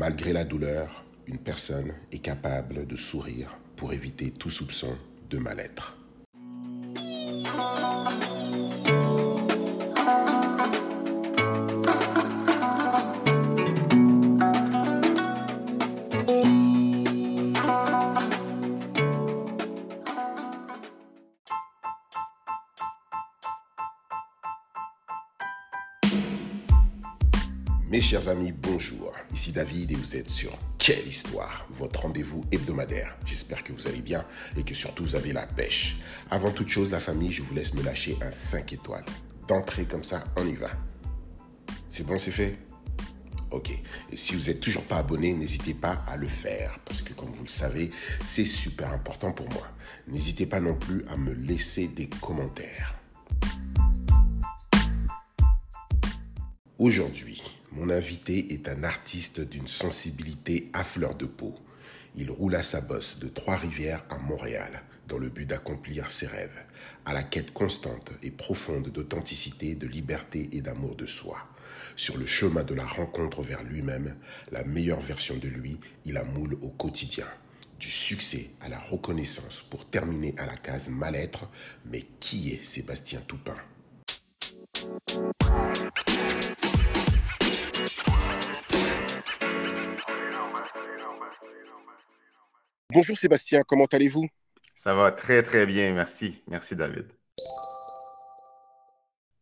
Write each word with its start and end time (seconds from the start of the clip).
Malgré 0.00 0.32
la 0.32 0.44
douleur, 0.44 1.04
une 1.26 1.36
personne 1.36 1.92
est 2.10 2.20
capable 2.20 2.86
de 2.86 2.96
sourire 2.96 3.58
pour 3.76 3.92
éviter 3.92 4.30
tout 4.30 4.48
soupçon 4.48 4.96
de 5.28 5.36
mal-être. 5.36 5.98
Chers 28.10 28.26
amis, 28.26 28.50
bonjour. 28.50 29.14
Ici 29.32 29.52
David 29.52 29.92
et 29.92 29.94
vous 29.94 30.16
êtes 30.16 30.30
sur 30.30 30.58
Quelle 30.78 31.06
Histoire, 31.06 31.64
votre 31.70 32.00
rendez-vous 32.00 32.44
hebdomadaire. 32.50 33.16
J'espère 33.24 33.62
que 33.62 33.72
vous 33.72 33.86
allez 33.86 34.00
bien 34.00 34.26
et 34.56 34.64
que 34.64 34.74
surtout 34.74 35.04
vous 35.04 35.14
avez 35.14 35.32
la 35.32 35.46
pêche. 35.46 35.96
Avant 36.28 36.50
toute 36.50 36.66
chose, 36.66 36.90
la 36.90 36.98
famille, 36.98 37.30
je 37.30 37.44
vous 37.44 37.54
laisse 37.54 37.72
me 37.72 37.84
lâcher 37.84 38.18
un 38.20 38.32
5 38.32 38.72
étoiles. 38.72 39.04
D'entrée 39.46 39.84
comme 39.84 40.02
ça, 40.02 40.24
on 40.34 40.44
y 40.44 40.56
va. 40.56 40.70
C'est 41.88 42.04
bon, 42.04 42.18
c'est 42.18 42.32
fait? 42.32 42.58
Ok. 43.52 43.70
Et 44.10 44.16
si 44.16 44.34
vous 44.34 44.48
n'êtes 44.48 44.58
toujours 44.58 44.86
pas 44.86 44.96
abonné, 44.96 45.32
n'hésitez 45.32 45.74
pas 45.74 46.04
à 46.08 46.16
le 46.16 46.26
faire 46.26 46.80
parce 46.86 47.02
que 47.02 47.12
comme 47.12 47.30
vous 47.30 47.44
le 47.44 47.48
savez, 47.48 47.92
c'est 48.24 48.44
super 48.44 48.92
important 48.92 49.30
pour 49.30 49.48
moi. 49.50 49.68
N'hésitez 50.08 50.46
pas 50.46 50.58
non 50.58 50.74
plus 50.74 51.04
à 51.08 51.16
me 51.16 51.32
laisser 51.32 51.86
des 51.86 52.08
commentaires. 52.08 52.96
Aujourd'hui, 56.76 57.59
mon 57.72 57.88
invité 57.88 58.52
est 58.52 58.68
un 58.68 58.82
artiste 58.82 59.40
d'une 59.40 59.68
sensibilité 59.68 60.70
à 60.72 60.82
fleur 60.82 61.14
de 61.14 61.26
peau. 61.26 61.54
Il 62.16 62.30
roule 62.30 62.62
sa 62.64 62.80
bosse 62.80 63.18
de 63.20 63.28
Trois-Rivières 63.28 64.04
à 64.10 64.18
Montréal 64.18 64.82
dans 65.06 65.18
le 65.18 65.28
but 65.28 65.46
d'accomplir 65.46 66.10
ses 66.10 66.26
rêves, 66.26 66.64
à 67.04 67.12
la 67.12 67.22
quête 67.22 67.52
constante 67.52 68.12
et 68.22 68.30
profonde 68.30 68.90
d'authenticité, 68.90 69.74
de 69.74 69.86
liberté 69.86 70.48
et 70.52 70.60
d'amour 70.60 70.96
de 70.96 71.06
soi. 71.06 71.38
Sur 71.96 72.16
le 72.16 72.26
chemin 72.26 72.64
de 72.64 72.74
la 72.74 72.86
rencontre 72.86 73.42
vers 73.42 73.62
lui-même, 73.62 74.16
la 74.52 74.64
meilleure 74.64 75.00
version 75.00 75.36
de 75.36 75.48
lui, 75.48 75.78
il 76.04 76.16
a 76.16 76.24
moule 76.24 76.56
au 76.62 76.68
quotidien. 76.70 77.26
Du 77.78 77.90
succès 77.90 78.50
à 78.60 78.68
la 78.68 78.78
reconnaissance 78.78 79.64
pour 79.70 79.88
terminer 79.88 80.34
à 80.38 80.46
la 80.46 80.56
case 80.56 80.88
mal-être, 80.90 81.48
mais 81.86 82.04
qui 82.20 82.52
est 82.52 82.64
Sébastien 82.64 83.20
Toupin? 83.26 83.56
Bonjour 92.92 93.16
Sébastien, 93.16 93.62
comment 93.64 93.86
allez-vous? 93.86 94.26
Ça 94.74 94.94
va 94.94 95.12
très 95.12 95.44
très 95.44 95.64
bien, 95.64 95.94
merci. 95.94 96.42
Merci 96.48 96.74
David. 96.74 97.06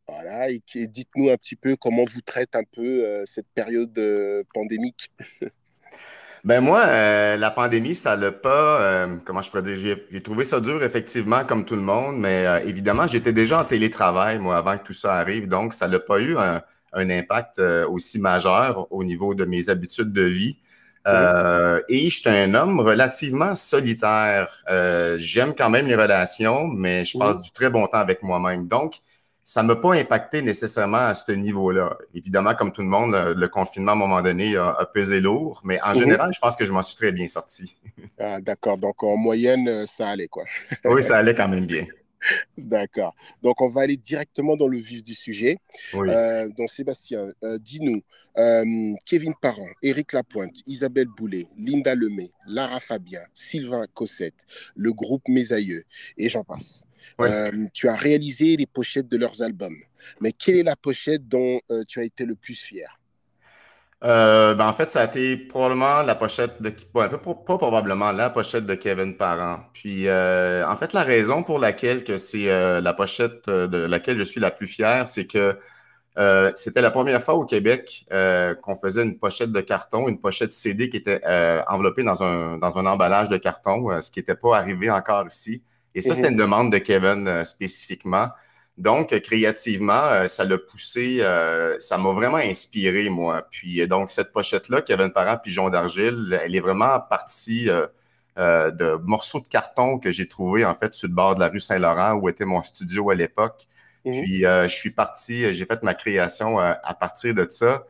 Voilà, 0.07 0.51
et 0.51 0.61
dites-nous 0.75 1.31
un 1.31 1.37
petit 1.39 1.57
peu 1.57 1.75
comment 1.77 2.05
vous 2.05 2.21
traite 2.21 2.55
un 2.55 2.65
peu 2.65 2.83
euh, 2.83 3.23
cette 3.25 3.47
période 3.55 3.97
euh, 3.97 4.43
pandémique. 4.53 5.11
ben 6.45 6.61
moi, 6.61 6.85
euh, 6.89 7.39
la 7.39 7.51
pandémie, 7.51 7.95
ça 7.95 8.17
l'a 8.17 8.33
pas, 8.33 9.09
comment 9.25 9.41
je 9.41 9.49
pourrais 9.49 9.63
dire, 9.63 9.99
j'ai 10.11 10.23
trouvé 10.23 10.45
ça 10.45 10.61
dur 10.61 10.83
effectivement 10.85 11.43
comme 11.47 11.65
tout 11.65 11.77
le 11.77 11.83
monde, 11.83 12.19
mais 12.19 12.45
évidemment, 12.67 13.07
j'étais 13.07 13.33
déjà 13.33 13.63
en 13.63 13.65
télétravail, 13.65 14.39
moi, 14.39 14.59
avant 14.59 14.77
que 14.77 14.85
tout 14.85 14.93
ça 14.93 15.15
arrive, 15.15 15.49
donc 15.49 15.73
ça 15.73 15.89
n'a 15.89 16.01
pas 16.01 16.21
eu 16.21 16.37
un, 16.37 16.63
un 16.93 17.11
impact 17.11 17.61
aussi 17.89 18.19
majeur 18.19 18.93
au 18.93 19.05
niveau 19.05 19.35
de 19.35 19.47
mes 19.47 19.71
habitudes 19.71 20.13
de 20.13 20.25
vie. 20.25 20.59
Euh, 21.07 21.81
et 21.89 22.11
je 22.11 22.21
suis 22.21 22.29
un 22.29 22.55
homme 22.55 22.81
relativement 22.81 23.55
solitaire. 23.55 24.63
Euh, 24.69 25.17
j'aime 25.19 25.55
quand 25.55 25.71
même 25.71 25.87
les 25.87 25.95
relations, 25.95 26.67
mais 26.67 27.05
je 27.05 27.19
passe 27.19 27.41
du 27.41 27.51
très 27.51 27.71
bon 27.71 27.87
temps 27.87 27.99
avec 27.99 28.23
moi-même. 28.23 28.69
Donc, 28.69 28.97
ça 29.43 29.63
ne 29.63 29.69
m'a 29.69 29.77
pas 29.77 29.95
impacté 29.95 30.43
nécessairement 30.43 30.99
à 30.99 31.15
ce 31.15 31.33
niveau-là. 31.33 31.97
Évidemment, 32.15 32.55
comme 32.55 32.73
tout 32.73 32.83
le 32.83 32.89
monde, 32.89 33.15
le, 33.35 33.49
confinement, 33.49 33.93
à 33.93 33.95
un 33.95 33.99
moment 33.99 34.21
donné, 34.21 34.57
a, 34.57 34.87
pesé 34.93 35.21
lourd, 35.21 35.63
mais 35.65 35.81
en 35.83 35.95
général, 35.95 36.31
je 36.35 36.39
pense 36.39 36.55
que 36.55 36.67
je 36.67 36.73
m'en 36.73 36.83
suis 36.83 36.97
très 36.97 37.13
bien 37.13 37.27
sorti. 37.29 37.75
ah, 38.21 38.41
D'accord. 38.41 38.77
Donc, 38.77 39.03
en 39.03 39.17
moyenne, 39.17 39.87
ça 39.87 40.09
allait, 40.09 40.29
quoi. 40.29 40.45
oui, 40.85 41.03
ça 41.03 41.17
allait 41.17 41.35
quand 41.35 41.49
même 41.49 41.65
bien. 41.65 41.87
D'accord. 42.57 43.15
Donc, 43.43 43.61
on 43.61 43.69
va 43.69 43.83
aller 43.83 43.97
directement 43.97 44.57
dans 44.57 44.69
le 44.69 44.79
vif 44.79 45.03
du 45.03 45.15
sujet. 45.15 45.59
Euh, 45.95 46.49
donc, 46.49 46.71
Sébastien, 46.71 47.29
euh, 47.45 47.59
dis-nous, 47.59 48.03
euh, 48.37 48.95
Kevin 49.05 49.35
Parent, 49.41 49.69
Éric 49.83 50.13
Lapointe, 50.13 50.63
Isabelle 50.67 51.09
Boulet, 51.09 51.47
Linda 51.57 51.95
Lemay, 51.95 52.31
Lara 52.47 52.81
Fabien, 52.81 53.23
Sylvain 53.35 53.87
Cossette, 53.95 54.47
le 54.77 54.93
groupe 54.93 55.23
Mes 55.29 55.53
Aïeux, 55.53 55.85
et 56.17 56.29
j'en 56.29 56.45
passe. 56.45 56.85
tu 57.73 57.89
as 57.89 57.97
réalisé 57.97 58.57
les 58.57 58.67
pochettes 58.67 59.09
de 59.09 59.17
leurs 59.17 59.43
albums. 59.43 59.79
Mais 60.21 60.33
quelle 60.33 60.57
est 60.57 60.63
la 60.63 60.77
pochette 60.77 61.27
dont 61.29 61.61
tu 61.87 62.01
as 62.01 62.05
été 62.05 62.25
le 62.25 62.35
plus 62.35 62.55
fier? 62.55 62.98
Euh, 64.05 64.55
ben 64.55 64.69
en 64.69 64.73
fait, 64.73 64.93
ça 64.93 65.01
a 65.03 65.05
été 65.07 65.37
probablement 65.37 66.03
la 66.03 66.15
pochette 66.15 66.63
de. 66.63 66.71
pas 66.71 67.09
probablement, 67.59 68.13
la 68.13 68.31
pochette 68.31 68.65
de 68.65 68.75
Kevin 68.75 69.17
Parent. 69.17 69.61
Puis, 69.73 70.07
euh, 70.07 70.65
en 70.69 70.77
fait, 70.77 70.93
la 70.93 71.03
raison 71.03 71.43
pour 71.43 71.59
laquelle 71.59 72.05
que 72.05 72.17
c'est 72.17 72.49
euh, 72.49 72.81
la 72.81 72.95
pochette 72.95 73.49
de 73.49 73.77
laquelle 73.77 74.17
je 74.19 74.23
suis 74.23 74.41
la 74.41 74.53
plus 74.53 74.69
fière, 74.69 75.09
c'est 75.09 75.27
que 75.27 75.59
c'était 76.57 76.83
la 76.83 76.91
première 76.91 77.23
fois 77.23 77.35
au 77.35 77.45
Québec 77.45 78.05
qu'on 78.11 78.75
faisait 78.77 79.05
une 79.05 79.19
pochette 79.19 79.53
de 79.53 79.61
carton, 79.61 80.09
une 80.09 80.21
pochette 80.21 80.53
CD 80.53 80.89
qui 80.91 80.97
était 80.97 81.21
enveloppée 81.69 82.03
dans 82.03 82.23
un, 82.23 82.59
dans 82.59 82.77
un 82.77 82.87
emballage 82.87 83.29
de 83.29 83.37
carton, 83.37 84.01
ce 84.01 84.11
qui 84.11 84.19
n'était 84.21 84.35
pas 84.35 84.59
arrivé 84.59 84.91
encore 84.91 85.27
ici. 85.27 85.63
Et 85.95 86.01
ça, 86.01 86.15
c'était 86.15 86.29
mhm. 86.29 86.35
une 86.35 86.41
demande 86.41 86.73
de 86.73 86.79
Kevin 86.79 87.45
spécifiquement. 87.45 88.31
Donc, 88.79 89.09
créativement, 89.23 90.05
euh, 90.05 90.29
ça 90.29 90.45
l'a 90.45 90.57
poussé, 90.57 91.19
euh, 91.21 91.75
ça 91.81 91.99
m'a 91.99 92.13
vraiment 92.13 92.37
inspiré, 92.37 93.09
moi. 93.09 93.45
Puis, 93.51 93.83
euh, 93.83 93.89
donc, 93.89 94.13
cette 94.13 94.33
pochette-là, 94.33 94.83
qui 94.83 94.93
avait 94.93 95.03
un 95.03 95.11
parent 95.11 95.37
pigeon 95.37 95.69
d'argile, 95.69 96.39
elle 96.45 96.55
est 96.55 96.61
vraiment 96.61 97.01
partie 97.01 97.69
de 98.37 98.97
morceaux 99.05 99.41
de 99.41 99.47
carton 99.47 99.99
que 99.99 100.13
j'ai 100.13 100.29
trouvé, 100.29 100.65
en 100.65 100.75
fait, 100.75 100.95
sur 100.95 101.09
le 101.09 101.15
bord 101.15 101.35
de 101.35 101.41
la 101.41 101.49
rue 101.49 101.59
Saint-Laurent, 101.59 102.13
où 102.15 102.29
était 102.29 102.45
mon 102.45 102.63
studio 102.63 103.11
à 103.11 103.17
l'époque. 103.17 103.67
Mhm. 104.05 104.23
Puis, 104.23 104.41
je 104.43 104.69
suis 104.69 104.91
parti, 104.91 105.53
j'ai 105.53 105.67
fait 105.67 105.83
ma 105.83 105.95
création 105.95 106.61
à 106.61 106.95
partir 106.95 107.35
de 107.35 107.47
ça. 107.49 107.85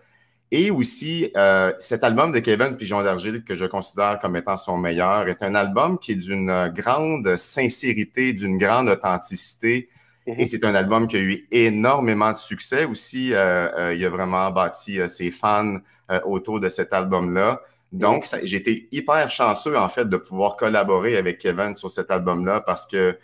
Et 0.50 0.70
aussi, 0.70 1.30
cet 1.78 2.02
album 2.02 2.32
de 2.32 2.38
Kevin 2.38 2.78
Pigeon 2.78 3.02
d'Argile, 3.02 3.44
que 3.44 3.54
je 3.54 3.66
considère 3.66 4.16
comme 4.22 4.36
étant 4.36 4.56
son 4.56 4.78
meilleur, 4.78 5.28
est 5.28 5.42
un 5.42 5.54
album 5.54 5.98
qui 5.98 6.12
est 6.12 6.14
d'une 6.14 6.72
grande 6.74 7.36
sincérité, 7.36 8.32
d'une 8.32 8.56
grande 8.56 8.88
authenticité. 8.88 9.90
Et 10.28 10.42
mhm. 10.42 10.46
c'est 10.46 10.64
un 10.64 10.74
album 10.74 11.08
qui 11.08 11.16
a 11.16 11.20
eu 11.20 11.46
énormément 11.50 12.32
de 12.32 12.36
succès 12.36 12.84
aussi. 12.84 13.32
Euh, 13.32 13.68
euh, 13.78 13.94
il 13.94 14.04
a 14.04 14.10
vraiment 14.10 14.50
bâti 14.50 15.00
euh, 15.00 15.06
ses 15.06 15.30
fans 15.30 15.76
autour 16.24 16.58
de 16.58 16.68
cet 16.68 16.94
album-là. 16.94 17.60
Donc, 17.92 18.26
j'ai 18.42 18.56
été 18.56 18.88
hyper 18.92 19.28
chanceux, 19.30 19.76
en 19.76 19.90
fait, 19.90 20.08
de 20.08 20.16
pouvoir 20.16 20.56
collaborer 20.56 21.18
avec 21.18 21.36
Kevin 21.36 21.76
sur 21.76 21.90
cet 21.90 22.10
album-là 22.10 22.62
parce 22.62 22.86
que, 22.86 23.18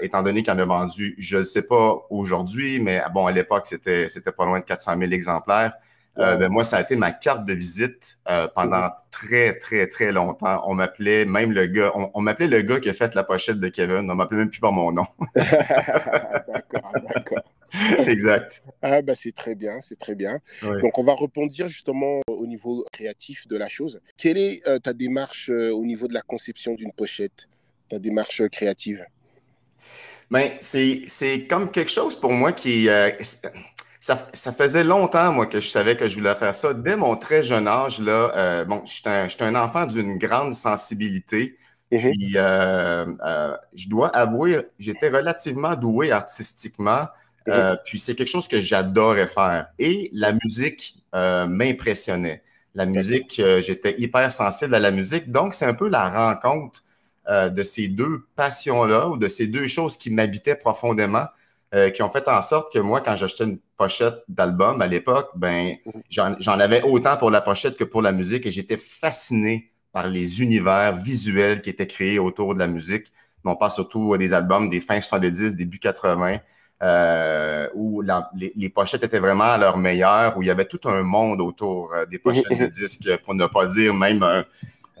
étant 0.00 0.22
donné 0.22 0.44
qu'il 0.44 0.52
en 0.52 0.60
a 0.60 0.64
vendu, 0.64 1.16
je 1.18 1.38
ne 1.38 1.42
sais 1.42 1.62
pas 1.62 1.96
aujourd'hui, 2.08 2.78
mais 2.78 3.02
bon, 3.12 3.26
à 3.26 3.32
l'époque, 3.32 3.66
c'était 3.66 4.06
pas 4.36 4.44
loin 4.44 4.60
de 4.60 4.64
400 4.64 4.96
000 4.96 5.10
exemplaires. 5.10 5.72
Euh, 6.18 6.36
ben, 6.36 6.48
moi, 6.48 6.64
ça 6.64 6.78
a 6.78 6.80
été 6.80 6.96
ma 6.96 7.12
carte 7.12 7.44
de 7.44 7.52
visite 7.52 8.18
euh, 8.28 8.48
pendant 8.54 8.90
très, 9.10 9.56
très, 9.58 9.86
très 9.86 10.10
longtemps. 10.10 10.62
On 10.66 10.74
m'appelait 10.74 11.24
même 11.24 11.52
le 11.52 11.66
gars, 11.66 11.92
on, 11.94 12.20
m'appelait 12.20 12.48
le 12.48 12.62
gars 12.62 12.80
qui 12.80 12.88
a 12.88 12.92
fait 12.92 13.14
la 13.14 13.22
pochette 13.22 13.60
de 13.60 13.68
Kevin. 13.68 14.10
On 14.10 14.14
m'appelait 14.14 14.38
même 14.38 14.50
plus 14.50 14.60
par 14.60 14.72
mon 14.72 14.90
nom. 14.90 15.06
d'accord, 15.34 16.92
d'accord. 17.14 17.42
exact. 18.06 18.64
Ah, 18.82 19.00
ben, 19.02 19.14
c'est 19.14 19.34
très 19.34 19.54
bien, 19.54 19.80
c'est 19.80 19.98
très 19.98 20.14
bien. 20.14 20.40
Donc, 20.62 20.98
on 20.98 21.04
va 21.04 21.14
répondre 21.14 21.52
justement 21.52 22.20
au 22.26 22.46
niveau 22.46 22.84
créatif 22.92 23.46
de 23.46 23.56
la 23.56 23.68
chose. 23.68 24.00
Quelle 24.16 24.38
est 24.38 24.66
euh, 24.66 24.78
ta 24.78 24.92
démarche 24.92 25.50
au 25.50 25.84
niveau 25.84 26.08
de 26.08 26.14
la 26.14 26.22
conception 26.22 26.74
d'une 26.74 26.92
pochette, 26.92 27.48
ta 27.88 27.98
démarche 27.98 28.42
créative? 28.48 29.06
Ben, 30.30 30.50
c'est 30.60 31.46
comme 31.48 31.70
quelque 31.70 31.90
chose 31.90 32.18
pour 32.18 32.32
moi 32.32 32.52
qui 32.52 32.88
ça, 34.00 34.52
faisait 34.52 34.84
longtemps, 34.84 35.32
moi, 35.32 35.46
que 35.46 35.60
je 35.60 35.68
savais 35.68 35.96
que 35.96 36.08
je 36.08 36.16
voulais 36.16 36.34
faire 36.34 36.54
ça. 36.54 36.72
Dès 36.72 36.96
mon 36.96 37.16
très 37.16 37.42
jeune 37.42 37.66
âge, 37.66 38.00
là, 38.00 38.32
euh, 38.36 38.64
bon, 38.64 38.82
j'étais 38.84 39.10
un, 39.10 39.28
un, 39.40 39.54
enfant 39.56 39.86
d'une 39.86 40.18
grande 40.18 40.54
sensibilité. 40.54 41.56
Puis, 41.90 42.32
euh, 42.36 43.06
euh, 43.24 43.56
je 43.74 43.88
dois 43.88 44.08
avouer, 44.08 44.60
j'étais 44.78 45.08
relativement 45.08 45.74
doué 45.74 46.12
artistiquement. 46.12 47.06
Mm-hmm. 47.46 47.78
puis, 47.84 47.98
c'est 47.98 48.14
quelque 48.14 48.28
chose 48.28 48.46
que 48.46 48.60
j'adorais 48.60 49.26
faire. 49.26 49.68
Et 49.78 50.10
la 50.12 50.32
musique 50.32 50.96
m'impressionnait. 51.12 52.42
La 52.74 52.86
musique, 52.86 53.42
j'étais 53.60 53.98
hyper 53.98 54.30
sensible 54.30 54.74
à 54.74 54.78
la 54.78 54.90
musique. 54.90 55.32
Donc, 55.32 55.54
c'est 55.54 55.64
un 55.64 55.74
peu 55.74 55.88
la 55.88 56.08
rencontre 56.08 56.84
de 57.28 57.62
ces 57.62 57.88
deux 57.88 58.26
passions-là 58.36 59.08
ou 59.08 59.16
de 59.16 59.26
ces 59.28 59.46
deux 59.46 59.66
choses 59.66 59.96
qui 59.96 60.10
m'habitaient 60.10 60.56
profondément 60.56 61.26
euh, 61.74 61.90
qui 61.90 62.02
ont 62.02 62.10
fait 62.10 62.26
en 62.28 62.42
sorte 62.42 62.72
que 62.72 62.78
moi, 62.78 63.00
quand 63.00 63.16
j'achetais 63.16 63.44
une 63.44 63.58
pochette 63.76 64.22
d'album 64.28 64.80
à 64.80 64.86
l'époque, 64.86 65.30
ben, 65.36 65.76
j'en 66.10 66.58
avais 66.58 66.82
autant 66.82 67.16
pour 67.16 67.30
la 67.30 67.40
pochette 67.40 67.76
que 67.76 67.84
pour 67.84 68.02
la 68.02 68.12
musique 68.12 68.46
et 68.46 68.50
j'étais 68.50 68.78
fasciné 68.78 69.72
par 69.92 70.08
les 70.08 70.42
univers 70.42 70.94
visuels 70.94 71.62
qui 71.62 71.70
étaient 71.70 71.86
créés 71.86 72.18
autour 72.18 72.54
de 72.54 72.58
la 72.58 72.66
musique. 72.66 73.12
On 73.44 73.56
passe 73.56 73.76
surtout 73.76 74.16
des 74.18 74.34
albums 74.34 74.68
des 74.68 74.80
fins 74.80 75.00
70, 75.00 75.56
début 75.56 75.78
80, 75.78 76.38
euh, 76.82 77.68
où 77.74 78.02
les, 78.34 78.68
pochettes 78.68 79.02
étaient 79.02 79.18
vraiment 79.18 79.44
à 79.44 79.58
leur 79.58 79.78
meilleur, 79.78 80.36
où 80.36 80.42
il 80.42 80.46
y 80.46 80.50
avait 80.50 80.66
tout 80.66 80.80
un 80.88 81.02
monde 81.02 81.40
autour 81.40 81.92
euh, 81.94 82.06
des 82.06 82.18
pochettes 82.18 82.58
de 82.58 82.66
disques, 82.80 83.16
pour 83.24 83.34
ne 83.34 83.46
pas 83.46 83.66
dire 83.66 83.94
même 83.94 84.22
un, 84.22 84.44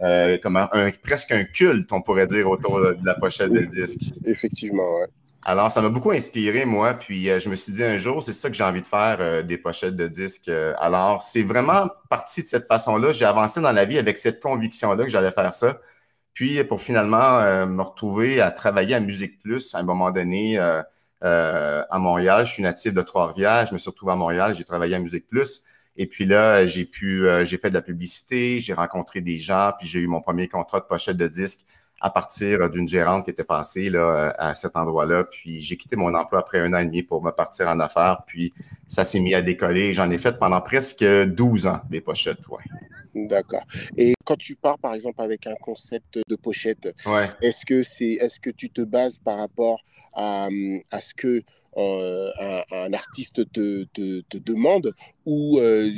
euh, 0.02 0.38
un, 0.44 0.90
presque 1.02 1.32
un 1.32 1.44
culte, 1.44 1.92
on 1.92 2.02
pourrait 2.02 2.26
dire, 2.26 2.48
autour 2.48 2.80
de 2.80 2.96
la 3.04 3.14
pochette 3.14 3.52
de 3.52 3.60
disque. 3.60 4.14
Effectivement, 4.26 4.96
ouais. 4.96 5.06
Alors, 5.50 5.70
ça 5.70 5.80
m'a 5.80 5.88
beaucoup 5.88 6.10
inspiré, 6.10 6.66
moi. 6.66 6.92
Puis, 6.92 7.30
euh, 7.30 7.40
je 7.40 7.48
me 7.48 7.54
suis 7.56 7.72
dit 7.72 7.82
un 7.82 7.96
jour, 7.96 8.22
c'est 8.22 8.34
ça 8.34 8.50
que 8.50 8.54
j'ai 8.54 8.64
envie 8.64 8.82
de 8.82 8.86
faire, 8.86 9.16
euh, 9.20 9.42
des 9.42 9.56
pochettes 9.56 9.96
de 9.96 10.06
disques. 10.06 10.50
alors, 10.78 11.22
c'est 11.22 11.42
vraiment 11.42 11.88
parti 12.10 12.42
de 12.42 12.46
cette 12.46 12.66
façon-là. 12.66 13.12
J'ai 13.12 13.24
avancé 13.24 13.62
dans 13.62 13.72
la 13.72 13.86
vie 13.86 13.98
avec 13.98 14.18
cette 14.18 14.42
conviction-là 14.42 15.04
que 15.04 15.10
j'allais 15.10 15.30
faire 15.32 15.54
ça. 15.54 15.80
Puis, 16.34 16.62
pour 16.64 16.82
finalement 16.82 17.66
me 17.66 17.82
retrouver 17.82 18.42
à 18.42 18.50
travailler 18.50 18.94
à 18.94 19.00
Musique 19.00 19.40
Plus 19.40 19.74
à 19.74 19.78
un 19.78 19.84
moment 19.84 20.10
donné 20.10 20.58
à 20.58 21.98
Montréal. 21.98 22.46
Je 22.46 22.52
suis 22.52 22.62
natif 22.62 22.92
de 22.94 23.02
Trois-Rivières. 23.02 23.66
Je 23.66 23.72
me 23.72 23.78
suis 23.78 23.90
retrouvé 23.90 24.12
à 24.12 24.16
Montréal. 24.16 24.54
J'ai 24.54 24.64
travaillé 24.64 24.96
à 24.96 24.98
Musique 24.98 25.28
Plus. 25.28 25.62
Et 25.96 26.06
puis 26.06 26.26
là, 26.26 26.66
j'ai 26.66 26.84
pu, 26.84 27.26
j'ai 27.44 27.58
fait 27.58 27.70
de 27.70 27.74
la 27.74 27.82
publicité, 27.82 28.60
j'ai 28.60 28.74
rencontré 28.74 29.20
des 29.22 29.38
gens, 29.38 29.72
puis 29.78 29.88
j'ai 29.88 30.00
eu 30.00 30.06
mon 30.08 30.20
premier 30.20 30.46
contrat 30.48 30.80
de 30.80 30.84
pochette 30.86 31.16
de 31.16 31.26
disque 31.26 31.60
à 32.00 32.10
partir 32.10 32.70
d'une 32.70 32.88
gérante 32.88 33.24
qui 33.24 33.30
était 33.30 33.44
passée 33.44 33.90
là, 33.90 34.34
à 34.38 34.54
cet 34.54 34.76
endroit-là. 34.76 35.24
Puis 35.24 35.62
j'ai 35.62 35.76
quitté 35.76 35.96
mon 35.96 36.14
emploi 36.14 36.40
après 36.40 36.60
un 36.60 36.72
an 36.74 36.78
et 36.78 36.84
demi 36.84 37.02
pour 37.02 37.22
me 37.22 37.30
partir 37.30 37.68
en 37.68 37.80
affaires. 37.80 38.22
Puis 38.26 38.52
ça 38.86 39.04
s'est 39.04 39.20
mis 39.20 39.34
à 39.34 39.42
décoller. 39.42 39.94
J'en 39.94 40.10
ai 40.10 40.18
fait 40.18 40.38
pendant 40.38 40.60
presque 40.60 41.04
12 41.04 41.66
ans 41.66 41.80
des 41.90 42.00
pochettes. 42.00 42.46
Ouais. 42.48 42.64
D'accord. 43.14 43.64
Et 43.96 44.14
quand 44.24 44.36
tu 44.36 44.54
pars, 44.54 44.78
par 44.78 44.94
exemple, 44.94 45.20
avec 45.22 45.46
un 45.46 45.54
concept 45.60 46.18
de 46.28 46.36
pochette, 46.36 46.94
est-ce 47.42 47.64
que 47.64 47.82
c'est, 47.82 48.12
est-ce 48.12 48.38
que 48.38 48.50
tu 48.50 48.70
te 48.70 48.82
bases 48.82 49.18
par 49.18 49.38
rapport 49.38 49.80
à, 50.14 50.48
à 50.90 51.00
ce 51.00 51.14
que 51.14 51.42
euh, 51.78 52.30
un, 52.72 52.92
artiste 52.92 53.50
te, 53.52 53.84
te, 53.84 54.38
demande 54.38 54.92
ou 55.24 55.58
euh, 55.58 55.92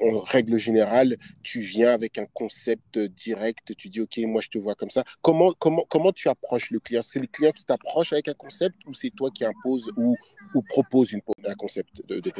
en 0.00 0.20
règle 0.20 0.58
générale 0.58 1.16
tu 1.42 1.60
viens 1.60 1.90
avec 1.90 2.18
un 2.18 2.26
concept 2.32 2.98
direct 2.98 3.74
tu 3.76 3.88
dis 3.88 4.00
ok 4.00 4.18
moi 4.26 4.40
je 4.40 4.48
te 4.48 4.58
vois 4.58 4.74
comme 4.74 4.90
ça. 4.90 5.04
Comment 5.22 5.52
comment 5.58 5.84
comment 5.88 6.12
tu 6.12 6.28
approches 6.28 6.70
le 6.70 6.78
client? 6.78 7.02
C'est 7.02 7.20
le 7.20 7.26
client 7.26 7.52
qui 7.52 7.64
t'approche 7.64 8.12
avec 8.12 8.28
un 8.28 8.34
concept 8.34 8.76
ou 8.86 8.94
c'est 8.94 9.10
toi 9.10 9.30
qui 9.30 9.44
impose 9.44 9.90
ou, 9.96 10.16
ou 10.54 10.62
propose 10.62 11.12
une, 11.12 11.20
un 11.46 11.54
concept 11.54 12.06
de, 12.06 12.20
de 12.20 12.30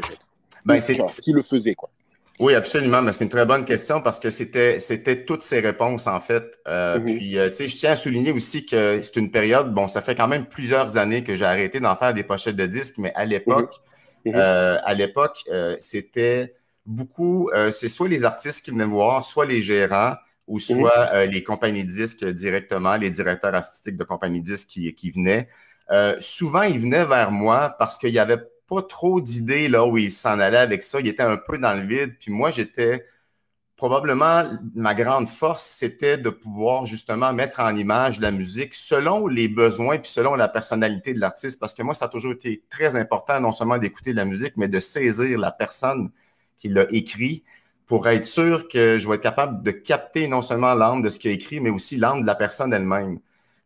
ben, 0.65 0.81
c'est 0.81 0.97
qui 1.23 1.33
le 1.33 1.43
faisait 1.43 1.75
quoi? 1.75 1.91
Oui, 2.41 2.55
absolument. 2.55 3.01
Mais 3.03 3.13
c'est 3.13 3.25
une 3.25 3.31
très 3.31 3.47
bonne 3.47 3.65
question 3.65 4.01
parce 4.01 4.19
que 4.19 4.31
c'était, 4.31 4.81
c'était 4.81 5.25
toutes 5.25 5.43
ces 5.43 5.61
réponses, 5.61 6.07
en 6.07 6.21
fait. 6.21 6.59
Euh, 6.67 6.99
mhm. 6.99 7.05
Puis, 7.05 7.39
euh, 7.39 7.49
tu 7.49 7.55
sais, 7.55 7.69
je 7.69 7.77
tiens 7.77 7.93
à 7.93 7.97
souligner 7.97 8.33
aussi 8.33 8.67
que 8.67 9.01
c'est 9.03 9.17
une 9.17 9.31
période, 9.31 9.73
bon, 9.73 9.87
ça 9.87 10.03
fait 10.03 10.15
quand 10.15 10.29
même 10.29 10.47
plusieurs 10.47 10.97
années 10.97 11.23
que 11.23 11.37
j'ai 11.37 11.45
arrêté 11.45 11.79
d'en 11.79 11.95
faire 11.95 12.13
des 12.13 12.25
pochettes 12.25 12.57
de 12.57 12.67
disques, 12.67 12.97
mais 12.99 13.13
à 13.15 13.25
l'époque, 13.25 13.77
mhm. 14.25 14.33
Mhm. 14.33 14.41
Euh, 14.41 14.79
à 14.85 14.95
l'époque, 14.95 15.45
c'était 15.79 16.55
beaucoup, 16.87 17.51
c'est 17.71 17.89
soit 17.89 18.09
les 18.09 18.25
artistes 18.25 18.65
qui 18.65 18.71
venaient 18.71 18.87
me 18.87 18.93
voir, 18.93 19.23
soit 19.25 19.45
les 19.45 19.61
gérants, 19.63 20.15
ou 20.47 20.59
soit 20.59 21.27
les 21.27 21.43
compagnies 21.43 21.85
disques 21.85 22.25
directement, 22.25 22.97
les 22.97 23.11
directeurs 23.11 23.55
artistiques 23.55 23.97
de 23.97 24.05
compagnies 24.05 24.41
disques 24.41 24.69
qui, 24.69 24.95
qui 24.95 25.11
venaient. 25.11 25.49
souvent, 26.21 26.63
ils 26.63 26.79
venaient 26.79 27.05
vers 27.05 27.31
moi 27.31 27.75
parce 27.79 27.99
qu'il 27.99 28.11
y 28.11 28.19
avait 28.19 28.39
pas 28.67 28.83
trop 28.83 29.21
d'idées 29.21 29.69
là 29.69 29.87
où 29.87 29.99
il 29.99 30.11
s'en 30.11 30.39
allait 30.39 30.57
avec 30.59 30.83
ça. 30.83 31.01
Il 31.01 31.09
était 31.09 31.23
un 31.23 31.37
peu 31.37 31.59
dans 31.59 31.75
le 31.75 31.87
vide. 31.87 32.17
Puis 32.19 32.33
moi, 32.33 32.51
j'étais 32.51 33.07
probablement 33.77 34.45
ma 34.75 34.95
grande 34.95 35.29
force, 35.29 35.65
c'était 35.65 36.17
de 36.17 36.31
pouvoir 36.31 36.87
justement 36.87 37.33
mettre 37.33 37.61
en 37.61 37.75
image 37.75 38.21
la 38.21 38.31
musique 38.31 38.73
selon 38.73 39.27
les 39.27 39.49
besoins 39.49 39.99
puis 39.99 40.11
selon 40.11 40.35
la 40.37 40.49
personnalité 40.49 41.13
de 41.13 41.21
l'artiste. 41.21 41.59
Parce 41.61 41.75
que 41.75 41.83
moi, 41.83 41.95
ça 41.95 42.07
a 42.07 42.09
toujours 42.09 42.33
été 42.33 42.63
très 42.71 42.97
important, 42.97 43.41
non 43.41 43.53
seulement 43.53 43.79
d'écouter 43.79 44.13
la 44.13 44.25
musique, 44.25 44.57
mais 44.57 44.69
de 44.69 44.81
saisir 44.81 45.39
la 45.39 45.51
personne 45.51 46.11
qui 46.57 46.69
l'a 46.69 46.87
écrit 46.91 47.43
pour 47.87 48.09
être 48.09 48.25
sûr 48.25 48.69
que 48.69 48.97
je 48.97 49.09
vais 49.09 49.17
être 49.17 49.23
capable 49.23 49.63
de 49.63 49.71
capter 49.71 50.29
non 50.29 50.41
seulement 50.41 50.75
l'âme 50.75 51.03
de 51.03 51.11
ce 51.11 51.19
qu'il 51.19 51.31
a 51.31 51.35
écrit, 51.35 51.61
mais 51.61 51.71
aussi 51.71 51.97
l'âme 51.97 52.23
de 52.23 52.27
la 52.27 52.35
personne 52.35 52.73
elle-même. 52.73 53.19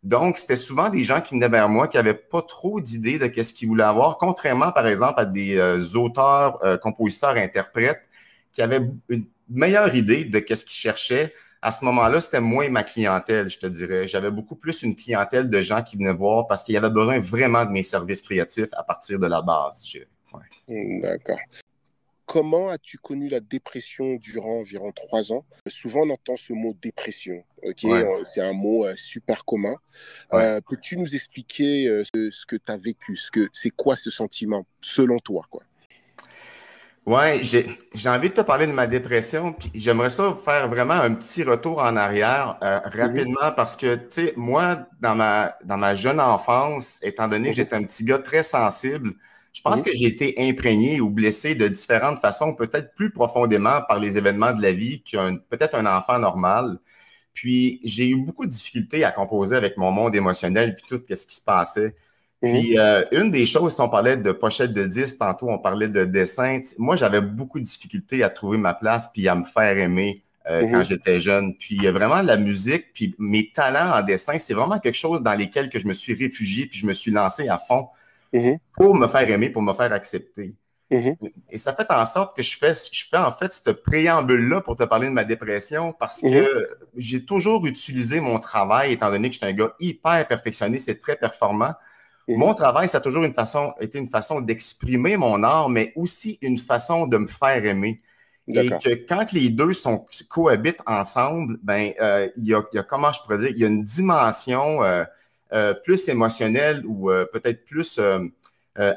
Donc, 0.03 0.39
c'était 0.39 0.57
souvent 0.57 0.89
des 0.89 1.03
gens 1.03 1.21
qui 1.21 1.35
venaient 1.35 1.49
vers 1.49 1.69
moi 1.69 1.89
qui 1.89 1.97
n'avaient 1.97 2.15
pas 2.15 2.43
trop 2.43 2.81
d'idées 2.81 3.19
de 3.19 3.43
ce 3.43 3.53
qu'ils 3.53 3.69
voulaient 3.69 3.85
avoir, 3.85 4.19
contrairement, 4.19 4.71
par 4.71 4.87
exemple, 4.87 5.21
à 5.21 5.25
des 5.25 5.57
euh, 5.57 5.81
auteurs, 5.97 6.63
euh, 6.65 6.77
compositeurs, 6.77 7.37
interprètes 7.37 8.09
qui 8.53 8.63
avaient 8.63 8.89
une 9.09 9.27
meilleure 9.49 9.95
idée 9.95 10.25
de 10.25 10.39
ce 10.39 10.65
qu'ils 10.65 10.71
cherchaient. 10.71 11.35
À 11.61 11.73
ce 11.73 11.85
moment-là, 11.85 12.21
c'était 12.21 12.41
moins 12.41 12.69
ma 12.69 12.85
clientèle, 12.85 13.51
je 13.51 13.59
te 13.59 13.67
dirais. 13.67 14.07
J'avais 14.07 14.31
beaucoup 14.31 14.55
plus 14.55 14.83
une 14.83 14.95
clientèle 14.95 15.51
de 15.51 15.61
gens 15.61 15.83
qui 15.83 15.97
venaient 15.97 16.15
voir 16.15 16.47
parce 16.47 16.63
qu'ils 16.63 16.77
avaient 16.77 16.91
besoin 16.91 17.19
vraiment 17.19 17.65
de 17.65 17.71
mes 17.71 17.83
services 17.83 18.23
créatifs 18.23 18.71
à 18.75 18.85
partir 18.85 19.19
de 19.19 19.27
la 19.27 19.43
base. 19.43 19.85
D'accord. 20.69 21.39
Comment 22.29 22.69
as-tu 22.69 22.99
connu 22.99 23.31
la 23.31 23.41
dépression 23.41 24.17
durant 24.17 24.61
environ 24.61 24.93
trois 24.93 25.33
ans? 25.33 25.47
Souvent, 25.67 26.01
on 26.03 26.11
entend 26.11 26.37
ce 26.37 26.53
mot 26.53 26.77
dépression. 26.83 27.43
Ok, 27.63 27.87
euh, 27.87 28.23
c'est 28.27 28.43
un 28.43 28.53
mot 28.53 28.85
euh, 28.85 28.93
super 28.97 29.47
commun. 29.47 29.75
Euh, 30.35 30.61
peux-tu 30.69 30.99
nous 30.99 31.15
expliquer 31.15 31.87
ce, 32.05 32.45
que 32.45 32.57
tu 32.57 32.71
as 32.71 32.77
vécu? 32.77 33.17
Ce 33.17 33.31
c'est 33.55 33.71
quoi 33.71 33.97
ce 33.97 34.11
sentiment 34.11 34.67
selon 34.83 35.19
toi 35.21 35.47
quoi? 35.49 35.63
Ouais, 37.07 37.41
j'ai 37.43 38.11
envie 38.11 38.29
de 38.29 38.35
te 38.35 38.43
parler 38.43 38.67
de 38.67 38.73
ma 38.73 38.87
dépression. 38.87 39.55
Puis 39.55 39.71
j'aimerais 39.75 40.11
ça 40.11 40.35
faire 40.35 40.69
vraiment 40.69 41.01
un 41.01 41.15
petit 41.15 41.45
retour 41.45 41.79
en 41.79 41.97
arrière 41.97 42.59
mhm. 42.61 43.01
rapidement 43.01 43.53
parce 43.57 43.75
que, 43.75 43.95
tu 43.97 44.07
sais, 44.11 44.35
moi, 44.37 44.87
dans 45.01 45.15
ma, 45.15 45.57
dans 45.65 45.79
ma 45.79 45.95
jeune 45.95 46.21
enfance, 46.21 47.01
étant 47.01 47.27
donné 47.27 47.45
que 47.45 47.53
mhm. 47.53 47.57
j'étais 47.57 47.77
un 47.77 47.85
petit 47.85 48.05
gars 48.05 48.19
très 48.19 48.43
sensible, 48.43 49.15
je 49.53 49.63
pense 49.63 49.83
que 49.83 49.91
j'ai 49.93 50.07
été 50.07 50.35
imprégné 50.39 51.01
ou 51.01 51.11
blessé 51.11 51.55
de 51.55 51.67
différentes 51.69 52.19
façons, 52.21 52.55
peut-être 52.55 52.95
plus 52.95 53.11
profondément 53.11 53.81
par 53.89 53.99
les 53.99 54.19
événements 54.19 54.53
de 54.53 54.63
la 54.63 54.73
vie 54.73 55.03
qu'un 55.03 55.37
peut-être 55.37 55.75
un 55.75 55.87
enfant 55.87 56.19
normal. 56.19 56.79
Puis 57.35 57.81
j'ai 57.85 58.09
eu 58.09 58.17
beaucoup 58.17 58.47
de 58.47 58.51
difficultés 58.51 59.05
à 59.05 59.13
composer 59.13 59.57
avec 59.57 59.77
mon 59.77 59.91
monde 59.91 60.15
émotionnel 60.15 60.77
puis 60.77 60.85
tout 60.89 61.03
ce 61.09 61.27
qui 61.27 61.35
se 61.35 61.43
passait. 61.43 61.95
Puis 62.41 62.79
euh, 62.79 63.05
une 63.11 63.31
des 63.31 63.47
choses, 63.47 63.75
si 63.75 63.81
on 63.81 63.89
parlait 63.89 64.17
de 64.17 64.33
pochette 64.33 64.73
de 64.73 64.85
disques, 64.85 65.19
tantôt 65.19 65.49
on 65.49 65.59
parlait 65.59 65.89
de 65.89 66.05
dessin, 66.05 66.61
moi 66.79 66.95
j'avais 66.95 67.21
beaucoup 67.21 67.59
de 67.59 67.65
difficultés 67.65 68.23
à 68.23 68.31
trouver 68.31 68.59
ma 68.59 68.75
place 68.75 69.11
puis 69.13 69.27
à 69.27 69.35
me 69.35 69.45
faire 69.45 69.77
aimer 69.77 70.23
euh, 70.49 70.67
quand 70.71 70.85
j'étais 70.85 71.19
jeune. 71.19 71.57
Puis 71.57 71.79
vraiment 71.89 72.23
la 72.23 72.37
musique, 72.37 72.93
puis 72.95 73.15
mes 73.19 73.51
talents 73.51 73.99
en 73.99 74.03
dessin, 74.03 74.39
c'est 74.39 74.55
vraiment 74.55 74.79
quelque 74.79 74.95
chose 74.95 75.21
dans 75.21 75.35
lesquels 75.35 75.69
que 75.69 75.81
je 75.81 75.87
me 75.89 75.93
suis 75.93 76.15
réfugié 76.15 76.67
puis 76.67 76.79
je 76.79 76.87
me 76.87 76.93
suis 76.93 77.11
lancé 77.11 77.49
à 77.49 77.59
fond. 77.59 77.89
Mm-hmm. 78.33 78.59
pour 78.77 78.95
me 78.95 79.07
faire 79.07 79.31
aimer, 79.31 79.51
pour 79.51 79.63
me 79.63 79.73
faire 79.73 79.93
accepter. 79.93 80.55
Mm-hmm. 80.91 81.17
Et 81.51 81.59
ça 81.59 81.75
fait 81.75 81.91
en 81.91 82.07
sorte 82.07 82.37
que 82.37 82.43
je 82.43 82.59
fais, 82.59 82.73
je 82.75 83.05
fais 83.11 83.17
en 83.17 83.33
fait 83.33 83.53
ce 83.53 83.71
préambule-là 83.71 84.61
pour 84.61 84.77
te 84.77 84.85
parler 84.85 85.09
de 85.09 85.13
ma 85.13 85.25
dépression 85.25 85.95
parce 85.99 86.21
que 86.21 86.27
mm-hmm. 86.27 86.67
j'ai 86.97 87.25
toujours 87.25 87.67
utilisé 87.67 88.21
mon 88.21 88.39
travail, 88.39 88.93
étant 88.93 89.11
donné 89.11 89.29
que 89.29 89.35
je 89.35 89.39
suis 89.39 89.47
un 89.47 89.55
gars 89.55 89.75
hyper 89.81 90.27
perfectionniste 90.29 90.87
c'est 90.87 91.01
très 91.01 91.17
performant. 91.17 91.75
Mon 92.37 92.53
travail, 92.53 92.91
ça 92.91 92.99
a 92.99 93.01
toujours 93.01 93.25
une 93.25 93.33
façon, 93.33 93.73
été 93.81 93.99
une 93.99 94.11
façon 94.11 94.43
d'exprimer 94.43 95.17
mon 95.17 95.43
art, 95.43 95.71
mais 95.71 95.93
aussi 95.97 96.39
une 96.43 96.59
façon 96.59 97.07
de 97.07 97.17
me 97.17 97.27
faire 97.27 97.65
aimer. 97.65 98.03
Et 98.49 98.69
que 98.69 99.07
quand 99.07 99.33
les 99.33 99.51
deux 99.51 99.73
sont, 99.73 100.07
cohabitent 100.29 100.83
ensemble, 100.87 101.59
ben, 101.63 101.93
euh, 102.01 102.29
il, 102.37 102.47
y 102.47 102.55
a, 102.55 102.63
comment 102.83 103.13
je 103.13 103.21
pourrais 103.21 103.39
dire, 103.39 103.49
il 103.49 103.59
y 103.59 103.65
a 103.65 103.69
une 103.69 103.83
dimension 103.83 104.83
euh, 104.85 105.05
plus 105.85 106.09
émotionnelle 106.09 106.83
ou 106.87 107.11
euh, 107.11 107.25
peut-être 107.33 107.65
plus 107.65 107.99
euh, 107.99 108.29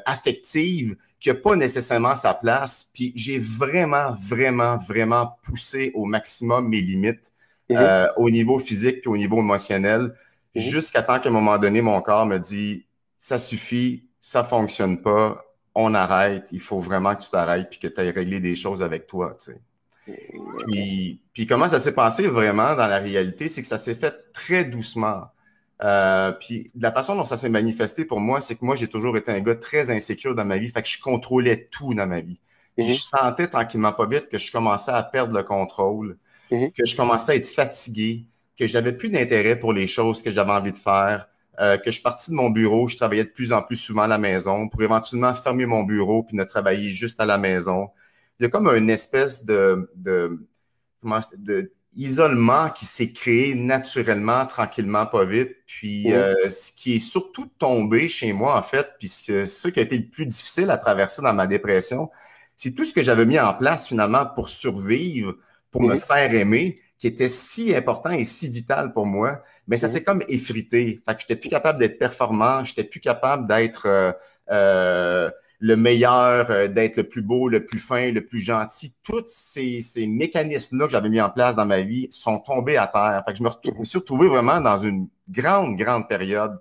affective 0.06 0.96
qui 1.18 1.28
n'a 1.28 1.34
pas 1.34 1.56
nécessairement 1.56 2.14
sa 2.14 2.34
place. 2.34 2.90
Puis 2.94 3.12
j'ai 3.14 3.38
vraiment, 3.38 4.12
vraiment, 4.28 4.76
vraiment 4.76 5.38
poussé 5.42 5.92
au 5.94 6.04
maximum 6.04 6.68
mes 6.68 6.80
limites 6.80 7.32
mhm. 7.70 8.08
au 8.16 8.30
niveau 8.30 8.58
physique 8.58 8.98
et 9.04 9.08
au 9.08 9.16
niveau 9.16 9.38
émotionnel, 9.38 10.14
mhm. 10.54 10.62
jusqu'à 10.62 11.02
temps 11.02 11.20
qu'à 11.20 11.28
un 11.28 11.32
moment 11.32 11.58
donné, 11.58 11.80
mon 11.80 12.00
corps 12.00 12.26
me 12.26 12.38
dit 12.38 12.86
ça 13.18 13.38
suffit, 13.38 14.08
ça 14.20 14.42
ne 14.42 14.46
fonctionne 14.48 15.00
pas, 15.00 15.44
on 15.74 15.94
arrête, 15.94 16.48
il 16.52 16.60
faut 16.60 16.80
vraiment 16.80 17.14
que 17.14 17.22
tu 17.22 17.30
t'arrêtes 17.30 17.70
puis 17.70 17.78
que 17.78 17.86
tu 17.86 18.00
ailles 18.00 18.10
régler 18.10 18.40
des 18.40 18.56
choses 18.56 18.82
avec 18.82 19.06
toi. 19.06 19.36
Puis, 20.66 21.20
puis 21.32 21.46
comment 21.46 21.68
ça 21.68 21.78
s'est 21.78 21.94
passé 21.94 22.26
vraiment 22.26 22.74
dans 22.74 22.88
la 22.88 22.98
réalité, 22.98 23.48
c'est 23.48 23.62
que 23.62 23.66
ça 23.66 23.78
s'est 23.78 23.94
fait 23.94 24.14
très 24.32 24.64
doucement. 24.64 25.28
Euh, 25.82 26.32
puis 26.32 26.70
la 26.78 26.92
façon 26.92 27.16
dont 27.16 27.24
ça 27.24 27.36
s'est 27.36 27.48
manifesté 27.48 28.04
pour 28.04 28.20
moi, 28.20 28.40
c'est 28.40 28.54
que 28.56 28.64
moi, 28.64 28.76
j'ai 28.76 28.88
toujours 28.88 29.16
été 29.16 29.32
un 29.32 29.40
gars 29.40 29.56
très 29.56 29.90
insécure 29.90 30.34
dans 30.34 30.44
ma 30.44 30.58
vie, 30.58 30.68
fait 30.68 30.82
que 30.82 30.88
je 30.88 31.00
contrôlais 31.00 31.68
tout 31.70 31.94
dans 31.94 32.06
ma 32.06 32.20
vie. 32.20 32.40
Puis 32.76 32.86
mhm. 32.86 32.92
je 32.92 33.00
sentais 33.00 33.48
tranquillement 33.48 33.92
pas 33.92 34.06
vite 34.06 34.28
que 34.28 34.38
je 34.38 34.50
commençais 34.52 34.92
à 34.92 35.02
perdre 35.02 35.36
le 35.36 35.42
contrôle, 35.42 36.18
mhm. 36.50 36.70
que 36.72 36.84
je 36.84 36.96
commençais 36.96 37.32
à 37.32 37.34
être 37.36 37.48
fatigué, 37.48 38.26
que 38.58 38.66
j'avais 38.66 38.92
plus 38.92 39.08
d'intérêt 39.08 39.58
pour 39.58 39.72
les 39.72 39.86
choses 39.86 40.22
que 40.22 40.30
j'avais 40.30 40.52
envie 40.52 40.72
de 40.72 40.78
faire. 40.78 41.28
euh, 41.60 41.76
que 41.76 41.86
je 41.86 41.96
suis 41.96 42.02
parti 42.02 42.30
de 42.30 42.36
mon 42.36 42.48
bureau, 42.48 42.88
je 42.88 42.96
travaillais 42.96 43.24
de 43.24 43.28
plus 43.30 43.52
en 43.52 43.60
plus 43.62 43.76
souvent 43.76 44.02
à 44.02 44.06
la 44.06 44.16
maison 44.16 44.68
pour 44.70 44.82
éventuellement 44.82 45.34
fermer 45.34 45.66
mon 45.66 45.82
bureau 45.82 46.22
puis 46.22 46.34
ne 46.36 46.44
travailler 46.44 46.92
juste 46.92 47.20
à 47.20 47.26
la 47.26 47.36
maison. 47.36 47.90
Il 48.40 48.44
y 48.44 48.46
a 48.46 48.48
comme 48.48 48.68
une 48.68 48.88
espèce 48.88 49.44
de, 49.44 49.90
de, 49.94 50.46
de 51.36 51.72
isolement 51.94 52.70
qui 52.70 52.86
s'est 52.86 53.12
créé 53.12 53.54
naturellement, 53.54 54.46
tranquillement, 54.46 55.06
pas 55.06 55.24
vite. 55.24 55.56
Puis 55.66 56.12
euh, 56.12 56.34
ce 56.48 56.72
qui 56.72 56.96
est 56.96 56.98
surtout 56.98 57.46
tombé 57.58 58.08
chez 58.08 58.32
moi, 58.32 58.56
en 58.56 58.62
fait, 58.62 58.86
puis 58.98 59.08
ce 59.08 59.68
qui 59.68 59.78
a 59.78 59.82
été 59.82 59.98
le 59.98 60.06
plus 60.06 60.26
difficile 60.26 60.70
à 60.70 60.78
traverser 60.78 61.22
dans 61.22 61.34
ma 61.34 61.46
dépression, 61.46 62.10
c'est 62.56 62.74
tout 62.74 62.84
ce 62.84 62.92
que 62.92 63.02
j'avais 63.02 63.26
mis 63.26 63.38
en 63.38 63.54
place 63.54 63.88
finalement 63.88 64.26
pour 64.26 64.48
survivre, 64.48 65.34
pour 65.70 65.82
me 65.82 65.98
faire 65.98 66.32
aimer, 66.34 66.78
qui 66.98 67.08
était 67.08 67.28
si 67.28 67.74
important 67.74 68.10
et 68.10 68.24
si 68.24 68.48
vital 68.48 68.92
pour 68.92 69.06
moi, 69.06 69.42
mais 69.66 69.76
ça 69.76 69.88
s'est 69.88 70.04
comme 70.04 70.22
effrité. 70.28 71.02
Fait 71.04 71.14
que 71.14 71.20
j'étais 71.22 71.36
plus 71.36 71.48
capable 71.48 71.78
d'être 71.80 71.98
performant, 71.98 72.64
j'étais 72.64 72.84
plus 72.84 73.00
capable 73.00 73.48
d'être 73.48 73.86
euh, 73.86 74.12
euh, 74.50 75.30
le 75.62 75.76
meilleur, 75.76 76.50
euh, 76.50 76.66
d'être 76.66 76.96
le 76.96 77.04
plus 77.04 77.22
beau, 77.22 77.48
le 77.48 77.64
plus 77.64 77.78
fin, 77.78 78.10
le 78.10 78.26
plus 78.26 78.40
gentil. 78.40 78.94
Tous 79.04 79.22
ces, 79.28 79.80
mécanismes-là 80.08 80.86
que 80.86 80.90
j'avais 80.90 81.08
mis 81.08 81.20
en 81.20 81.30
place 81.30 81.54
dans 81.54 81.64
ma 81.64 81.82
vie 81.82 82.08
sont 82.10 82.40
tombés 82.40 82.76
à 82.76 82.88
terre. 82.88 83.22
Fait 83.26 83.36
je 83.36 83.44
me, 83.44 83.84
suis 83.84 83.98
retrouvé 83.98 84.28
vraiment 84.28 84.60
dans 84.60 84.76
une 84.76 85.08
grande, 85.28 85.76
grande 85.76 86.08
période 86.08 86.60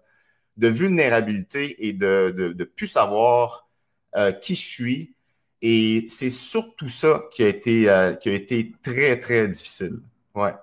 de 0.58 0.68
vulnérabilité 0.68 1.88
et 1.88 1.94
de 1.94 2.54
ne 2.56 2.64
plus 2.64 2.86
savoir 2.86 3.68
euh, 4.16 4.32
qui 4.32 4.54
je 4.54 4.70
suis. 4.70 5.16
Et 5.64 6.06
c'est 6.08 6.30
surtout 6.30 6.90
ça 6.90 7.24
qui 7.32 7.44
a 7.44 7.48
été, 7.48 7.90
euh, 7.90 8.14
très, 8.84 9.20
très 9.20 9.48
difficile. 9.48 9.98
Ouais. 10.36 10.54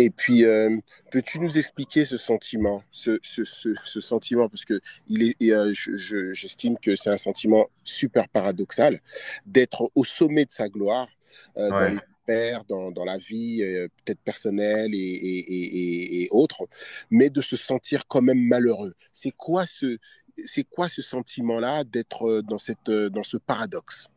Et 0.00 0.10
puis, 0.10 0.44
euh, 0.44 0.76
peux-tu 1.10 1.40
nous 1.40 1.58
expliquer 1.58 2.04
ce 2.04 2.16
sentiment, 2.16 2.84
ce, 2.92 3.18
ce, 3.20 3.42
ce, 3.44 4.00
sentiment, 4.00 4.48
parce 4.48 4.64
que 4.64 4.80
il 5.08 5.24
est, 5.24 5.52
euh, 5.52 5.72
j'estime 5.74 6.78
que 6.78 6.94
c'est 6.94 7.10
un 7.10 7.16
sentiment 7.16 7.68
super 7.82 8.28
paradoxal 8.28 9.00
d'être 9.44 9.90
au 9.96 10.04
sommet 10.04 10.44
de 10.44 10.52
sa 10.52 10.68
gloire 10.68 11.08
euh, 11.56 11.68
dans 11.68 11.88
les 11.88 11.98
pères, 12.26 12.64
dans, 12.64 12.92
dans, 12.92 13.04
la 13.04 13.18
vie 13.18 13.60
peut-être 14.04 14.20
personnelle 14.20 14.94
et, 14.94 14.98
et, 14.98 16.22
et, 16.22 16.28
autres, 16.30 16.68
mais 17.10 17.28
de 17.28 17.42
se 17.42 17.56
sentir 17.56 18.06
quand 18.06 18.22
même 18.22 18.40
malheureux. 18.40 18.94
C'est 19.12 19.32
quoi 19.32 19.66
ce, 19.66 19.98
c'est 20.46 20.62
quoi 20.62 20.88
ce 20.88 21.02
sentiment-là 21.02 21.82
d'être 21.82 22.42
dans 22.42 22.58
cette, 22.58 22.88
dans 22.88 23.24
ce 23.24 23.36
paradoxe? 23.36 24.10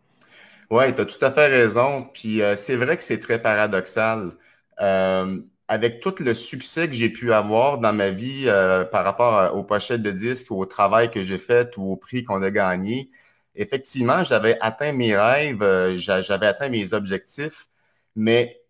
Oui, 0.69 0.93
tu 0.93 1.01
as 1.01 1.05
tout 1.05 1.25
à 1.25 1.31
fait 1.31 1.47
raison. 1.47 2.07
Puis 2.13 2.41
c'est 2.55 2.75
vrai 2.75 2.97
que 2.97 3.03
c'est 3.03 3.19
très 3.19 3.41
paradoxal. 3.41 4.37
Euh, 4.81 5.39
avec 5.71 6.01
tout 6.01 6.13
le 6.19 6.33
succès 6.33 6.89
que 6.89 6.93
j'ai 6.93 7.07
pu 7.07 7.31
avoir 7.31 7.77
dans 7.77 7.93
ma 7.93 8.09
vie 8.09 8.43
euh, 8.47 8.83
par 8.83 9.05
rapport 9.05 9.55
aux 9.55 9.63
pochettes 9.63 10.01
de 10.01 10.11
disques, 10.11 10.51
au 10.51 10.65
travail 10.65 11.09
que 11.09 11.23
j'ai 11.23 11.37
fait 11.37 11.77
ou 11.77 11.93
au 11.93 11.95
prix 11.95 12.25
qu'on 12.25 12.43
a 12.43 12.51
gagné, 12.51 13.09
effectivement, 13.55 14.25
j'avais 14.25 14.57
atteint 14.59 14.91
mes 14.91 15.15
rêves, 15.15 15.63
euh, 15.63 15.95
j'avais 15.95 16.47
atteint 16.47 16.67
mes 16.67 16.93
objectifs, 16.93 17.69
mais 18.17 18.61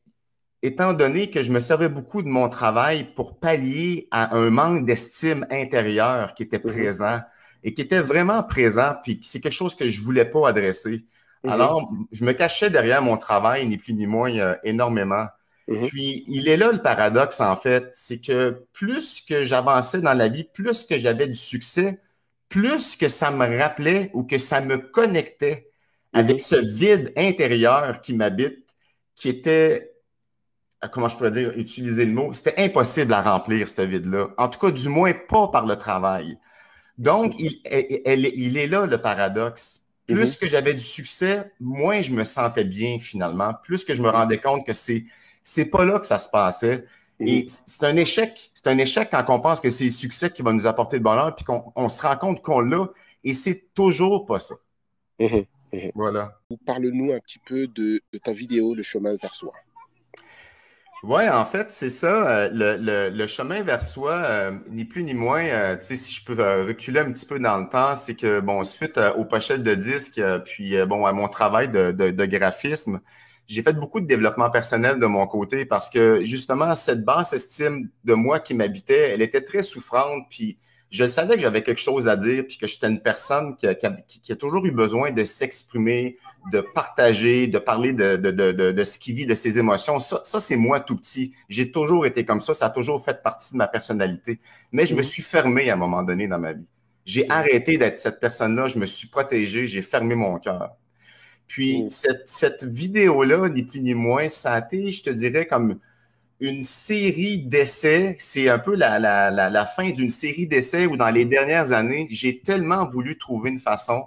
étant 0.62 0.93
donné 0.93 1.31
que 1.31 1.41
je 1.41 1.51
me 1.51 1.60
servais 1.60 1.89
beaucoup 1.89 2.22
de 2.22 2.27
mon 2.27 2.50
travail 2.50 3.15
pour 3.15 3.39
pallier 3.39 4.08
à 4.12 4.36
un 4.36 4.51
manque 4.51 4.86
d'estime 4.86 5.48
intérieure 5.50 6.36
qui 6.36 6.43
était 6.43 6.62
mhm. 6.63 6.72
présent 6.72 7.20
et 7.63 7.74
qui 7.74 7.81
était 7.81 8.01
vraiment 8.01 8.43
présent, 8.43 8.93
puis 9.03 9.20
c'est 9.24 9.39
quelque 9.39 9.53
chose 9.53 9.74
que 9.74 9.89
je 9.89 10.01
ne 10.01 10.05
voulais 10.05 10.25
pas 10.25 10.50
adresser. 10.50 11.08
Mhm. 11.43 11.50
Alors, 11.50 11.91
je 12.12 12.24
me 12.24 12.34
cachais 12.34 12.70
derrière 12.70 13.01
mon 13.01 13.17
travail, 13.17 13.67
ni 13.67 13.79
plus 13.79 13.93
ni 13.93 14.05
moins, 14.05 14.38
euh, 14.38 14.55
énormément. 14.63 15.25
Mhm. 15.68 15.88
Puis, 15.88 16.24
il 16.27 16.48
est 16.48 16.58
là 16.58 16.72
le 16.72 16.82
paradoxe, 16.82 17.39
en 17.39 17.56
fait, 17.56 17.91
c'est 17.94 18.20
que 18.20 18.65
plus 18.74 19.22
que 19.22 19.46
j'avançais 19.46 20.01
dans 20.01 20.13
la 20.13 20.27
vie, 20.27 20.44
plus 20.44 20.84
que 20.84 20.98
j'avais 20.98 21.27
du 21.27 21.36
succès, 21.36 22.00
plus 22.50 22.96
que 22.98 23.10
ça 23.10 23.32
me 23.32 23.58
rappelait 23.58 24.10
ou 24.13 24.24
que 24.24 24.38
ça 24.38 24.62
me 24.62 24.77
connectait 24.77 25.70
avec 26.13 26.34
mhm. 26.34 26.39
ce 26.39 26.56
vide 26.56 27.13
intérieur 27.15 28.01
qui 28.01 28.13
m'habite, 28.13 28.75
qui 29.15 29.30
était, 29.30 29.94
euh, 30.84 30.88
comment 30.89 31.08
je 31.08 31.15
pourrais 31.15 31.32
dire, 31.32 31.51
utiliser 31.58 32.06
le 32.06 32.12
mot, 32.12 32.34
c'était 32.34 32.62
impossible 32.62 33.13
à 33.13 33.22
remplir, 33.22 33.70
ce 33.70 33.82
vide-là. 33.82 34.27
En 34.38 34.50
tout 34.50 34.60
cas, 34.60 34.72
du 34.72 34.89
moins 34.89 35.13
pas 35.13 35.48
par 35.48 35.65
le 35.65 35.77
travail. 35.77 36.38
Donc, 36.98 37.36
il, 37.39 37.62
il 37.65 38.58
est 38.58 38.68
là 38.68 38.86
le 38.86 38.98
paradoxe. 38.98 39.82
Plus 40.08 40.32
mhm. 40.32 40.36
que 40.36 40.50
j'avais 40.50 40.74
du 40.74 40.84
succès, 40.84 41.51
moins 41.60 42.01
je 42.01 42.12
me 42.12 42.24
sentais 42.25 42.65
bien 42.65 43.00
finalement, 43.00 43.53
plus 43.63 43.86
que 43.86 43.94
je 43.94 44.01
me 44.01 44.10
rendais 44.10 44.39
compte 44.39 44.65
que 44.65 44.74
c'est 44.74 45.06
c'est 45.43 45.69
pas 45.69 45.86
là 45.86 46.00
que 46.00 46.05
ça 46.05 46.19
se 46.19 46.29
passait. 46.29 46.86
Et 47.19 47.45
c'est 47.48 47.83
un 47.83 47.95
échec. 47.98 48.51
C'est 48.55 48.67
un 48.67 48.77
échec 48.77 49.10
quand 49.12 49.24
on 49.29 49.39
pense 49.39 49.60
que 49.60 49.69
c'est 49.69 49.86
le 49.86 49.91
succès 49.91 50.31
qui 50.31 50.41
va 50.41 50.53
nous 50.53 50.65
apporter 50.65 50.98
le 50.98 51.03
bonheur, 51.03 51.36
puis 51.36 51.45
qu'on 51.45 51.89
se 51.89 52.01
rend 52.01 52.17
compte 52.17 52.41
qu'on 52.41 52.62
l'a. 52.62 52.89
Et 53.24 53.33
c'est 53.33 53.74
toujours 53.75 54.25
pas 54.25 54.39
ça. 54.39 54.55
Mhm, 55.19 55.45
mhm. 55.71 55.91
Voilà. 55.93 56.39
Parle-nous 56.65 57.13
un 57.13 57.19
petit 57.19 57.39
peu 57.39 57.67
de, 57.67 58.01
ta 58.24 58.33
vidéo, 58.33 58.74
Le 58.74 58.81
chemin 58.81 59.15
vers 59.15 59.36
soi. 59.36 59.53
Oui, 61.03 61.27
en 61.27 61.46
fait, 61.46 61.72
c'est 61.72 61.89
ça. 61.89 62.29
Euh, 62.46 63.10
le, 63.12 63.25
chemin 63.27 63.63
vers 63.63 63.81
soi, 63.81 64.13
euh, 64.24 64.51
ni 64.70 64.86
plus 64.86 65.03
ni 65.03 65.15
moins, 65.15 65.43
euh, 65.43 65.75
tu 65.75 65.84
sais, 65.84 65.96
si 65.96 66.13
je 66.13 66.24
peux 66.24 66.34
reculer 66.67 67.00
un 67.00 67.12
petit 67.12 67.25
peu 67.25 67.39
dans 67.39 67.58
le 67.58 67.67
temps, 67.70 67.96
c'est 67.96 68.15
que, 68.15 68.39
bon, 68.39 68.63
suite 68.63 69.00
aux 69.17 69.25
pochettes 69.25 69.63
de 69.63 69.74
disques, 69.74 70.22
puis, 70.46 70.75
bon, 70.86 71.05
à 71.08 71.12
mon 71.12 71.27
travail 71.27 71.70
de 71.70 72.25
graphisme, 72.25 73.01
j'ai 73.48 73.63
fait 73.63 73.74
beaucoup 73.74 74.00
de 74.00 74.05
développement 74.05 74.50
personnel 74.51 75.00
de 75.00 75.05
mon 75.08 75.25
côté 75.27 75.65
parce 75.65 75.89
que 75.89 76.24
justement, 76.24 76.75
cette 76.75 77.03
basse 77.03 77.34
estime 77.34 77.89
de 78.05 78.13
moi 78.13 78.39
qui 78.39 78.53
m'habitait, 78.53 79.10
elle 79.10 79.22
était 79.22 79.41
très 79.41 79.63
souffrante. 79.63 80.24
Puis 80.29 80.58
je 80.91 81.07
savais 81.07 81.36
que 81.36 81.41
j'avais 81.41 81.63
quelque 81.63 81.79
chose 81.79 82.10
à 82.10 82.17
dire, 82.17 82.45
puis 82.45 82.57
que 82.57 82.67
j'étais 82.67 82.88
une 82.88 83.01
personne 83.01 83.55
qui 83.55 83.65
a, 83.65 84.36
toujours 84.36 84.65
eu 84.65 84.71
besoin 84.71 85.12
de 85.12 85.24
s'exprimer, 85.24 86.17
de 86.51 86.60
partager, 86.60 87.48
de 87.48 87.60
parler 87.60 87.93
de, 87.93 88.17
de, 88.17 88.83
ce 88.83 89.00
qu'il 89.00 89.15
vit, 89.15 89.25
de 89.25 89.33
ses 89.33 89.57
émotions. 89.57 90.01
Ça, 90.01 90.19
ça 90.25 90.41
c'est 90.41 90.57
moi 90.57 90.81
tout 90.81 90.98
petit. 90.98 91.33
J'ai 91.48 91.71
toujours 91.71 92.05
été 92.05 92.25
comme 92.25 92.41
ça. 92.41 92.53
Ça 92.53 92.65
a 92.65 92.69
toujours 92.69 93.03
fait 93.03 93.24
partie 93.24 93.53
de 93.53 93.57
ma 93.57 93.69
personnalité. 93.69 94.41
Mais 94.74 94.86
je 94.86 94.93
me 94.93 95.01
suis 95.01 95.24
fermé 95.24 95.69
à 95.69 95.74
un 95.74 95.77
moment 95.77 96.03
donné 96.03 96.27
dans 96.27 96.39
ma 96.39 96.51
vie. 96.51 96.67
J'ai 97.05 97.25
arrêté 97.29 97.77
d'être 97.77 98.01
cette 98.01 98.19
personne-là. 98.19 98.67
Je 98.67 98.77
me 98.77 98.86
suis 98.86 99.07
protégé. 99.07 99.67
J'ai 99.67 99.81
fermé 99.81 100.13
mon 100.15 100.39
cœur. 100.39 100.75
Puis 101.48 101.83
mm. 101.83 101.89
cette, 102.25 102.63
vidéo-là, 102.65 103.48
ni 103.48 103.63
plus 103.63 103.79
ni 103.79 103.93
moins, 103.93 104.27
ça 104.27 104.53
a 104.55 104.60
été, 104.60 104.91
je 104.91 105.03
te 105.03 105.10
dirais, 105.10 105.45
comme 105.45 105.79
une 106.41 106.63
série 106.63 107.39
d'essais. 107.39 108.17
C'est 108.19 108.50
un 108.50 108.60
peu 108.60 108.75
la, 108.75 109.65
fin 109.65 109.91
d'une 109.91 110.10
série 110.10 110.48
d'essais 110.48 110.88
où 110.88 110.98
dans 110.98 111.10
les 111.10 111.24
dernières 111.24 111.71
années, 111.71 112.07
j'ai 112.10 112.39
tellement 112.39 112.86
voulu 112.86 113.17
trouver 113.17 113.51
une 113.51 113.60
façon 113.60 114.05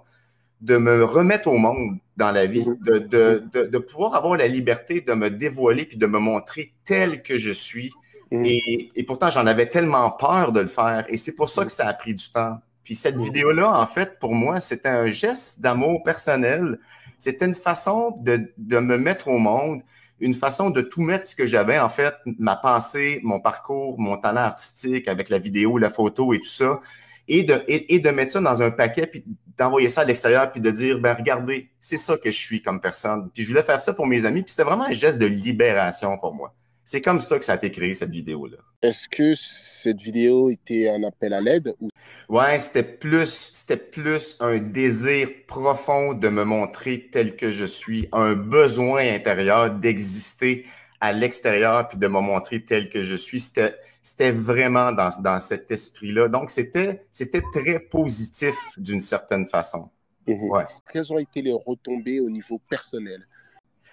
de 0.60 0.76
me 0.76 1.04
remettre 1.04 1.48
au 1.48 1.56
monde 1.56 1.98
dans 2.16 2.30
la 2.30 2.46
vie, 2.46 2.66
mm-hmm. 2.66 3.68
de, 3.68 3.78
pouvoir 3.78 4.14
avoir 4.14 4.36
la 4.36 4.48
liberté 4.48 5.00
de 5.00 5.12
me 5.14 5.30
dévoiler 5.30 5.84
puis 5.84 5.96
de 5.96 6.06
me 6.06 6.18
montrer 6.18 6.74
tel 6.84 7.22
que 7.22 7.38
je 7.38 7.50
suis. 7.50 7.92
Mm. 8.30 8.42
Et, 8.44 8.90
et, 8.94 9.04
pourtant, 9.04 9.30
j'en 9.30 9.46
avais 9.46 9.66
tellement 9.66 10.10
peur 10.10 10.52
de 10.52 10.60
le 10.60 10.66
faire. 10.66 11.06
Et 11.08 11.16
c'est 11.16 11.34
pour 11.34 11.50
ça 11.50 11.64
que 11.64 11.72
ça 11.72 11.86
a 11.86 11.94
pris 11.94 12.14
du 12.14 12.30
temps. 12.30 12.58
Puis 12.82 12.96
cette 12.96 13.16
mm. 13.16 13.22
vidéo-là, 13.22 13.78
en 13.78 13.86
fait, 13.86 14.18
pour 14.18 14.34
moi, 14.34 14.60
c'était 14.60 14.88
un 14.88 15.10
geste 15.10 15.60
d'amour 15.60 16.02
personnel 16.02 16.78
c'était 17.24 17.46
une 17.46 17.54
façon 17.54 18.18
de, 18.20 18.78
me 18.78 18.98
mettre 18.98 19.28
au 19.28 19.38
monde, 19.38 19.82
une 20.20 20.34
façon 20.34 20.70
de 20.70 20.80
tout 20.80 21.02
mettre 21.02 21.26
ce 21.26 21.34
que 21.34 21.46
j'avais, 21.46 21.78
en 21.78 21.88
fait, 21.88 22.14
ma 22.38 22.56
pensée, 22.56 23.20
mon 23.24 23.40
parcours, 23.40 23.98
mon 23.98 24.16
talent 24.16 24.42
artistique 24.42 25.08
avec 25.08 25.28
la 25.28 25.38
vidéo, 25.38 25.78
la 25.78 25.90
photo 25.90 26.32
et 26.32 26.38
tout 26.38 26.48
ça, 26.48 26.80
et 27.26 27.42
de, 27.42 27.62
et, 27.68 27.98
de 27.98 28.10
mettre 28.10 28.32
ça 28.32 28.40
dans 28.40 28.62
un 28.62 28.70
paquet, 28.70 29.06
puis 29.06 29.24
d'envoyer 29.56 29.88
ça 29.88 30.02
à 30.02 30.04
l'extérieur, 30.04 30.50
puis 30.52 30.60
de 30.60 30.70
dire, 30.70 30.98
ben 31.00 31.14
regardez, 31.14 31.70
c'est 31.80 31.96
ça 31.96 32.16
que 32.16 32.30
je 32.30 32.38
suis 32.38 32.62
comme 32.62 32.80
personne. 32.80 33.30
Puis 33.32 33.42
je 33.42 33.48
voulais 33.48 33.62
faire 33.62 33.80
ça 33.80 33.94
pour 33.94 34.06
mes 34.06 34.24
amis, 34.26 34.42
puis 34.42 34.50
c'était 34.50 34.64
vraiment 34.64 34.84
un 34.84 34.92
geste 34.92 35.18
de 35.18 35.26
libération 35.26 36.16
pour 36.18 36.34
moi. 36.34 36.54
C'est 36.84 37.00
comme 37.00 37.20
ça 37.20 37.38
que 37.38 37.44
ça 37.44 37.52
a 37.52 37.56
été 37.56 37.70
créé, 37.70 37.94
cette 37.94 38.10
vidéo-là. 38.10 38.58
Est-ce 38.82 39.08
que 39.08 39.34
cette 39.34 40.00
vidéo 40.00 40.50
était 40.50 40.90
un 40.90 41.02
appel 41.04 41.32
à 41.32 41.40
l'aide? 41.40 41.74
Ou... 41.80 41.88
Ouais, 42.28 42.58
c'était 42.58 42.82
plus, 42.82 43.50
c'était 43.52 43.78
plus 43.78 44.36
un 44.40 44.58
désir 44.58 45.28
profond 45.46 46.12
de 46.12 46.28
me 46.28 46.44
montrer 46.44 47.08
tel 47.10 47.36
que 47.36 47.50
je 47.52 47.64
suis, 47.64 48.06
un 48.12 48.34
besoin 48.34 49.14
intérieur 49.14 49.70
d'exister 49.70 50.66
à 51.00 51.12
l'extérieur 51.12 51.88
puis 51.88 51.98
de 51.98 52.06
me 52.06 52.20
montrer 52.20 52.64
tel 52.64 52.90
que 52.90 53.02
je 53.02 53.14
suis. 53.14 53.40
C'était, 53.40 53.76
c'était 54.02 54.32
vraiment 54.32 54.92
dans, 54.92 55.10
dans 55.20 55.40
cet 55.40 55.70
esprit-là. 55.70 56.28
Donc, 56.28 56.50
c'était, 56.50 57.06
c'était 57.10 57.42
très 57.52 57.78
positif 57.78 58.54
d'une 58.76 59.00
certaine 59.00 59.46
façon. 59.46 59.88
Mhm. 60.26 60.50
Ouais. 60.50 60.64
Quelles 60.90 61.12
ont 61.12 61.18
été 61.18 61.42
les 61.42 61.52
retombées 61.52 62.20
au 62.20 62.30
niveau 62.30 62.58
personnel? 62.70 63.26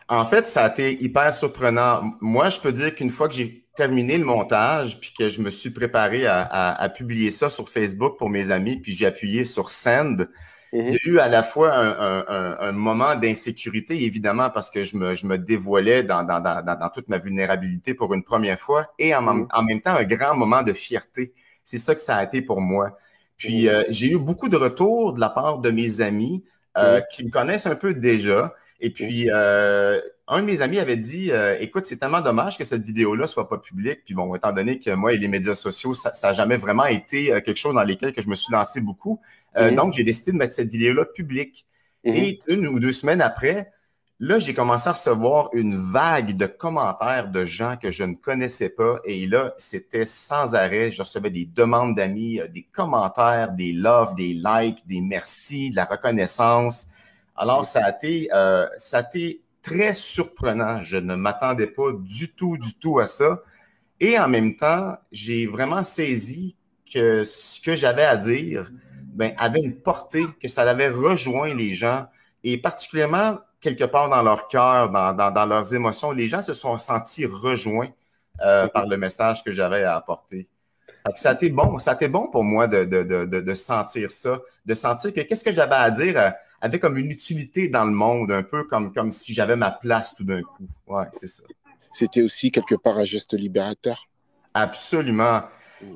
En 0.08 0.26
fait, 0.26 0.48
ça 0.48 0.66
a 0.66 0.70
été 0.70 1.02
hyper 1.04 1.34
surprenant. 1.34 2.14
Moi, 2.20 2.50
je 2.50 2.60
peux 2.60 2.72
dire 2.72 2.94
qu'une 2.94 3.10
fois 3.10 3.28
que 3.28 3.36
j'ai 3.36 3.66
terminé 3.76 4.18
le 4.18 4.26
montage, 4.26 5.00
puis 5.00 5.14
que 5.18 5.30
je 5.30 5.42
me 5.42 5.50
suis 5.50 5.70
préparé 5.70 6.26
à, 6.28 6.92
publier 6.96 7.32
ça 7.32 7.50
sur 7.50 7.70
Facebook 7.70 8.18
pour 8.18 8.30
mes 8.30 8.52
amis, 8.52 8.78
puis 8.78 8.92
j'ai 8.92 9.06
appuyé 9.06 9.46
sur 9.46 9.70
Send, 9.70 10.28
il 10.74 10.94
y 10.94 10.96
a 10.96 11.00
eu 11.06 11.20
à 11.20 11.28
la 11.28 11.44
fois 11.44 11.74
un, 11.74 12.72
moment 12.74 13.16
d'insécurité, 13.16 14.04
évidemment, 14.04 14.50
parce 14.50 14.70
que 14.70 14.84
je 14.84 14.98
me, 14.98 15.38
dévoilais 15.38 16.04
dans, 16.04 16.90
toute 16.94 17.08
ma 17.08 17.18
vulnérabilité 17.18 17.94
pour 17.94 18.14
une 18.14 18.24
première 18.24 18.60
fois, 18.60 18.92
et 19.00 19.16
en, 19.16 19.22
mhm. 19.22 19.48
en 19.54 19.64
même 19.64 19.80
temps 19.80 19.96
un 19.96 20.04
grand 20.04 20.36
moment 20.36 20.64
de 20.64 20.74
fierté 20.74 21.34
c'est 21.64 21.78
ça 21.78 21.96
que 21.96 22.02
ça 22.02 22.18
a 22.18 22.24
été 22.24 22.42
pour 22.42 22.62
moi. 22.62 22.98
Puis 23.38 23.68
euh, 23.68 23.84
j'ai 23.90 24.12
eu 24.12 24.20
beaucoup 24.20 24.50
de 24.50 24.58
retours 24.58 25.14
de 25.14 25.20
la 25.20 25.30
part 25.30 25.60
de 25.60 25.72
mes 25.72 26.02
amis 26.02 26.44
euh, 26.78 27.02
qui 27.12 27.26
me 27.26 27.32
connaissent 27.32 27.66
un 27.66 27.76
peu 27.76 27.94
déjà. 27.94 28.54
Et 28.82 28.90
puis, 28.90 29.30
euh, 29.30 30.02
un 30.28 30.42
de 30.42 30.46
mes 30.46 30.62
amis 30.62 30.80
avait 30.80 30.98
dit 30.98 31.32
Écoute, 31.60 31.86
c'est 31.86 31.98
tellement 31.98 32.22
dommage 32.22 32.58
que 32.58 32.66
cette 32.66 32.84
vidéo-là 32.84 33.28
soit 33.28 33.48
pas 33.48 33.58
publique. 33.58 34.00
Puis 34.06 34.14
bon, 34.14 34.34
étant 34.36 34.52
donné 34.52 34.80
que 34.80 34.92
moi 34.92 35.14
et 35.14 35.18
les 35.18 35.28
médias 35.28 35.56
sociaux, 35.56 35.94
ça 35.94 36.12
n'a 36.24 36.34
jamais 36.34 36.58
vraiment 36.58 36.86
été 36.86 37.28
quelque 37.46 37.58
chose 37.58 37.76
dans 37.76 37.84
lequel 37.84 38.14
que 38.14 38.22
je 38.22 38.30
me 38.30 38.36
suis 38.36 38.52
lancé 38.52 38.82
beaucoup. 38.82 39.20
Donc, 39.56 39.94
j'ai 39.94 40.04
décidé 40.04 40.32
de 40.32 40.38
mettre 40.38 40.54
cette 40.54 40.70
vidéo-là 40.70 41.06
publique. 41.06 41.68
Et 42.04 42.40
une 42.48 42.68
ou 42.68 42.80
deux 42.80 42.92
semaines 42.92 43.22
après, 43.22 43.72
Là, 44.24 44.38
j'ai 44.38 44.54
commencé 44.54 44.88
à 44.88 44.92
recevoir 44.92 45.50
une 45.52 45.76
vague 45.76 46.38
de 46.38 46.46
commentaires 46.46 47.32
de 47.32 47.44
gens 47.44 47.76
que 47.76 47.90
je 47.90 48.04
ne 48.04 48.14
connaissais 48.14 48.70
pas. 48.70 48.98
Et 49.04 49.26
là, 49.26 49.56
c'était 49.58 50.06
sans 50.06 50.54
arrêt. 50.54 50.92
Je 50.92 51.02
recevais 51.02 51.32
des 51.32 51.46
demandes 51.46 51.96
d'amis, 51.96 52.40
euh, 52.40 52.48
des 52.48 52.62
commentaires, 52.62 53.52
des 53.54 53.74
loves, 53.74 54.14
des 54.14 54.34
likes, 54.34 54.86
des 54.86 55.02
merci, 55.02 55.72
de 55.72 55.76
la 55.76 55.86
reconnaissance. 55.86 56.86
Alors, 57.42 57.66
ça 57.66 57.84
a 57.84 57.90
été, 57.90 58.30
euh, 58.36 58.68
ça 58.78 59.00
a 59.00 59.02
été 59.02 59.42
très 59.64 59.96
surprenant. 59.96 60.80
Je 60.82 60.98
ne 60.98 61.16
m'attendais 61.16 61.66
pas 61.66 61.92
du 61.92 62.36
tout, 62.36 62.56
du 62.56 62.76
tout 62.76 63.00
à 63.00 63.08
ça. 63.08 63.42
Et 64.00 64.20
en 64.20 64.28
même 64.28 64.56
temps, 64.56 64.96
j'ai 65.12 65.48
vraiment 65.48 65.84
saisi 65.84 66.56
que 66.94 67.24
ce 67.24 67.60
que 67.60 67.76
j'avais 67.76 68.06
à 68.06 68.16
dire 68.16 68.70
ben, 69.16 69.34
avait 69.40 69.60
une 69.60 69.76
portée, 69.76 70.24
que 70.40 70.48
ça 70.48 70.70
avait 70.70 70.90
rejoint 70.90 71.56
les 71.56 71.74
gens. 71.74 72.06
Et 72.44 72.60
particulièrement 72.60 73.40
quelque 73.60 73.86
part 73.86 74.10
dans 74.10 74.22
leur 74.22 74.48
cœur, 74.48 74.92
dans, 74.92 75.46
leurs 75.48 75.74
émotions, 75.74 76.12
les 76.12 76.28
gens 76.28 76.44
se 76.44 76.54
sont 76.54 76.78
sentis 76.78 77.26
rejoints 77.26 77.90
euh, 78.42 78.68
par 78.68 78.86
le 78.86 78.98
message 78.98 79.44
que 79.44 79.52
j'avais 79.52 79.84
à 79.84 79.96
apporter. 79.96 80.48
Ça 81.16 81.32
a 81.32 81.34
été 81.34 81.50
bon, 81.50 81.80
ça 81.80 81.92
a 81.92 81.94
été 81.96 82.08
bon 82.08 82.30
pour 82.30 82.44
moi 82.44 82.68
de, 82.68 83.54
sentir 83.56 84.12
ça, 84.12 84.40
de 84.68 84.76
sentir 84.76 85.12
que 85.12 85.22
qu'est-ce 85.22 85.44
que 85.44 85.52
j'avais 85.52 85.74
à 85.74 85.90
dire 85.90 86.20
euh, 86.20 86.30
avait 86.62 86.80
comme 86.80 86.98
une 86.98 87.12
utilité 87.12 87.68
dans 87.68 87.86
le 87.86 87.92
monde, 87.92 88.32
un 88.32 88.44
peu 88.44 88.64
comme, 88.66 88.94
comme 88.94 89.12
si 89.12 89.34
j'avais 89.34 89.56
ma 89.56 89.72
place 89.72 90.16
tout 90.16 90.24
d'un 90.24 90.42
coup. 90.42 90.68
Ouais, 90.88 91.06
c'est 91.12 91.28
ça. 91.28 91.44
C'était 91.94 92.22
aussi 92.22 92.52
quelque 92.52 92.76
part 92.76 92.98
un 92.98 93.04
geste 93.04 93.34
libérateur. 93.34 94.08
Absolument 94.54 95.42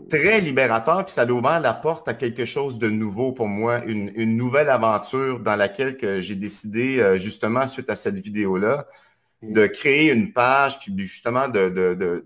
très 0.09 0.41
libérateur, 0.41 1.05
puis 1.05 1.13
ça 1.13 1.23
a 1.23 1.29
ouvert 1.29 1.59
la 1.59 1.73
porte 1.73 2.07
à 2.07 2.13
quelque 2.13 2.45
chose 2.45 2.79
de 2.79 2.89
nouveau 2.89 3.31
pour 3.31 3.47
moi, 3.47 3.83
une, 3.85 4.37
nouvelle 4.37 4.69
aventure 4.69 5.39
dans 5.39 5.55
laquelle 5.55 5.97
j'ai 6.21 6.35
décidé, 6.35 6.99
euh, 6.99 7.17
justement, 7.17 7.67
suite 7.67 7.89
à 7.89 7.95
cette 7.95 8.15
vidéo-là, 8.15 8.85
mm. 9.41 9.51
de 9.51 9.67
créer 9.67 10.11
une 10.11 10.33
page, 10.33 10.79
puis 10.79 10.93
justement 10.97 11.47
de, 11.47 11.69
de, 11.69 12.23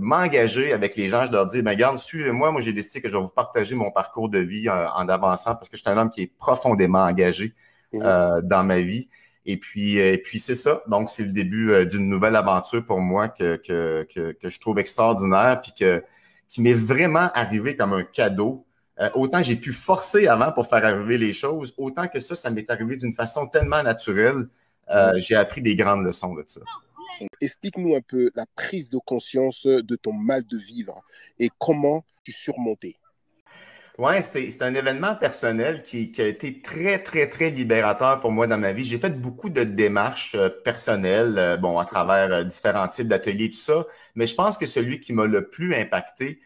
m'engager 0.00 0.72
avec 0.72 0.96
les 0.96 1.08
gens. 1.08 1.26
Je 1.26 1.32
leur 1.32 1.46
dis, 1.46 1.62
ben, 1.62 1.70
regarde, 1.70 1.98
suivez-moi. 1.98 2.50
Moi, 2.50 2.60
j'ai 2.60 2.72
décidé 2.72 3.00
que 3.00 3.08
je 3.08 3.16
vais 3.16 3.22
vous 3.22 3.30
partager 3.30 3.76
mon 3.76 3.92
parcours 3.92 4.28
de 4.28 4.40
vie 4.40 4.68
euh, 4.68 4.88
en, 4.88 5.08
avançant 5.08 5.54
parce 5.54 5.68
que 5.68 5.76
je 5.76 5.82
suis 5.82 5.90
un 5.90 5.96
homme 5.96 6.10
qui 6.10 6.22
est 6.22 6.32
profondément 6.36 6.98
engagé 7.04 7.54
mm. 7.92 8.02
euh, 8.02 8.40
dans 8.42 8.64
ma 8.64 8.80
vie. 8.80 9.08
Et 9.46 9.56
puis, 9.56 9.96
et 9.96 10.18
puis 10.18 10.40
c'est 10.40 10.54
ça. 10.54 10.82
Donc, 10.88 11.08
c'est 11.08 11.22
le 11.24 11.32
début 11.32 11.86
d'une 11.86 12.06
nouvelle 12.08 12.36
aventure 12.36 12.84
pour 12.84 13.00
moi 13.00 13.28
que, 13.28 13.56
que, 13.56 14.06
que, 14.12 14.32
que 14.32 14.50
je 14.50 14.60
trouve 14.60 14.78
extraordinaire, 14.78 15.62
puis 15.62 15.72
que 15.72 16.02
qui 16.48 16.62
m'est 16.62 16.74
vraiment 16.74 17.30
arrivé 17.34 17.76
comme 17.76 17.92
un 17.92 18.02
cadeau. 18.02 18.66
Euh, 19.00 19.10
autant 19.14 19.42
j'ai 19.42 19.54
pu 19.54 19.72
forcer 19.72 20.26
avant 20.26 20.50
pour 20.50 20.66
faire 20.66 20.84
arriver 20.84 21.18
les 21.18 21.32
choses, 21.32 21.72
autant 21.76 22.08
que 22.08 22.18
ça, 22.18 22.34
ça 22.34 22.50
m'est 22.50 22.68
arrivé 22.68 22.96
d'une 22.96 23.12
façon 23.12 23.46
tellement 23.46 23.82
naturelle. 23.82 24.48
Euh, 24.90 25.12
j'ai 25.18 25.36
appris 25.36 25.60
des 25.60 25.76
grandes 25.76 26.04
leçons 26.04 26.34
de 26.34 26.42
ça. 26.46 26.60
Explique-nous 27.40 27.94
un 27.94 28.00
peu 28.00 28.30
la 28.34 28.46
prise 28.56 28.88
de 28.88 28.98
conscience 28.98 29.66
de 29.66 29.96
ton 29.96 30.12
mal 30.12 30.44
de 30.46 30.56
vivre 30.56 31.02
et 31.38 31.50
comment 31.58 32.04
tu 32.24 32.32
surmontais. 32.32 32.96
Oui, 33.98 34.22
c'est 34.22 34.62
un 34.62 34.74
événement 34.74 35.16
personnel 35.16 35.82
qui, 35.82 36.12
a 36.18 36.26
été 36.26 36.62
très, 36.62 37.02
très, 37.02 37.28
très 37.28 37.50
libérateur 37.50 38.20
pour 38.20 38.30
moi 38.30 38.46
dans 38.46 38.56
ma 38.56 38.72
vie. 38.72 38.84
J'ai 38.84 38.98
fait 38.98 39.10
beaucoup 39.20 39.48
de 39.50 39.64
démarches 39.64 40.36
euh, 40.36 40.48
personnelles, 40.48 41.36
euh, 41.36 41.56
bon, 41.56 41.80
à 41.80 41.84
travers 41.84 42.32
euh, 42.32 42.44
différents 42.44 42.86
types 42.86 43.08
d'ateliers, 43.08 43.50
tout 43.50 43.56
ça, 43.56 43.84
mais 44.14 44.26
je 44.26 44.36
pense 44.36 44.56
que 44.56 44.66
celui 44.66 45.00
qui 45.00 45.12
m'a 45.12 45.26
le 45.26 45.48
plus 45.48 45.74
impacté, 45.74 46.40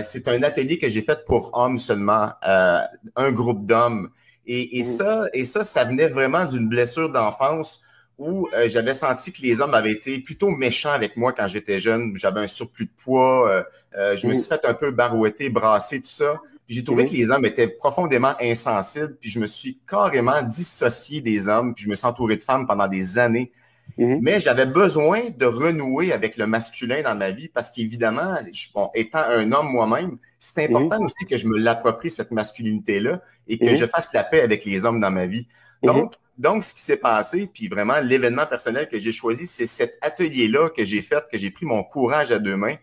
c'est 0.00 0.26
un 0.28 0.42
atelier 0.42 0.78
que 0.78 0.88
j'ai 0.88 1.02
fait 1.02 1.22
pour 1.26 1.50
hommes 1.52 1.78
seulement, 1.78 2.32
un 2.40 3.32
groupe 3.32 3.66
d'hommes. 3.66 4.08
Et, 4.46 4.78
et, 4.78 4.84
ça, 4.84 5.26
et 5.34 5.44
ça, 5.44 5.64
ça 5.64 5.84
venait 5.84 6.08
vraiment 6.08 6.46
d'une 6.46 6.66
blessure 6.66 7.10
d'enfance 7.12 7.82
où 8.18 8.48
j'avais 8.66 8.94
senti 8.94 9.32
que 9.32 9.42
les 9.42 9.60
hommes 9.60 9.74
avaient 9.74 9.92
été 9.92 10.18
plutôt 10.20 10.50
méchants 10.50 10.90
avec 10.90 11.16
moi 11.16 11.32
quand 11.32 11.46
j'étais 11.46 11.78
jeune. 11.78 12.12
J'avais 12.16 12.40
un 12.40 12.46
surplus 12.46 12.86
de 12.86 13.02
poids, 13.04 13.66
je 13.92 14.26
me 14.26 14.32
suis 14.32 14.48
fait 14.48 14.64
un 14.64 14.74
peu 14.74 14.90
barouetter, 14.90 15.50
brasser, 15.50 16.00
tout 16.00 16.08
ça. 16.08 16.40
Puis 16.66 16.74
j'ai 16.74 16.84
trouvé 16.84 17.04
mhm. 17.04 17.08
que 17.08 17.14
les 17.14 17.30
hommes 17.30 17.44
étaient 17.44 17.68
profondément 17.68 18.34
insensibles, 18.40 19.16
puis 19.20 19.30
je 19.30 19.38
me 19.38 19.46
suis 19.46 19.78
carrément 19.88 20.42
dissocié 20.42 21.20
des 21.20 21.48
hommes, 21.48 21.74
puis 21.74 21.84
je 21.84 21.88
me 21.88 21.94
suis 21.94 22.06
entouré 22.06 22.36
de 22.36 22.42
femmes 22.42 22.66
pendant 22.66 22.88
des 22.88 23.18
années. 23.18 23.52
Mhm. 23.98 24.18
Mais 24.20 24.40
j'avais 24.40 24.66
besoin 24.66 25.30
de 25.30 25.46
renouer 25.46 26.12
avec 26.12 26.36
le 26.36 26.46
masculin 26.46 27.02
dans 27.02 27.14
ma 27.14 27.30
vie 27.30 27.48
parce 27.48 27.70
qu'évidemment, 27.70 28.34
bon, 28.74 28.90
étant 28.96 29.20
un 29.20 29.52
homme 29.52 29.68
moi-même, 29.68 30.18
c'est 30.40 30.68
mhm. 30.68 30.76
important 30.76 31.04
aussi 31.04 31.24
que 31.24 31.36
je 31.36 31.46
me 31.46 31.56
l'approprie, 31.56 32.10
cette 32.10 32.32
masculinité-là, 32.32 33.22
et 33.46 33.58
que 33.58 33.76
je 33.76 33.86
fasse 33.86 34.12
la 34.12 34.24
paix 34.24 34.40
avec 34.40 34.64
les 34.64 34.84
hommes 34.84 35.00
dans 35.00 35.12
ma 35.12 35.26
vie. 35.26 35.46
Donc, 35.84 36.14
donc 36.38 36.64
ce 36.64 36.74
qui 36.74 36.82
s'est 36.82 36.98
passé, 36.98 37.50
puis 37.52 37.68
vraiment 37.68 38.00
l'événement 38.00 38.46
personnel 38.46 38.88
que 38.88 38.98
j'ai 38.98 39.12
choisi, 39.12 39.46
c'est 39.46 39.66
cet 39.66 39.98
atelier-là 40.02 40.70
que 40.70 40.84
j'ai 40.84 41.02
fait, 41.02 41.24
que 41.30 41.38
j'ai 41.38 41.50
pris 41.50 41.66
mon 41.66 41.82
courage 41.82 42.32
à 42.32 42.38
deux 42.38 42.56
mains 42.56 42.76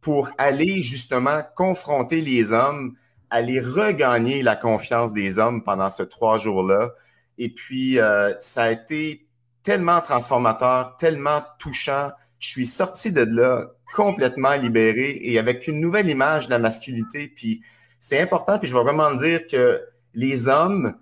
pour 0.00 0.30
aller 0.38 0.82
justement 0.82 1.40
confronter 1.56 2.20
les 2.20 2.52
hommes 2.52 2.94
aller 3.34 3.60
regagner 3.60 4.42
la 4.42 4.54
confiance 4.54 5.12
des 5.12 5.40
hommes 5.40 5.64
pendant 5.64 5.90
ces 5.90 6.08
trois 6.08 6.38
jours-là. 6.38 6.92
Et 7.36 7.48
puis, 7.48 7.98
euh, 7.98 8.32
ça 8.38 8.64
a 8.64 8.70
été 8.70 9.26
tellement 9.64 10.00
transformateur, 10.00 10.96
tellement 10.98 11.42
touchant. 11.58 12.10
Je 12.38 12.48
suis 12.48 12.66
sorti 12.66 13.10
de 13.10 13.22
là 13.22 13.66
complètement 13.94 14.54
libéré 14.54 15.18
et 15.20 15.38
avec 15.38 15.66
une 15.66 15.80
nouvelle 15.80 16.08
image 16.08 16.46
de 16.46 16.50
la 16.50 16.60
masculinité. 16.60 17.32
Puis, 17.34 17.62
c'est 17.98 18.20
important, 18.20 18.58
puis 18.58 18.68
je 18.68 18.76
vais 18.76 18.82
vraiment 18.82 19.12
dire 19.14 19.46
que 19.48 19.82
les 20.14 20.48
hommes, 20.48 20.94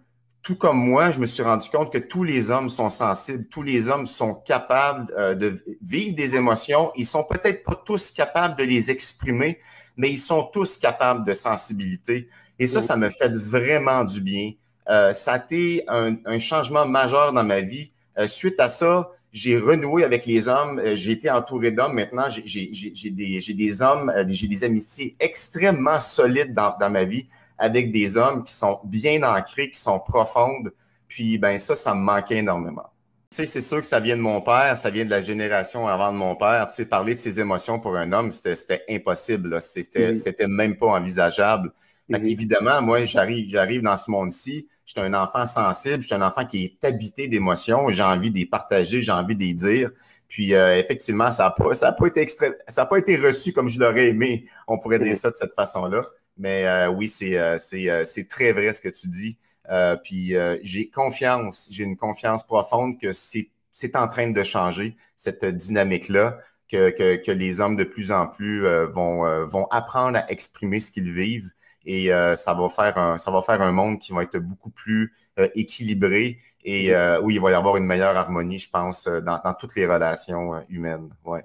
tout 0.42 0.57
comme 0.57 0.78
moi, 0.78 1.11
je 1.11 1.20
me 1.20 1.26
suis 1.26 1.42
rendu 1.42 1.68
compte 1.70 1.92
que 1.92 1.98
tous 1.98 2.24
les 2.24 2.50
hommes 2.50 2.68
sont 2.68 2.90
sensibles, 2.90 3.46
tous 3.48 3.62
les 3.62 3.88
hommes 3.88 4.07
sont 4.07 4.35
capables 4.35 5.12
euh, 5.16 5.35
de 5.35 5.55
vivre 5.83 6.16
des 6.16 6.37
émotions. 6.37 6.90
Ils 6.96 7.07
sont 7.07 7.24
peut-être 7.24 7.62
pas 7.64 7.81
tous 7.85 8.11
capables 8.11 8.57
de 8.57 8.64
les 8.64 8.90
exprimer, 8.90 9.61
mais 9.96 10.11
ils 10.11 10.18
sont 10.18 10.44
tous 10.44 10.76
capables 10.76 11.24
de 11.24 11.35
sensibilité. 11.35 12.28
Et 12.59 12.66
ça, 12.66 12.81
ça 12.81 12.96
me 12.96 13.09
fait 13.09 13.33
vraiment 13.37 14.05
du 14.05 14.20
bien. 14.20 14.52
Euh, 14.88 15.12
ça 15.12 15.35
a 15.35 15.37
été 15.38 15.85
un, 15.88 16.38
changement 16.38 16.87
majeur 16.87 17.33
dans 17.33 17.44
ma 17.44 17.61
vie. 17.61 17.92
Euh, 18.18 18.26
suite 18.26 18.61
à 18.61 18.68
ça, 18.68 19.11
j'ai 19.33 19.59
renoué 19.59 20.05
avec 20.05 20.26
les 20.26 20.48
hommes. 20.48 20.78
Euh, 20.78 20.96
j'ai 20.96 21.12
été 21.12 21.31
entouré 21.31 21.70
d'hommes. 21.70 21.94
Maintenant, 21.94 22.28
j'ai 22.28 22.70
des, 23.11 23.40
des, 23.55 23.83
hommes, 23.83 24.12
j'ai 24.28 24.46
des 24.48 24.64
amitiés 24.64 25.16
extrêmement 25.20 26.00
solides 26.00 26.55
dans, 26.55 26.90
ma 26.90 27.05
vie 27.05 27.26
avec 27.62 27.92
des 27.92 28.16
hommes 28.16 28.44
qui 28.44 28.53
sont 28.53 28.81
bien 28.85 29.22
ancrés, 29.22 29.70
qui 29.70 29.81
sont 29.81 30.01
profondes. 30.01 30.72
Puis, 31.09 31.38
ben 31.38 31.59
ça, 31.59 31.75
ça 31.75 31.94
me 31.94 32.01
manquait 32.01 32.38
énormément 32.38 32.92
c'est 33.33 33.61
sûr 33.61 33.81
que 33.81 33.87
ça 33.87 34.01
vient 34.01 34.16
de 34.16 34.22
mon 34.22 34.40
père, 34.40 34.77
ça 34.77 34.90
vient 34.90 35.05
de 35.05 35.11
la 35.11 35.20
génération 35.20 35.88
avant 35.88 36.12
de 36.12 36.16
mon 36.16 36.37
père. 36.37 36.68
Tu 36.68 36.77
sais, 36.77 36.87
parler 36.87 37.14
de 37.14 37.18
ses 37.18 37.40
émotions 37.40 37.79
pour 37.79 37.96
un 37.96 38.12
homme, 38.12 38.31
c'était 38.31 38.83
impossible. 38.88 39.61
C'était 39.61 40.46
même 40.46 40.77
pas 40.77 40.88
envisageable. 40.88 41.72
Mm-hmm. 42.11 42.27
Évidemment, 42.27 42.83
moi, 42.83 43.05
j'arrive 43.05 43.48
j'arrive 43.48 43.83
dans 43.83 43.96
ce 43.96 44.11
monde-ci. 44.11 44.68
Je 44.85 44.92
suis 44.92 45.01
un 45.01 45.14
enfant 45.14 45.46
sensible, 45.46 46.03
je 46.03 46.09
suis 46.09 46.14
un 46.14 46.22
enfant 46.22 46.44
qui 46.44 46.64
est 46.64 46.85
habité 46.85 47.29
d'émotions. 47.29 47.88
J'ai 47.90 48.03
envie 48.03 48.31
de 48.31 48.37
les 48.37 48.46
partager, 48.46 49.01
j'ai 49.01 49.12
envie 49.12 49.35
de 49.35 49.40
les 49.40 49.55
dire. 49.55 49.90
Puis, 50.29 50.55
euh, 50.55 50.77
effectivement, 50.79 51.31
ça 51.31 51.44
n'a 51.44 51.51
pas, 51.51 51.75
ça 51.75 51.92
pas, 51.92 52.07
été 52.07 52.27
ça 52.68 52.87
pas 52.87 52.98
été 52.98 53.16
reçu 53.16 53.53
comme 53.53 53.68
je 53.68 53.79
l'aurais 53.79 54.09
aimé. 54.09 54.44
On 54.66 54.79
pourrait 54.79 54.98
dire 54.98 55.14
ça 55.14 55.31
de 55.31 55.37
cette 55.37 55.55
façon-là. 55.55 56.01
Mais 56.37 56.66
euh, 56.66 56.88
oui, 56.88 57.12
euh, 57.23 57.59
c'est 57.59 58.29
très 58.29 58.53
vrai 58.53 58.73
ce 58.73 58.81
que 58.81 58.88
tu 58.88 59.09
dis. 59.09 59.37
Euh, 59.71 59.97
puis 59.97 60.37
euh, 60.37 60.59
j'ai 60.62 60.88
confiance, 60.90 61.68
j'ai 61.71 61.85
une 61.85 61.97
confiance 61.97 62.42
profonde 62.45 62.99
que 63.01 63.12
c'est 63.12 63.97
en 63.97 64.09
train 64.09 64.31
de 64.31 64.42
changer, 64.42 64.97
cette 65.16 65.45
dynamique-là, 65.45 66.38
que, 66.68 66.90
que, 66.90 67.31
les 67.31 67.61
hommes 67.61 67.77
de 67.77 67.85
plus 67.85 68.12
en 68.12 68.27
plus 68.27 68.64
euh, 68.64 68.87
vont, 68.87 69.47
vont 69.47 69.66
apprendre 69.71 70.18
à 70.18 70.31
exprimer 70.31 70.81
ce 70.81 70.90
qu'ils 70.90 71.12
vivent. 71.12 71.51
Et 71.85 72.09
ça, 72.37 72.55
va 72.55 72.68
faire 72.68 72.97
un, 72.97 73.18
ça 73.18 73.31
va 73.33 73.42
faire 73.42 73.61
un 73.61 73.73
monde 73.73 73.99
qui 73.99 74.12
va 74.12 74.23
être 74.23 74.38
beaucoup 74.38 74.71
plus 74.71 75.12
équilibré 75.55 76.38
et 76.64 76.95
où 77.23 77.31
il 77.31 77.40
va 77.40 77.51
y 77.51 77.55
avoir 77.55 77.77
une 77.77 77.87
meilleure 77.87 78.16
harmonie, 78.16 78.61
je 78.61 78.71
pense, 78.71 79.09
dans, 79.09 79.40
dans 79.45 79.55
toutes 79.55 79.75
les 79.75 79.87
relations 79.87 80.62
humaines. 80.68 81.11
Ouais. 81.25 81.42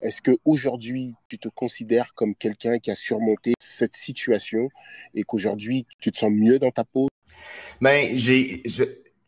Est-ce 0.00 0.20
qu'aujourd'hui, 0.22 1.14
tu 1.28 1.38
te 1.38 1.48
considères 1.48 2.14
comme 2.14 2.34
quelqu'un 2.34 2.78
qui 2.78 2.90
a 2.90 2.94
surmonté 2.94 3.54
cette 3.58 3.94
situation 3.94 4.68
et 5.14 5.22
qu'aujourd'hui, 5.22 5.86
tu 6.00 6.12
te 6.12 6.18
sens 6.18 6.30
mieux 6.30 6.58
dans 6.58 6.70
ta 6.70 6.84
peau? 6.84 7.08
Ben, 7.80 8.16
j'ai, 8.16 8.62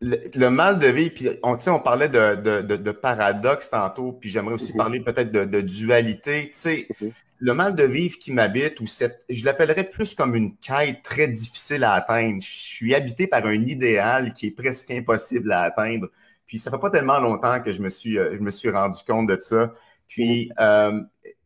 le, 0.01 0.49
mal 0.49 0.79
de 0.79 0.87
vivre, 0.87 1.13
puis 1.15 1.29
on, 1.43 1.59
on 1.67 1.81
parlait 1.81 2.09
de, 2.09 2.37
de, 2.63 2.77
de, 2.77 2.91
paradoxe 2.93 3.71
tantôt, 3.71 4.13
puis 4.13 4.31
j'aimerais 4.31 4.55
aussi 4.55 4.73
mhm. 4.73 4.79
parler 4.79 5.01
peut-être 5.01 5.33
de, 5.33 5.61
dualité. 5.61 6.47
Tu 6.47 6.59
sais, 6.59 6.89
mhm. 7.01 7.11
le 7.39 7.55
mal 7.55 7.75
de 7.75 7.85
vivre 7.85 8.19
qui 8.19 8.33
m'habite, 8.33 8.81
ou 8.81 8.87
cette, 8.87 9.25
je 9.29 9.45
l'appellerais 9.45 9.85
plus 9.85 10.15
comme 10.15 10.35
une 10.35 10.57
quête 10.57 11.03
très 11.03 11.29
difficile 11.29 11.85
à 11.85 11.93
atteindre. 11.93 12.41
Je 12.41 12.49
suis 12.49 12.95
habité 12.95 13.27
par 13.27 13.45
un 13.47 13.53
idéal 13.65 14.33
qui 14.33 14.47
est 14.47 14.57
presque 14.57 14.91
impossible 14.91 15.51
à 15.53 15.63
atteindre. 15.63 16.09
Puis 16.47 16.59
ça 16.59 16.71
fait 16.71 16.79
pas 16.79 16.91
tellement 16.91 17.21
longtemps 17.21 17.61
que 17.61 17.73
je 17.73 17.83
me 17.83 17.89
suis, 17.89 18.19
euh, 18.19 18.37
je 18.37 18.41
me 18.41 18.51
suis 18.51 18.71
rendu 18.71 19.03
compte 19.07 19.29
de 19.29 19.37
ça. 19.41 19.75
Puis 20.09 20.51
euh, 20.59 21.01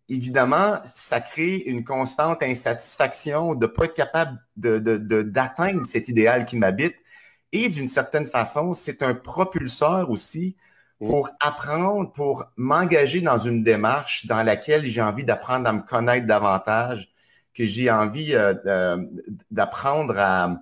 évidemment, 0.08 0.78
ça 0.84 1.20
crée 1.20 1.56
une 1.66 1.84
constante 1.84 2.42
insatisfaction 2.42 3.54
de 3.54 3.66
ne 3.66 3.70
pas 3.70 3.84
être 3.86 3.94
capable 3.94 4.38
d'atteindre 4.56 5.80
de, 5.80 5.86
cet 5.86 6.08
idéal 6.08 6.44
qui 6.44 6.56
m'habite. 6.56 6.96
Et 7.52 7.68
d'une 7.68 7.88
certaine 7.88 8.26
façon, 8.26 8.74
c'est 8.74 9.02
un 9.02 9.14
propulseur 9.14 10.10
aussi 10.10 10.56
pour 10.98 11.30
apprendre, 11.40 12.12
pour 12.12 12.44
m'engager 12.56 13.20
dans 13.20 13.38
une 13.38 13.64
démarche 13.64 14.26
dans 14.26 14.42
laquelle 14.42 14.86
j'ai 14.86 15.02
envie 15.02 15.24
d'apprendre 15.24 15.68
à 15.68 15.72
me 15.72 15.82
connaître 15.82 16.26
davantage, 16.26 17.12
que 17.54 17.64
j'ai 17.64 17.90
envie 17.90 18.34
euh, 18.34 18.96
d'apprendre 19.50 20.14
à, 20.16 20.56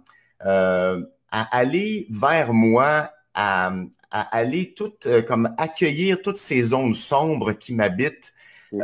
euh, 0.47 1.05
à, 1.31 1.57
aller 1.57 2.07
vers 2.11 2.55
moi, 2.55 3.11
à, 3.35 3.71
à 4.11 4.23
aller 4.37 4.75
tout, 4.75 4.92
euh, 5.07 5.23
comme 5.23 5.55
accueillir 5.59 6.20
toutes 6.23 6.38
ces 6.38 6.62
zones 6.62 6.94
sombres 6.94 7.53
qui 7.53 7.75
m'habitent. 7.75 8.33
Mm. 8.73 8.83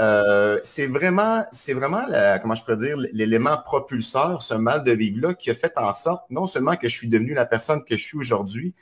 c'est 0.64 0.88
vraiment, 0.88 1.44
c'est 1.52 1.72
vraiment, 1.72 2.02
comment 2.42 2.56
je 2.56 2.64
peux 2.64 2.76
dire, 2.76 2.96
l'élément 3.12 3.56
propulseur, 3.56 4.42
ce 4.42 4.54
mal 4.54 4.82
de 4.82 4.90
vivre-là, 4.90 5.34
qui 5.34 5.48
a 5.48 5.54
fait 5.54 5.72
en 5.76 5.94
sorte, 5.94 6.24
non 6.28 6.48
seulement 6.48 6.74
que 6.74 6.88
je 6.88 6.96
suis 6.96 7.08
devenu 7.08 7.34
la 7.34 7.46
personne 7.46 7.84
que 7.84 7.96
je 7.96 8.02
suis 8.02 8.18
aujourd'hui, 8.18 8.74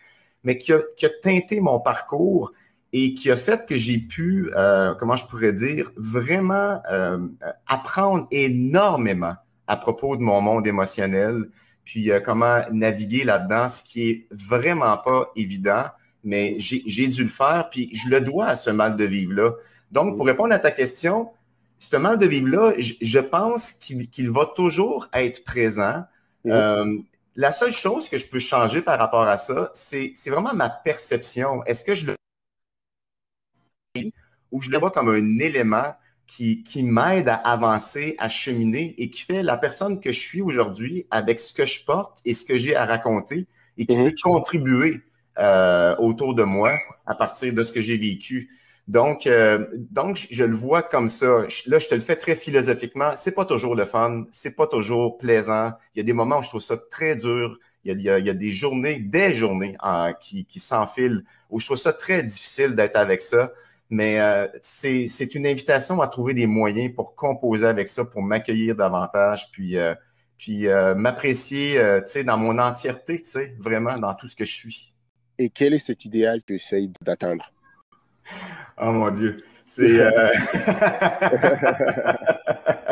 mais 0.45 0.57
qui 0.57 0.73
a, 0.73 0.81
qui 0.97 1.05
a, 1.05 1.11
teinté 1.11 1.61
mon 1.61 1.79
parcours 1.79 2.53
et 2.97 3.13
qui 3.13 3.29
a 3.29 3.37
fait 3.37 3.67
que 3.67 3.77
j'ai 3.77 3.99
pu, 3.99 4.53
euh, 4.55 4.95
comment 4.95 5.17
je 5.17 5.27
pourrais 5.27 5.53
dire, 5.53 5.91
vraiment 5.97 6.81
euh, 6.93 7.19
apprendre 7.67 8.29
énormément 8.31 9.35
à 9.67 9.77
propos 9.77 10.17
de 10.17 10.23
mon 10.23 10.41
monde 10.41 10.65
émotionnel, 10.65 11.47
puis 11.85 12.13
euh, 12.13 12.21
comment 12.21 12.61
naviguer 12.71 13.25
là-dedans, 13.25 13.69
ce 13.69 13.83
qui 13.83 14.09
est 14.09 14.29
vraiment 14.31 14.97
pas 14.99 15.29
évident, 15.35 15.83
mais 16.25 16.57
j'ai 16.59 17.09
dû 17.09 17.23
le 17.23 17.29
faire, 17.29 17.69
puis 17.71 17.91
je 17.93 18.09
le 18.09 18.21
dois 18.21 18.47
à 18.47 18.57
ce 18.57 18.71
mal 18.71 18.97
de 18.97 19.05
vivre-là. 19.05 19.53
Donc, 19.93 20.17
pour 20.17 20.27
répondre 20.27 20.53
à 20.53 20.59
ta 20.59 20.71
question, 20.71 21.31
ce 21.79 21.97
mal 21.97 22.19
de 22.19 22.27
vivre-là, 22.27 22.73
je, 22.79 23.19
pense 23.19 23.73
qu'il 23.73 24.31
va 24.31 24.47
toujours 24.47 25.09
être 25.13 25.45
présent. 25.45 26.05
Euh, 26.47 26.99
la 27.37 27.53
seule 27.53 27.73
chose 27.73 28.09
que 28.09 28.19
je 28.19 28.27
peux 28.27 28.39
changer 28.39 28.83
par 28.83 28.99
rapport 28.99 29.27
à 29.29 29.37
ça, 29.37 29.71
c'est 29.75 30.15
vraiment 30.27 30.55
ma 30.55 30.69
perception. 30.69 31.65
Est-ce 31.65 31.85
que 31.85 31.95
je 31.95 32.07
le 32.07 32.15
ou 34.51 34.63
je 34.63 34.71
le 34.71 34.79
vois 34.79 34.93
comme 34.93 35.09
un 35.09 35.39
élément 35.41 35.95
qui, 36.27 36.63
qui 36.63 36.85
m'aide 36.85 37.29
à 37.29 37.35
avancer, 37.35 38.15
à 38.19 38.29
cheminer 38.29 38.95
et 38.99 39.11
qui 39.11 39.23
fait 39.23 39.43
la 39.43 39.57
personne 39.57 40.01
que 40.01 40.13
je 40.13 40.21
suis 40.21 40.43
aujourd'hui 40.43 41.07
avec 41.11 41.41
ce 41.41 41.53
que 41.53 41.67
je 41.67 41.85
porte 41.85 42.21
et 42.25 42.33
ce 42.33 42.45
que 42.45 42.57
j'ai 42.57 42.77
à 42.77 42.87
raconter 42.87 43.47
et 43.79 43.87
qui 43.87 43.97
mhm. 43.97 44.11
peut 44.11 44.15
contribuer 44.23 45.03
euh, 45.39 45.97
autour 45.97 46.35
de 46.37 46.45
moi 46.45 46.79
à 47.07 47.15
partir 47.17 47.53
de 47.53 47.63
ce 47.65 47.73
que 47.73 47.81
j'ai 47.81 47.99
vécu. 47.99 48.51
Donc, 48.87 49.27
euh, 49.27 49.67
donc, 49.91 50.29
je 50.31 50.45
le 50.45 50.55
vois 50.55 50.83
comme 50.83 51.09
ça. 51.09 51.47
Là, 51.67 51.79
je 51.79 51.89
te 51.89 51.95
le 51.95 52.01
fais 52.01 52.15
très 52.15 52.37
philosophiquement. 52.37 53.11
C'est 53.17 53.35
pas 53.35 53.45
toujours 53.45 53.75
le 53.75 53.85
fun, 53.85 54.27
c'est 54.31 54.55
pas 54.55 54.69
toujours 54.69 55.19
plaisant. 55.19 55.73
Il 55.95 55.99
y 55.99 56.01
a 56.01 56.05
des 56.05 56.13
moments 56.13 56.39
où 56.39 56.43
je 56.43 56.51
trouve 56.51 56.61
ça 56.61 56.77
très 56.77 57.17
dur. 57.17 57.59
Il 57.83 58.01
y 58.01 58.09
a, 58.09 58.19
il 58.19 58.27
y 58.27 58.31
a, 58.31 58.35
des 58.35 58.53
journées, 58.53 59.01
des 59.01 59.35
journées 59.35 59.77
qui, 60.21 60.45
qui 60.47 60.61
s'enfilent 60.61 61.25
où 61.51 61.59
je 61.59 61.67
trouve 61.67 61.77
ça 61.77 61.93
très 61.93 62.23
difficile 62.23 62.75
d'être 62.77 62.97
avec 62.97 63.21
ça. 63.21 63.53
Mais 63.91 64.21
euh, 64.21 64.47
c'est 64.63 65.35
une 65.35 65.47
invitation 65.47 66.01
à 66.01 66.07
trouver 66.07 66.33
des 66.33 66.47
moyens 66.47 66.95
pour 66.95 67.15
composer 67.17 67.67
avec 67.67 67.89
ça, 67.89 68.05
pour 68.05 68.23
m'accueillir 68.23 68.77
davantage, 68.77 69.51
puis, 69.51 69.77
puis 70.39 70.69
m'apprécier 70.97 72.01
dans 72.25 72.39
mon 72.39 72.59
entièreté, 72.59 73.21
vraiment 73.59 73.99
dans 73.99 74.15
tout 74.15 74.29
ce 74.29 74.37
que 74.37 74.45
je 74.45 74.55
suis. 74.55 74.94
Et 75.39 75.51
quel 75.51 75.75
est 75.75 75.79
cet 75.79 76.05
idéal 76.05 76.41
que 76.41 76.47
tu 76.47 76.55
essayes 76.55 76.91
d'atteindre? 77.01 77.53
Oh 78.81 78.93
mon 78.93 79.11
Dieu. 79.11 79.37
C'est. 79.65 80.01
Euh, 80.01 80.11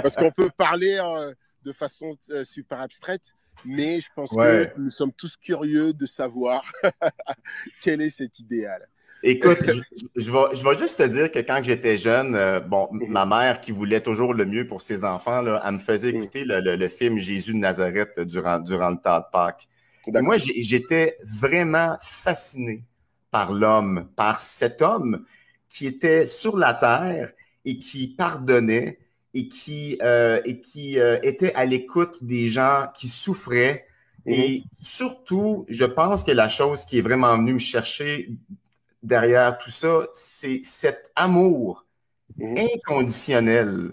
Parce 0.02 0.16
qu'on 0.16 0.30
peut 0.30 0.50
parler 0.56 0.98
euh, 1.00 1.32
de 1.64 1.72
façon 1.72 2.16
euh, 2.30 2.44
super 2.44 2.80
abstraite, 2.80 3.34
mais 3.64 4.00
je 4.00 4.08
pense 4.14 4.30
que 4.30 4.68
nous 4.78 4.90
sommes 4.90 5.12
tous 5.12 5.36
curieux 5.36 5.92
de 5.92 6.06
savoir 6.06 6.62
quel 7.82 8.00
est 8.00 8.10
cet 8.10 8.38
idéal. 8.40 8.88
Écoute, 9.22 9.60
je, 10.16 10.32
vais, 10.32 10.54
je, 10.54 10.64
vais, 10.64 10.76
juste 10.76 10.98
te 10.98 11.04
dire 11.04 11.30
que 11.30 11.38
quand 11.38 11.62
j'étais 11.62 11.96
jeune, 11.96 12.32
bon, 12.66 12.88
mhm. 12.90 13.08
ma 13.08 13.26
mère 13.26 13.60
qui 13.60 13.70
voulait 13.70 14.00
toujours 14.00 14.34
le 14.34 14.44
mieux 14.44 14.66
pour 14.66 14.80
ses 14.80 15.04
enfants, 15.04 15.42
là, 15.42 15.62
elle 15.64 15.74
me 15.74 15.78
faisait 15.78 16.12
mhm. 16.12 16.22
écouter 16.22 16.44
le, 16.44 16.88
film 16.88 17.18
Jésus 17.18 17.52
de 17.52 17.58
Nazareth 17.58 18.18
durant, 18.20 18.58
durant 18.58 18.90
le 18.90 18.98
temps 18.98 19.18
de 19.18 19.24
Pâques. 19.30 19.68
Moi, 20.08 20.36
j'étais 20.38 21.18
vraiment 21.24 21.96
fasciné 22.02 22.84
par 23.30 23.52
l'homme, 23.52 24.08
par 24.16 24.40
cet 24.40 24.82
homme 24.82 25.24
qui 25.68 25.86
était 25.86 26.26
sur 26.26 26.56
la 26.56 26.74
terre 26.74 27.32
et 27.64 27.78
qui 27.78 28.08
pardonnait 28.08 28.98
et 29.34 29.48
qui, 29.48 29.98
euh, 30.02 30.40
et 30.44 30.60
qui 30.60 30.98
euh, 30.98 31.18
était 31.22 31.54
à 31.54 31.64
l'écoute 31.64 32.22
des 32.22 32.48
gens 32.48 32.86
qui 32.94 33.08
souffraient. 33.08 33.86
Mhm. 34.26 34.34
Et 34.34 34.62
surtout, 34.80 35.64
je 35.68 35.84
pense 35.84 36.22
que 36.22 36.32
la 36.32 36.48
chose 36.48 36.84
qui 36.84 36.98
est 36.98 37.02
vraiment 37.02 37.36
venue 37.36 37.54
me 37.54 37.58
chercher 37.58 38.30
derrière 39.02 39.58
tout 39.58 39.70
ça, 39.70 40.06
c'est 40.12 40.60
cet 40.62 41.10
amour 41.16 41.86
mhm. 42.36 42.58
inconditionnel 42.58 43.92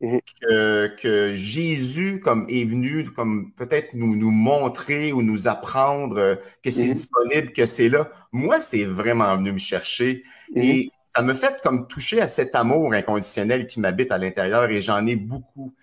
mhm. 0.00 0.20
que, 0.40 1.32
Jésus 1.32 2.20
comme 2.20 2.46
est 2.48 2.64
venu 2.64 3.04
comme 3.10 3.52
peut-être 3.52 3.94
nous, 3.94 4.16
nous 4.16 4.30
montrer 4.30 5.12
ou 5.12 5.22
nous 5.22 5.48
apprendre 5.48 6.40
que 6.62 6.70
c'est 6.70 6.88
disponible, 6.88 7.52
que 7.52 7.66
c'est 7.66 7.88
là. 7.88 8.10
Moi, 8.32 8.60
c'est 8.60 8.84
vraiment 8.84 9.36
venu 9.36 9.52
me 9.52 9.58
chercher. 9.58 10.22
Et 10.54 10.88
ça 11.06 11.22
me 11.22 11.34
fait 11.34 11.60
comme 11.62 11.88
toucher 11.88 12.20
à 12.20 12.28
cet 12.28 12.54
amour 12.54 12.92
inconditionnel 12.92 13.66
qui 13.66 13.80
m'habite 13.80 14.12
à 14.12 14.18
l'intérieur 14.18 14.70
et 14.70 14.80
j'en 14.80 15.06
ai 15.06 15.16
beaucoup. 15.16 15.74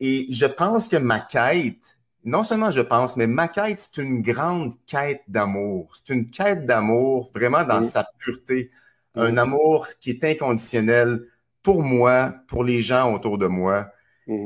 Et 0.00 0.26
je 0.30 0.46
pense 0.46 0.88
que 0.88 0.96
ma 0.96 1.20
quête, 1.20 1.98
non 2.24 2.42
seulement 2.42 2.70
je 2.70 2.80
pense, 2.80 3.16
mais 3.16 3.26
ma 3.26 3.48
quête, 3.48 3.78
c'est 3.78 4.02
une 4.02 4.22
grande 4.22 4.72
quête 4.86 5.22
d'amour. 5.28 5.92
C'est 5.94 6.14
une 6.14 6.30
quête 6.30 6.64
d'amour 6.64 7.30
vraiment 7.34 7.64
dans 7.64 7.82
sa 7.82 8.08
pureté. 8.18 8.70
Un 9.14 9.36
amour 9.36 9.88
qui 10.00 10.10
est 10.10 10.24
inconditionnel 10.24 11.26
pour 11.62 11.82
moi, 11.82 12.34
pour 12.48 12.64
les 12.64 12.80
gens 12.80 13.12
autour 13.14 13.38
de 13.38 13.46
moi. 13.46 13.88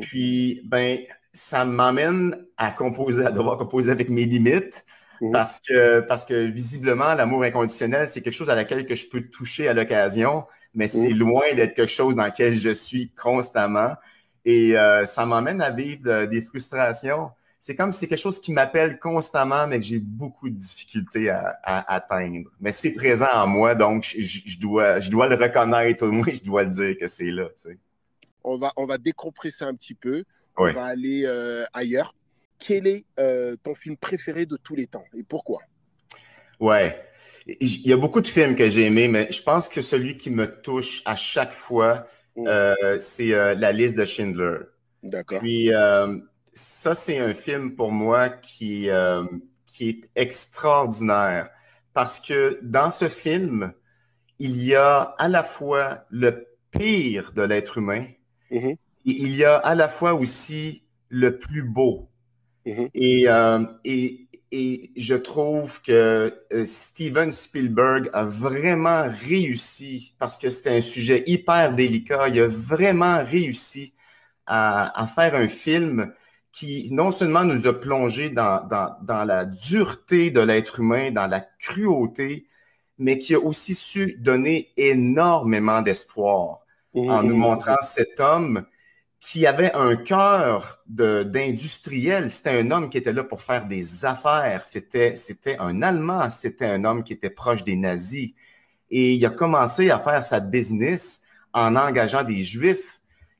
Puis, 0.00 0.62
ben, 0.64 0.98
ça 1.33 1.66
m'amène 1.66 2.46
à 2.57 2.70
composer, 2.70 3.27
à 3.27 3.33
devoir 3.33 3.59
composer 3.59 3.90
avec 3.90 4.09
mes 4.09 4.24
limites, 4.24 4.85
Mhm. 5.20 5.33
Parce, 5.33 5.61
que, 5.61 6.00
parce 6.00 6.24
que 6.24 6.46
visiblement, 6.46 7.14
l'amour 7.14 7.44
inconditionnel, 7.44 8.09
c'est 8.09 8.20
quelque 8.20 8.35
chose 8.35 8.50
à 8.50 8.55
laquelle 8.55 8.87
que 8.87 8.94
je 8.94 9.07
peux 9.09 9.22
toucher 9.22 9.68
à 9.68 9.74
l'occasion, 9.74 10.44
mais 10.74 10.88
c'est 10.88 11.11
mhm. 11.11 11.18
loin 11.18 11.55
d'être 11.55 11.74
quelque 11.74 11.90
chose 11.90 12.14
dans 12.14 12.27
lequel 12.27 12.57
je 12.57 12.70
suis 12.70 13.11
constamment. 13.11 13.94
Et 14.44 14.77
euh, 14.77 15.05
ça 15.05 15.24
m'emmène 15.24 15.62
à 15.62 15.70
vivre 15.70 16.03
euh, 16.07 16.27
des 16.27 16.42
frustrations. 16.42 17.31
C'est 17.66 17.74
comme 17.74 17.92
si 17.92 18.00
c'est 18.00 18.09
quelque 18.09 18.20
chose 18.20 18.38
qui 18.38 18.53
m'appelle 18.53 18.98
constamment, 18.98 19.66
mais 19.66 19.79
que 19.79 19.87
j'ai 19.87 19.98
beaucoup 19.98 20.50
de 20.50 20.55
difficultés 20.55 21.31
à, 21.31 21.57
atteindre. 21.62 22.50
Mais 22.61 22.72
c'est 22.72 22.92
présent 22.92 23.33
en 23.33 23.46
moi, 23.46 23.74
donc 23.74 24.05
je, 24.05 24.61
dois, 24.61 25.00
je 25.00 25.11
dois 25.11 25.29
le 25.29 25.35
reconnaître, 25.35 26.07
au 26.07 26.12
moins 26.12 26.27
je 26.31 26.42
dois 26.42 26.64
le 26.64 26.68
dire 26.68 26.94
que 26.98 27.07
c'est 27.07 27.31
là. 27.31 27.48
On, 28.42 28.59
va, 28.59 28.70
on 28.77 28.85
va 28.85 28.98
décompresser 28.98 29.64
un 29.64 29.74
petit 29.74 29.94
peu. 29.94 30.24
On 30.59 30.70
va 30.72 30.85
aller 30.85 31.22
euh, 31.24 31.64
ailleurs 31.72 32.14
quel 32.59 32.87
est 32.87 33.07
euh, 33.18 33.57
ton 33.62 33.74
film 33.74 33.96
préféré 33.96 34.44
de 34.44 34.59
tous 34.62 34.74
les 34.74 34.87
temps 34.87 35.07
et 35.16 35.22
pourquoi? 35.22 35.61
Ouais. 36.61 37.03
Il 37.46 37.88
y 37.88 37.94
a 37.94 37.96
beaucoup 37.96 38.20
de 38.20 38.29
films 38.29 38.57
que 38.57 38.68
j'ai 38.68 38.85
aimés, 38.85 39.09
mais 39.09 39.33
je 39.33 39.42
pense 39.42 39.70
que 39.70 39.81
celui 39.81 40.18
qui 40.18 40.29
me 40.29 40.61
touche 40.61 41.00
à 41.07 41.16
chaque 41.16 41.55
fois, 41.55 42.07
mm. 42.37 42.46
euh, 42.46 42.98
c'est 42.98 43.31
La 43.55 43.72
liste 43.72 43.96
de 43.96 44.05
Schindler. 44.05 44.59
D'accord. 45.03 45.38
Puis, 45.40 45.70
ça, 46.55 46.95
c'est 46.95 47.19
un 47.19 47.35
film 47.35 47.75
pour 47.75 47.90
moi 47.90 48.29
qui, 48.29 48.88
qui 49.67 49.88
est 49.88 50.09
extraordinaire 50.14 51.51
parce 51.93 52.21
que 52.21 52.59
dans 52.62 52.90
ce 52.90 53.09
film, 53.09 53.73
il 54.38 54.62
y 54.64 54.75
a 54.75 55.14
à 55.19 55.29
la 55.29 55.45
fois 55.45 56.05
le 56.11 56.47
pire 56.71 57.33
de 57.33 57.43
l'être 57.43 57.79
humain 57.79 58.07
mm-hmm. 58.51 58.73
et 58.73 58.79
il 59.05 59.37
y 59.37 59.45
a 59.45 59.57
à 59.57 59.75
la 59.75 59.88
fois 59.88 60.14
aussi 60.14 60.85
le 61.09 61.38
plus 61.38 61.62
beau 61.62 62.09
Mhm. 62.67 62.88
Euh, 62.97 63.67
et, 63.85 64.29
et, 64.51 64.90
je 64.97 65.14
trouve 65.14 65.83
que 65.83 66.35
euh, 66.53 66.64
Steven 66.64 67.33
Spielberg 67.33 68.09
a 68.12 68.25
vraiment 68.25 69.05
réussi, 69.27 70.14
parce 70.19 70.38
que 70.38 70.49
c'était 70.49 70.77
un 70.77 70.81
sujet 70.81 71.25
hyper 71.27 71.75
délicat, 71.75 72.29
il 72.29 72.40
a 72.40 72.47
vraiment 72.47 73.23
réussi 73.25 73.95
à, 74.47 75.07
faire 75.14 75.35
un 75.35 75.49
film 75.49 76.12
qui 76.55 76.88
non 76.93 77.11
seulement 77.11 77.43
nous 77.43 77.67
a 77.67 77.73
plongé 77.73 78.31
dans, 78.31 78.64
dans, 79.03 79.25
la 79.25 79.45
dureté 79.45 80.31
de 80.31 80.40
l'être 80.40 80.79
humain, 80.79 81.11
dans 81.11 81.27
la 81.27 81.40
cruauté, 81.40 82.47
mais 82.97 83.19
qui 83.19 83.35
a 83.35 83.40
aussi 83.40 83.75
su 83.75 84.14
donner 84.21 84.73
énormément 84.77 85.83
d'espoir 85.83 86.61
en 86.95 87.25
nous 87.25 87.35
mmh. 87.35 87.40
montrant 87.40 87.83
cet 87.83 88.21
homme 88.21 88.64
qui 89.19 89.49
avait 89.49 89.75
un 89.75 89.97
cœur 89.97 90.81
d'industriel. 90.87 92.31
C'était 92.31 92.61
un 92.61 92.71
homme 92.71 92.88
qui 92.88 92.99
était 92.99 93.12
là 93.12 93.25
pour 93.25 93.43
faire 93.43 93.67
des 93.67 94.05
affaires. 94.05 94.64
C'était 94.64 95.17
un 95.59 95.83
Allemand. 95.83 96.31
C'était 96.31 96.67
un 96.67 96.85
homme 96.85 97.03
qui 97.03 97.14
était 97.14 97.31
proche 97.31 97.64
des 97.64 97.75
nazis. 97.75 98.33
Et 98.90 99.14
il 99.14 99.27
a 99.27 99.31
commencé 99.31 99.90
à 99.90 99.99
faire 99.99 100.23
sa 100.23 100.38
business 100.38 101.23
en 101.53 101.75
engageant 101.75 102.23
des 102.23 102.45
Juifs. 102.45 102.93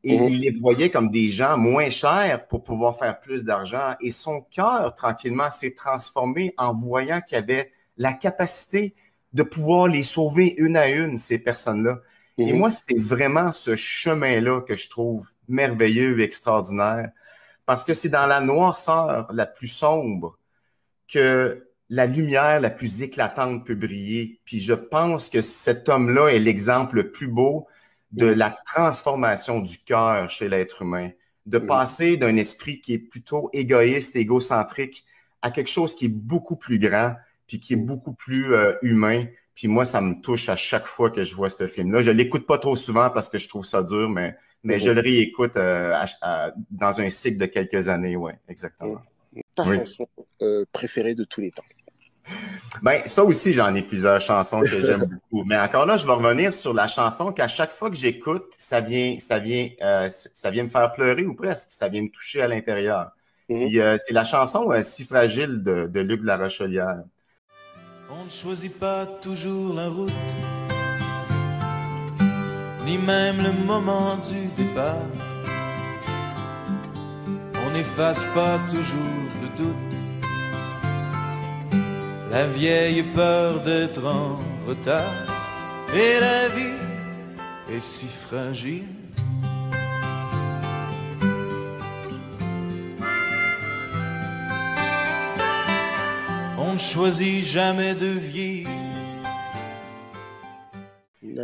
Et 0.05 0.19
mhm. 0.19 0.29
il 0.29 0.41
les 0.41 0.51
voyait 0.51 0.91
comme 0.91 1.11
des 1.11 1.29
gens 1.29 1.57
moins 1.57 1.89
chers 1.89 2.47
pour 2.47 2.63
pouvoir 2.63 2.99
faire 2.99 3.19
plus 3.19 3.43
d'argent. 3.43 3.95
Et 4.01 4.11
son 4.11 4.43
cœur, 4.43 4.95
tranquillement, 4.95 5.51
s'est 5.51 5.75
transformé 5.75 6.55
en 6.59 6.75
voyant 6.75 7.21
qu'il 7.23 7.39
avait 7.39 7.73
la 7.97 8.13
capacité 8.13 8.95
de 9.33 9.43
pouvoir 9.43 9.89
les 9.89 10.03
sauver 10.03 10.55
une 10.59 10.77
à 10.77 10.91
une, 10.91 11.17
ces 11.17 11.39
personnes-là. 11.39 12.01
Et 12.37 12.53
mhm. 12.53 12.59
moi, 12.59 12.71
c'est 12.71 12.99
vraiment 12.99 13.51
ce 13.51 13.77
chemin-là 13.77 14.61
que 14.61 14.77
je 14.77 14.91
trouve 14.91 15.27
merveilleux 15.49 16.21
et 16.21 16.23
extraordinaire, 16.23 17.11
parce 17.65 17.85
que 17.85 17.95
c'est 17.95 18.11
dans 18.11 18.27
la 18.27 18.41
noirceur 18.41 19.27
la 19.33 19.47
plus 19.47 19.69
sombre 19.69 20.39
que 21.09 21.67
la 21.89 22.07
lumière 22.07 22.61
la 22.61 22.71
plus 22.71 23.03
éclatante 23.03 23.65
peut 23.67 23.75
briller. 23.75 24.41
Puis 24.45 24.59
je 24.59 24.75
pense 24.75 25.29
que 25.29 25.41
cet 25.41 25.89
homme-là 25.89 26.29
est 26.29 26.39
l'exemple 26.39 26.97
le 26.97 27.11
plus 27.11 27.29
beau 27.29 27.67
de 28.15 28.27
la 28.27 28.51
transformation 28.67 29.61
du 29.61 29.79
cœur 29.79 30.31
chez 30.31 30.49
l'être 30.49 30.83
humain, 30.83 31.11
de 31.47 31.59
mhm. 31.59 31.67
passer 31.67 32.17
d'un 32.17 32.37
esprit 32.37 32.81
qui 32.81 32.95
est 32.95 32.99
plutôt 32.99 33.51
égoïste, 33.53 34.17
égocentrique, 34.17 35.05
à 35.43 35.51
quelque 35.51 35.71
chose 35.71 35.95
qui 35.95 36.07
est 36.07 36.15
beaucoup 36.15 36.57
plus 36.57 36.79
grand, 36.79 37.13
puis 37.47 37.61
qui 37.61 37.75
est 37.75 37.77
beaucoup 37.77 38.15
plus 38.15 38.55
euh, 38.55 38.73
humain, 38.83 39.27
puis 39.55 39.69
moi, 39.69 39.85
ça 39.85 40.01
me 40.01 40.21
touche 40.21 40.49
à 40.49 40.57
chaque 40.57 40.87
fois 40.87 41.11
que 41.11 41.23
je 41.25 41.35
vois 41.35 41.51
ce 41.51 41.67
film-là. 41.67 42.03
Je 42.03 42.11
l'écoute 42.11 42.47
pas 42.47 42.59
trop 42.59 42.77
souvent 42.77 43.11
parce 43.11 43.29
que 43.29 43.39
je 43.39 43.49
trouve 43.49 43.65
ça 43.65 43.83
dur, 43.83 44.09
mais, 44.09 44.37
mais 44.65 44.81
je 44.81 44.91
le 44.91 45.01
réécoute 45.01 45.57
euh, 45.57 45.95
dans 46.71 47.01
un 47.01 47.11
cycle 47.11 47.39
de 47.39 47.47
quelques 47.47 47.89
années, 47.89 48.17
oui, 48.17 48.33
exactement. 48.49 49.01
Ta 49.55 49.65
chanson 49.65 50.09
euh, 50.43 50.65
préférée 50.73 51.15
de 51.15 51.25
tous 51.25 51.41
les 51.41 51.51
temps? 51.51 51.65
Ben, 52.83 53.03
ça 53.07 53.25
aussi, 53.25 53.53
j'en 53.53 53.75
ai 53.75 53.83
plusieurs 53.83 54.21
chansons 54.21 54.61
que 54.63 54.81
j'aime 54.81 55.05
beaucoup. 55.31 55.45
Mais 55.45 55.59
encore 55.59 55.87
là, 55.87 55.97
je 55.97 56.07
vais 56.07 56.13
revenir 56.13 56.53
sur 56.53 56.75
la 56.75 56.87
chanson 56.87 57.33
qu'à 57.33 57.49
chaque 57.49 57.73
fois 57.73 57.91
que 57.91 57.97
j'écoute, 57.97 58.53
ça 58.57 58.81
vient, 58.81 59.19
ça 59.21 59.39
vient, 59.39 59.69
euh, 59.83 60.09
ça 60.09 60.51
vient 60.51 60.65
me 60.65 60.69
faire 60.69 60.93
pleurer 60.93 61.25
ou 61.25 61.35
presque. 61.35 61.69
Ça 61.71 61.89
vient 61.89 62.03
me 62.03 62.09
toucher 62.09 62.43
à 62.43 62.49
l'intérieur. 62.49 63.11
Mm-hmm. 63.51 63.99
c'est 63.99 64.15
la 64.15 64.25
chanson 64.25 64.71
Si 64.83 65.05
fragile 65.05 65.63
de, 65.63 65.87
de 65.87 66.01
Luc 66.01 66.23
de 66.23 66.27
la 66.27 66.39
Rochelière. 66.39 67.03
On 68.11 68.25
ne 68.25 68.31
choisit 68.31 68.79
pas 68.79 69.07
toujours 69.07 69.75
la 69.75 69.89
route, 69.89 70.13
ni 72.85 72.99
même 72.99 73.43
le 73.43 73.53
moment 73.67 74.17
du 74.19 74.47
départ. 74.63 75.07
On 77.67 77.71
n'efface 77.73 78.25
pas 78.35 78.59
toujours 78.71 79.25
le 79.43 79.49
doute, 79.57 79.94
la 82.35 82.47
vieille 82.49 83.05
peur 83.15 83.61
d'être 83.63 84.05
en 84.05 84.41
retard. 84.67 85.27
Et 85.95 86.19
la 86.19 86.49
vie 86.49 86.81
est 87.73 87.81
si 87.81 88.09
fragile. 88.09 88.87
ne 96.75 96.79
choisit 96.79 97.45
jamais 97.45 97.95
de 97.95 98.07
vieillir. 98.07 98.69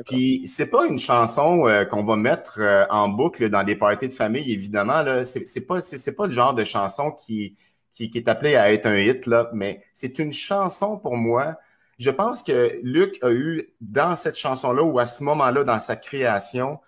Puis 0.07 0.42
c'est 0.48 0.70
pas 0.70 0.87
une 0.87 0.98
chanson 0.98 1.68
euh, 1.68 1.85
qu'on 1.85 2.05
va 2.05 2.16
mettre 2.16 2.59
euh, 2.61 2.85
en 2.90 3.09
boucle 3.09 3.48
dans 3.48 3.62
des 3.62 3.76
parties 3.76 4.09
de 4.09 4.14
famille, 4.14 4.53
évidemment. 4.53 5.03
Là, 5.03 5.22
c'est, 5.24 5.66
pas 5.66 5.81
le 6.26 6.33
genre 6.33 6.55
de 6.55 6.64
chanson 6.64 7.12
qui, 7.12 7.55
qui, 7.90 8.11
est 8.14 8.29
appelée 8.29 8.57
à 8.57 8.72
être 8.72 8.87
un 8.87 8.96
hit 8.96 9.26
là, 9.26 9.50
mais 9.53 9.83
c'est 9.92 10.18
une 10.18 10.33
chanson 10.33 10.98
pour 10.98 11.16
moi. 11.16 11.57
Je 11.98 12.11
pense 12.11 12.42
que 12.42 12.79
Luc 12.83 13.18
a 13.22 13.31
eu 13.31 13.68
dans 13.81 14.16
cette 14.16 14.37
chanson-là 14.37 14.83
ou 14.83 14.98
à 14.98 15.07
ce 15.07 15.22
moment-là 15.24 15.64
dans 15.64 15.81
sa 15.81 15.96
création 15.96 16.79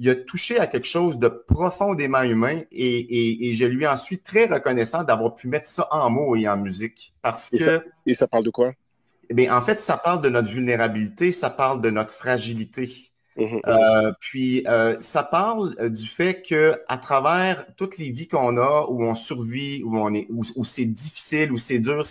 il 0.00 0.08
a 0.08 0.14
touché 0.14 0.58
à 0.58 0.66
quelque 0.66 0.86
chose 0.86 1.18
de 1.18 1.28
profondément 1.28 2.22
humain 2.22 2.62
et, 2.72 3.52
je 3.52 3.66
lui 3.66 3.86
en 3.86 3.98
suis 3.98 4.18
très 4.18 4.46
reconnaissant 4.46 5.04
d'avoir 5.04 5.34
pu 5.34 5.46
mettre 5.46 5.68
ça 5.68 5.86
en 5.90 6.08
mots 6.08 6.34
et 6.36 6.48
en 6.48 6.56
musique. 6.56 7.12
Parce 7.20 7.52
et 7.52 7.58
que. 7.58 7.64
Ça, 7.64 7.82
et 8.06 8.14
ça 8.14 8.26
parle 8.26 8.44
de 8.44 8.50
quoi? 8.50 8.72
Eh 9.28 9.50
en 9.50 9.60
fait, 9.60 9.78
ça 9.78 9.98
parle 9.98 10.22
de 10.22 10.30
notre 10.30 10.48
vulnérabilité, 10.48 11.32
ça 11.32 11.50
parle 11.50 11.82
de 11.82 11.90
notre 11.90 12.14
fragilité. 12.14 13.10
Mmh, 13.40 13.44
mmh, 13.44 13.56
mmh. 13.56 13.60
Euh, 13.66 14.12
puis 14.20 14.64
euh, 14.66 14.96
ça 15.00 15.22
parle 15.22 15.74
euh, 15.80 15.88
du 15.88 16.06
fait 16.06 16.42
que 16.42 16.74
à 16.88 16.98
travers 16.98 17.66
toutes 17.76 17.98
les 17.98 18.10
vies 18.10 18.28
qu'on 18.28 18.56
a, 18.58 18.86
où 18.88 19.02
on 19.02 19.14
survit, 19.14 19.82
où 19.84 19.98
on 19.98 20.12
est, 20.12 20.28
où 20.30 20.64
c'est 20.64 20.84
difficile, 20.84 21.50
où 21.50 21.58
c'est 21.58 21.78
dur, 21.78 22.02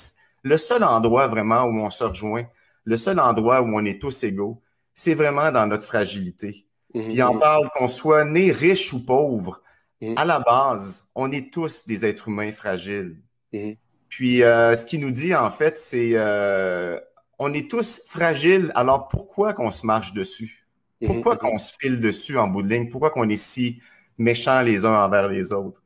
le 0.44 0.58
seul 0.58 0.84
endroit 0.84 1.28
vraiment 1.28 1.64
où 1.64 1.80
on 1.80 1.90
se 1.90 2.04
rejoint, 2.04 2.46
le 2.84 2.98
seul 2.98 3.20
endroit 3.20 3.62
où 3.62 3.68
on 3.76 3.86
est 3.86 4.02
tous 4.02 4.24
égaux, 4.24 4.62
c'est 4.94 5.14
vraiment 5.14 5.52
dans 5.52 5.68
notre 5.68 5.86
fragilité. 5.86 6.66
Mhm. 6.94 7.12
Il 7.12 7.24
en 7.24 7.38
parle 7.38 7.70
qu'on 7.76 7.88
soit 7.88 8.26
né 8.26 8.52
riche 8.52 8.94
ou 8.94 9.06
pauvre. 9.06 9.62
Mhm. 10.02 10.18
À 10.18 10.26
la 10.26 10.40
base, 10.40 11.04
on 11.16 11.32
est 11.32 11.54
tous 11.54 11.86
des 11.86 12.06
êtres 12.06 12.30
humains 12.30 12.52
fragiles. 12.52 13.18
Mhm. 13.54 13.76
Puis 14.08 14.44
euh, 14.44 14.76
ce 14.76 14.86
qu'il 14.86 15.02
nous 15.02 15.12
dit, 15.12 15.36
en 15.36 15.52
fait, 15.52 15.78
c'est 15.78 16.12
euh, 16.16 17.00
on 17.38 17.54
est 17.54 17.70
tous 17.70 18.02
fragiles, 18.08 18.72
alors 18.76 19.08
pourquoi 19.08 19.54
qu'on 19.54 19.72
se 19.72 19.86
marche 19.86 20.14
dessus? 20.14 20.68
Pourquoi 21.06 21.38
qu'on 21.38 21.58
se 21.58 21.74
file 21.80 22.00
dessus 22.00 22.38
en 22.38 22.48
bout 22.48 22.62
de 22.62 22.70
ligne? 22.70 22.90
Pourquoi 22.90 23.10
qu'on 23.10 23.30
est 23.30 23.38
si 23.38 23.82
méchants 24.18 24.62
les 24.62 24.86
uns 24.86 24.94
envers 24.94 25.28
les 25.28 25.54
autres? 25.54 25.84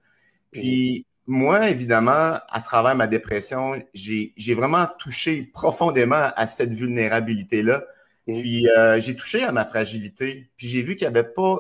Puis 0.52 1.06
moi, 1.28 1.70
évidemment, 1.70 2.40
à 2.50 2.62
travers 2.62 2.96
ma 2.96 3.08
dépression, 3.08 3.82
j'ai 3.94 4.54
vraiment 4.56 4.88
touché 5.00 5.44
profondément 5.44 6.32
à 6.36 6.48
cette 6.48 6.74
vulnérabilité-là. 6.74 7.84
Puis 8.26 8.70
euh, 8.70 9.00
j'ai 9.00 9.16
touché 9.16 9.44
à 9.44 9.52
ma 9.52 9.66
fragilité. 9.66 10.50
Puis 10.58 10.68
j'ai 10.68 10.82
vu 10.82 10.96
qu'il 10.96 11.08
n'y 11.08 11.18
avait 11.18 11.28
pas. 11.28 11.60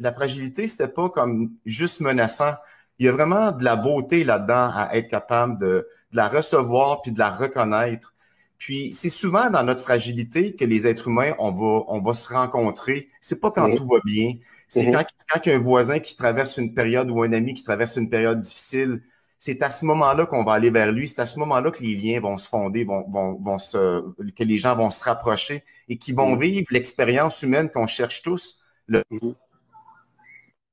la 0.00 0.12
fragilité, 0.12 0.66
c'était 0.66 0.88
pas 0.88 1.08
comme 1.08 1.52
juste 1.64 2.00
menaçant. 2.00 2.54
Il 2.98 3.06
y 3.06 3.08
a 3.08 3.12
vraiment 3.12 3.52
de 3.52 3.64
la 3.64 3.76
beauté 3.76 4.24
là-dedans 4.24 4.70
à 4.72 4.90
être 4.94 5.08
capable 5.08 5.58
de, 5.58 5.88
la 6.12 6.28
recevoir 6.28 7.02
puis 7.02 7.12
de 7.12 7.18
la 7.18 7.30
reconnaître. 7.30 8.13
Puis 8.58 8.94
c'est 8.94 9.08
souvent 9.08 9.50
dans 9.50 9.62
notre 9.62 9.82
fragilité 9.82 10.54
que 10.54 10.64
les 10.64 10.86
êtres 10.86 11.08
humains, 11.08 11.34
on 11.38 11.52
va, 11.52 11.84
on 11.88 12.00
va 12.00 12.14
se 12.14 12.32
rencontrer. 12.32 13.08
C'est 13.20 13.40
pas 13.40 13.50
quand 13.50 13.74
tout 13.74 13.86
va 13.86 13.98
bien. 14.04 14.34
C'est 14.68 14.86
mm-hmm. 14.86 14.92
quand, 15.28 15.40
quand 15.42 15.50
un 15.50 15.58
voisin 15.58 15.98
qui 15.98 16.16
traverse 16.16 16.56
une 16.56 16.74
période 16.74 17.10
ou 17.10 17.22
un 17.22 17.32
ami 17.32 17.54
qui 17.54 17.62
traverse 17.62 17.96
une 17.96 18.08
période 18.08 18.40
difficile, 18.40 19.02
c'est 19.38 19.62
à 19.62 19.70
ce 19.70 19.84
moment-là 19.84 20.24
qu'on 20.24 20.44
va 20.44 20.52
aller 20.52 20.70
vers 20.70 20.90
lui. 20.90 21.08
C'est 21.08 21.20
à 21.20 21.26
ce 21.26 21.38
moment-là 21.38 21.70
que 21.70 21.82
les 21.82 21.94
liens 21.94 22.20
vont 22.20 22.38
se 22.38 22.48
fonder, 22.48 22.84
vont, 22.84 23.04
vont, 23.10 23.58
se, 23.58 24.02
que 24.32 24.42
les 24.42 24.56
gens 24.56 24.74
vont 24.74 24.90
se 24.90 25.04
rapprocher 25.04 25.64
et 25.88 25.98
qui 25.98 26.12
vont 26.12 26.36
mm. 26.36 26.40
vivre 26.40 26.66
l'expérience 26.70 27.42
humaine 27.42 27.68
qu'on 27.68 27.86
cherche 27.86 28.22
tous, 28.22 28.58
le 28.86 29.02
mm-hmm. 29.10 29.34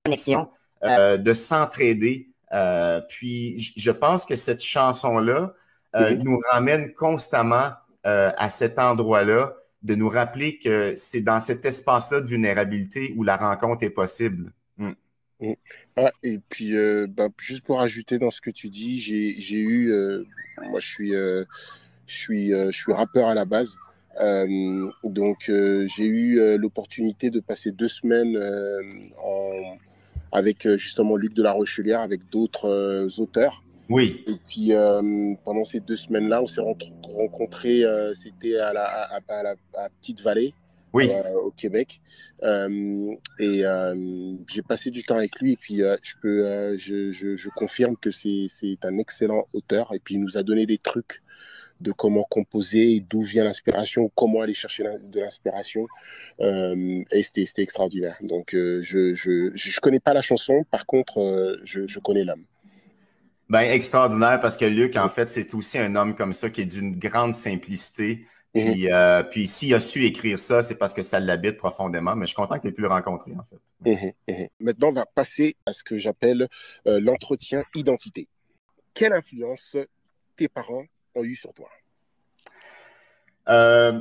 connexion, 0.05 0.49
euh, 0.83 1.17
de 1.17 1.33
s'entraider. 1.33 2.29
Euh, 2.53 3.01
puis, 3.09 3.73
je 3.75 3.91
pense 3.91 4.25
que 4.25 4.37
cette 4.37 4.63
chanson-là 4.63 5.53
euh, 5.95 6.15
nous 6.15 6.39
ramène 6.51 6.93
constamment 6.93 7.69
à 8.03 8.49
cet 8.49 8.79
endroit-là, 8.79 9.53
de 9.83 9.95
nous 9.95 10.09
rappeler 10.09 10.59
que 10.59 10.93
c'est 10.95 11.21
dans 11.21 11.39
cet 11.39 11.65
espace-là 11.65 12.21
de 12.21 12.27
vulnérabilité 12.27 13.13
où 13.15 13.23
la 13.23 13.37
rencontre 13.37 13.83
est 13.83 13.89
possible. 13.89 14.51
Mm. 14.77 14.91
Mm. 15.39 15.53
Ah, 15.97 16.11
et 16.23 16.39
puis, 16.49 16.75
euh, 16.75 17.07
bah, 17.09 17.29
juste 17.39 17.65
pour 17.65 17.81
ajouter 17.81 18.19
dans 18.19 18.31
ce 18.31 18.41
que 18.41 18.51
tu 18.51 18.69
dis, 18.69 18.99
j'ai 18.99 19.57
eu, 19.57 19.91
euh, 19.91 20.23
moi 20.69 20.79
je 20.79 20.87
suis, 20.87 21.15
euh, 21.15 21.43
je, 22.05 22.15
suis, 22.15 22.49
je 22.51 22.71
suis 22.71 22.93
rappeur 22.93 23.27
à 23.27 23.33
la 23.33 23.45
base, 23.45 23.75
donc 25.03 25.45
j'ai 25.47 26.05
eu 26.05 26.57
l'opportunité 26.57 27.29
de 27.29 27.39
passer 27.39 27.71
deux 27.71 27.87
semaines 27.87 28.37
en, 29.23 29.77
avec 30.31 30.67
justement 30.77 31.15
Luc 31.15 31.33
de 31.33 31.41
la 31.41 31.53
Rochelière, 31.53 32.01
avec 32.01 32.29
d'autres 32.29 33.07
auteurs. 33.19 33.63
Oui. 33.91 34.23
Et 34.27 34.37
puis 34.47 34.71
pendant 35.43 35.65
ces 35.65 35.79
deux 35.79 35.97
semaines-là, 35.97 36.41
on 36.41 36.47
s'est 36.47 36.61
rencontrés, 36.61 37.83
c'était 38.15 38.57
à 38.57 38.73
la, 38.73 38.85
à, 38.85 39.19
à 39.27 39.43
la 39.43 39.55
à 39.75 39.89
Petite 39.89 40.21
Vallée 40.21 40.53
oui. 40.93 41.09
Euh, 41.09 41.33
au 41.35 41.51
Québec. 41.51 42.01
Euh, 42.43 43.15
et 43.39 43.65
euh, 43.65 44.35
j'ai 44.47 44.61
passé 44.61 44.91
du 44.91 45.03
temps 45.03 45.15
avec 45.15 45.39
lui 45.39 45.53
et 45.53 45.57
puis 45.57 45.77
je, 45.77 46.13
peux, 46.21 46.77
je, 46.77 47.11
je, 47.11 47.35
je, 47.35 47.49
confirme 47.49 47.95
que 47.95 48.11
c'est 48.11 48.49
un 48.83 48.97
excellent 48.97 49.47
auteur 49.53 49.93
et 49.93 49.99
puis 49.99 50.15
il 50.15 50.21
nous 50.21 50.37
a 50.37 50.43
donné 50.43 50.65
des 50.65 50.77
trucs 50.77 51.21
de 51.79 51.91
comment 51.91 52.23
composer, 52.23 53.03
d'où 53.09 53.23
vient 53.23 53.43
l'inspiration, 53.43 54.11
comment 54.13 54.41
aller 54.41 54.53
chercher 54.53 54.83
de 54.83 55.19
l'inspiration. 55.19 55.87
Euh, 56.39 57.03
et 57.11 57.23
c'était 57.23 57.63
extraordinaire. 57.63 58.17
Donc, 58.21 58.49
je 58.51 59.09
ne 59.09 59.15
je, 59.15 59.51
je, 59.55 59.79
connais 59.79 59.99
pas 59.99 60.13
la 60.13 60.21
chanson, 60.21 60.63
par 60.69 60.85
contre, 60.85 61.59
je, 61.63 61.87
je 61.87 61.99
connais 61.99 62.23
l'homme. 62.23 62.45
Ben, 63.51 63.69
extraordinaire 63.69 64.39
parce 64.39 64.55
que 64.55 64.63
Luc, 64.63 64.95
en 64.95 65.09
fait, 65.09 65.29
c'est 65.29 65.53
aussi 65.53 65.77
un 65.77 65.97
homme 65.97 66.15
comme 66.15 66.31
ça 66.31 66.49
qui 66.49 66.61
est 66.61 66.65
d'une 66.65 66.97
grande 66.97 67.35
simplicité. 67.35 68.25
Mhm. 68.55 68.71
Puis, 68.71 68.89
euh, 68.89 69.23
puis 69.23 69.45
s'il 69.45 69.73
a 69.73 69.81
su 69.81 70.05
écrire 70.05 70.39
ça, 70.39 70.61
c'est 70.61 70.75
parce 70.75 70.93
que 70.93 71.03
ça 71.03 71.19
l'habite 71.19 71.57
profondément. 71.57 72.15
Mais 72.15 72.25
je 72.25 72.27
suis 72.27 72.37
content 72.37 72.55
que 72.55 72.61
tu 72.61 72.67
aies 72.69 72.71
pu 72.71 72.81
le 72.81 72.87
rencontrer, 72.87 73.33
en 73.33 73.43
fait. 73.43 73.59
Mhm, 73.89 74.13
mhm. 74.29 74.47
Maintenant, 74.61 74.87
on 74.87 74.93
va 74.93 75.05
passer 75.05 75.57
à 75.65 75.73
ce 75.73 75.83
que 75.83 75.97
j'appelle 75.97 76.47
euh, 76.87 77.01
l'entretien 77.01 77.65
identité. 77.75 78.29
Quelle 78.93 79.11
influence 79.11 79.75
tes 80.37 80.47
parents 80.47 80.85
ont 81.15 81.23
eu 81.25 81.35
sur 81.35 81.53
toi? 81.53 81.67
Euh, 83.49 83.99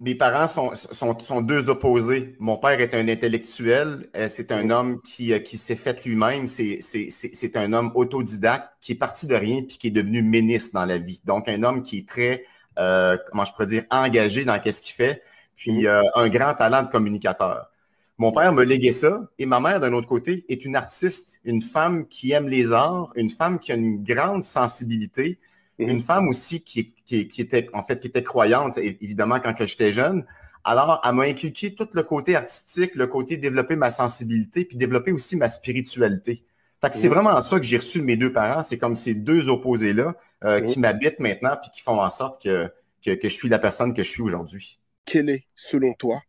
mes 0.00 0.14
parents 0.14 0.48
sont, 0.48 0.74
sont, 0.74 1.40
deux 1.40 1.70
opposés. 1.70 2.36
Mon 2.38 2.58
père 2.58 2.80
est 2.80 2.94
un 2.94 3.08
intellectuel, 3.08 4.08
euh, 4.14 4.28
c'est 4.28 4.52
un 4.52 4.68
homme 4.70 5.00
qui, 5.02 5.32
euh, 5.32 5.38
qui 5.38 5.56
s'est 5.56 5.76
fait 5.76 6.04
lui-même, 6.04 6.46
c'est 6.46 7.56
un 7.56 7.72
homme 7.72 7.92
autodidacte 7.94 8.68
qui 8.80 8.92
est 8.92 8.96
parti 8.96 9.26
de 9.26 9.34
rien 9.34 9.62
puis 9.62 9.78
qui 9.78 9.86
est 9.88 9.92
devenu 9.92 10.22
ministre 10.22 10.74
dans 10.74 10.84
la 10.84 10.98
vie. 10.98 11.20
Donc, 11.24 11.48
un 11.48 11.62
homme 11.62 11.82
qui 11.82 11.98
est 11.98 12.08
très, 12.08 12.44
euh, 12.78 13.16
comment 13.30 13.44
je 13.44 13.52
pourrais 13.52 13.66
dire, 13.66 13.84
engagé 13.90 14.44
dans 14.44 14.60
ce 14.62 14.82
qu'il 14.82 14.94
fait, 14.94 15.22
puis 15.56 15.86
un 15.88 16.28
grand 16.28 16.52
talent 16.52 16.82
de 16.82 16.88
communicateur. 16.88 17.70
Mon 18.18 18.30
père 18.32 18.52
me 18.52 18.62
légué 18.62 18.92
ça 18.92 19.22
et 19.38 19.46
ma 19.46 19.60
mère, 19.60 19.80
d'un 19.80 19.94
autre 19.94 20.08
côté, 20.08 20.44
est 20.50 20.66
une 20.66 20.76
artiste, 20.76 21.40
une 21.44 21.62
femme 21.62 22.06
qui 22.06 22.32
aime 22.32 22.48
les 22.48 22.72
arts, 22.72 23.12
une 23.14 23.30
femme 23.30 23.58
qui 23.58 23.72
a 23.72 23.74
une 23.74 24.04
grande 24.04 24.44
sensibilité. 24.44 25.38
Une 25.78 26.00
femme 26.00 26.28
aussi 26.28 26.62
qui, 26.62 26.94
était, 27.08 27.68
en 27.74 27.82
fait, 27.82 28.00
qui 28.00 28.08
était 28.08 28.22
croyante, 28.22 28.78
évidemment, 28.78 29.40
quand 29.40 29.54
j'étais 29.60 29.92
jeune. 29.92 30.24
Alors, 30.64 31.00
elle 31.04 31.12
m'a 31.12 31.24
inculqué 31.24 31.74
tout 31.74 31.88
le 31.92 32.02
côté 32.02 32.34
artistique, 32.34 32.94
le 32.96 33.06
côté 33.06 33.36
développer 33.36 33.76
ma 33.76 33.90
sensibilité, 33.90 34.64
puis 34.64 34.76
développer 34.76 35.12
aussi 35.12 35.36
ma 35.36 35.48
spiritualité. 35.48 36.44
Fait 36.80 36.90
que 36.90 36.96
c'est 36.96 37.08
mhm. 37.08 37.14
vraiment 37.14 37.40
ça 37.40 37.58
que 37.58 37.64
j'ai 37.64 37.76
reçu 37.76 38.00
de 38.00 38.04
mes 38.04 38.16
deux 38.16 38.32
parents. 38.32 38.62
C'est 38.62 38.78
comme 38.78 38.96
ces 38.96 39.14
deux 39.14 39.48
opposés-là 39.48 40.16
euh, 40.44 40.60
mhm. 40.60 40.66
qui 40.66 40.78
m'habitent 40.78 41.20
maintenant, 41.20 41.56
puis 41.60 41.70
qui 41.70 41.82
font 41.82 42.00
en 42.00 42.10
sorte 42.10 42.42
que, 42.42 42.72
que, 43.04 43.16
je 43.22 43.28
suis 43.28 43.48
la 43.48 43.58
personne 43.58 43.94
que 43.94 44.02
je 44.02 44.10
suis 44.10 44.22
aujourd'hui. 44.22 44.80
Quelle 45.04 45.28
est, 45.28 45.44
selon 45.54 45.94
toi, 45.94 46.20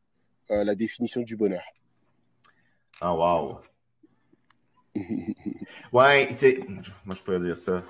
euh, 0.51 0.63
la 0.63 0.75
définition 0.75 1.21
du 1.21 1.35
bonheur? 1.35 1.63
Oh, 3.01 3.15
wow! 3.15 3.59
ouais, 5.93 6.27
tu 6.27 6.37
sais, 6.37 6.59
moi, 7.05 7.15
je 7.15 7.23
pourrais 7.23 7.39
dire 7.39 7.57
ça 7.57 7.83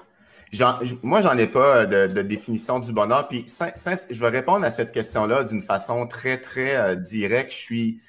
moi, 1.04 1.22
j'en 1.22 1.38
ai 1.38 1.48
pas 1.48 1.86
euh, 1.86 2.08
de, 2.08 2.22
définition 2.22 2.80
du 2.80 2.92
bonheur. 2.92 3.28
Puis, 3.28 3.46
je 3.48 4.20
vais 4.20 4.30
répondre 4.30 4.66
à 4.66 4.72
cette 4.72 4.92
question-là 4.92 5.44
d'une 5.44 5.62
façon 5.62 6.08
très, 6.08 6.40
très 6.40 6.76
euh, 6.76 6.96
directe. 6.96 7.52
Je 7.52 7.58
suis, 7.58 8.02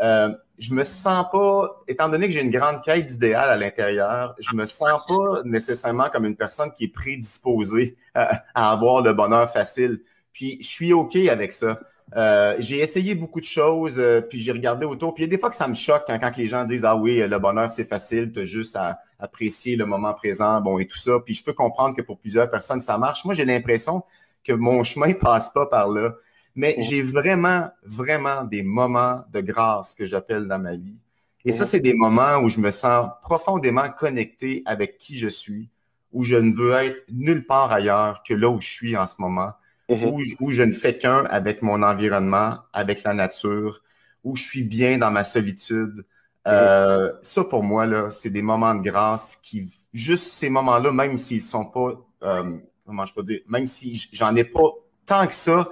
euh, 0.00 0.30
je 0.58 0.74
me 0.74 0.84
sens 0.84 1.26
pas, 1.30 1.82
étant 1.88 2.08
donné 2.08 2.26
que 2.26 2.32
j'ai 2.32 2.42
une 2.42 2.50
grande 2.50 2.82
quête 2.82 3.06
d'idéal 3.06 3.50
à 3.50 3.56
l'intérieur, 3.56 4.34
je 4.38 4.54
me 4.54 4.64
sens 4.64 5.06
pas 5.06 5.42
nécessairement 5.44 6.08
comme 6.08 6.24
une 6.24 6.36
personne 6.36 6.72
qui 6.72 6.84
est 6.84 6.92
prédisposée 6.92 7.96
à, 8.14 8.42
avoir 8.54 9.02
le 9.02 9.12
bonheur 9.12 9.50
facile. 9.50 10.00
Puis, 10.32 10.58
je 10.60 10.66
suis 10.66 10.92
OK 10.92 11.16
avec 11.16 11.52
ça. 11.52 11.74
Euh, 12.16 12.56
j'ai 12.58 12.78
essayé 12.78 13.14
beaucoup 13.14 13.40
de 13.40 13.44
choses, 13.44 13.98
euh, 13.98 14.20
puis 14.20 14.38
j'ai 14.38 14.52
regardé 14.52 14.84
autour. 14.84 15.14
Puis 15.14 15.24
il 15.24 15.26
y 15.26 15.30
a 15.30 15.34
des 15.34 15.38
fois 15.38 15.48
que 15.48 15.54
ça 15.54 15.66
me 15.66 15.74
choque 15.74 16.04
quand, 16.06 16.18
quand 16.18 16.36
les 16.36 16.46
gens 16.46 16.64
disent 16.64 16.84
Ah 16.84 16.96
oui, 16.96 17.26
le 17.26 17.38
bonheur, 17.38 17.70
c'est 17.70 17.88
facile, 17.88 18.32
tu 18.32 18.40
as 18.40 18.44
juste 18.44 18.76
à 18.76 18.98
apprécier 19.18 19.76
le 19.76 19.86
moment 19.86 20.12
présent, 20.12 20.60
bon, 20.60 20.78
et 20.78 20.86
tout 20.86 20.98
ça. 20.98 21.20
Puis 21.24 21.34
je 21.34 21.44
peux 21.44 21.54
comprendre 21.54 21.96
que 21.96 22.02
pour 22.02 22.18
plusieurs 22.18 22.50
personnes, 22.50 22.80
ça 22.80 22.98
marche. 22.98 23.24
Moi, 23.24 23.34
j'ai 23.34 23.44
l'impression 23.44 24.02
que 24.44 24.52
mon 24.52 24.82
chemin 24.84 25.12
passe 25.14 25.48
pas 25.48 25.66
par 25.66 25.88
là. 25.88 26.14
Mais 26.54 26.76
j'ai 26.80 27.02
vraiment, 27.02 27.70
vraiment 27.82 28.44
des 28.44 28.62
moments 28.62 29.24
de 29.32 29.40
grâce 29.40 29.94
que 29.94 30.04
j'appelle 30.04 30.46
dans 30.46 30.58
ma 30.58 30.76
vie. 30.76 31.00
Et 31.46 31.52
ça, 31.52 31.64
c'est 31.64 31.80
des 31.80 31.94
moments 31.94 32.36
où 32.40 32.50
je 32.50 32.60
me 32.60 32.70
sens 32.70 33.08
profondément 33.22 33.88
connecté 33.88 34.62
avec 34.66 34.98
qui 34.98 35.16
je 35.16 35.28
suis, 35.28 35.70
où 36.12 36.24
je 36.24 36.36
ne 36.36 36.54
veux 36.54 36.72
être 36.74 37.02
nulle 37.08 37.46
part 37.46 37.72
ailleurs 37.72 38.22
que 38.22 38.34
là 38.34 38.50
où 38.50 38.60
je 38.60 38.68
suis 38.68 38.96
en 38.98 39.06
ce 39.06 39.14
moment 39.18 39.52
Mhm. 39.88 40.36
où, 40.40 40.50
je 40.50 40.62
ne 40.62 40.72
fais 40.72 40.96
qu'un 40.96 41.24
avec 41.26 41.62
mon 41.62 41.82
environnement, 41.82 42.58
avec 42.72 43.02
la 43.02 43.14
nature, 43.14 43.82
où 44.24 44.36
je 44.36 44.42
suis 44.42 44.62
bien 44.62 44.98
dans 44.98 45.10
ma 45.10 45.24
solitude. 45.24 46.04
Euh, 46.46 47.12
ça, 47.22 47.44
pour 47.44 47.62
moi, 47.62 47.86
là, 47.86 48.10
c'est 48.10 48.30
des 48.30 48.42
moments 48.42 48.74
de 48.74 48.82
grâce 48.82 49.36
qui, 49.36 49.76
juste 49.92 50.32
ces 50.32 50.50
moments-là, 50.50 50.92
même 50.92 51.16
s'ils 51.16 51.40
sont 51.40 51.64
pas, 51.64 51.92
euh, 52.22 52.58
comment 52.86 53.06
je 53.06 53.14
peux 53.14 53.22
dire, 53.22 53.40
même 53.48 53.66
si 53.66 54.08
j'en 54.12 54.34
ai 54.34 54.44
pas 54.44 54.70
tant 55.06 55.26
que 55.26 55.34
ça, 55.34 55.68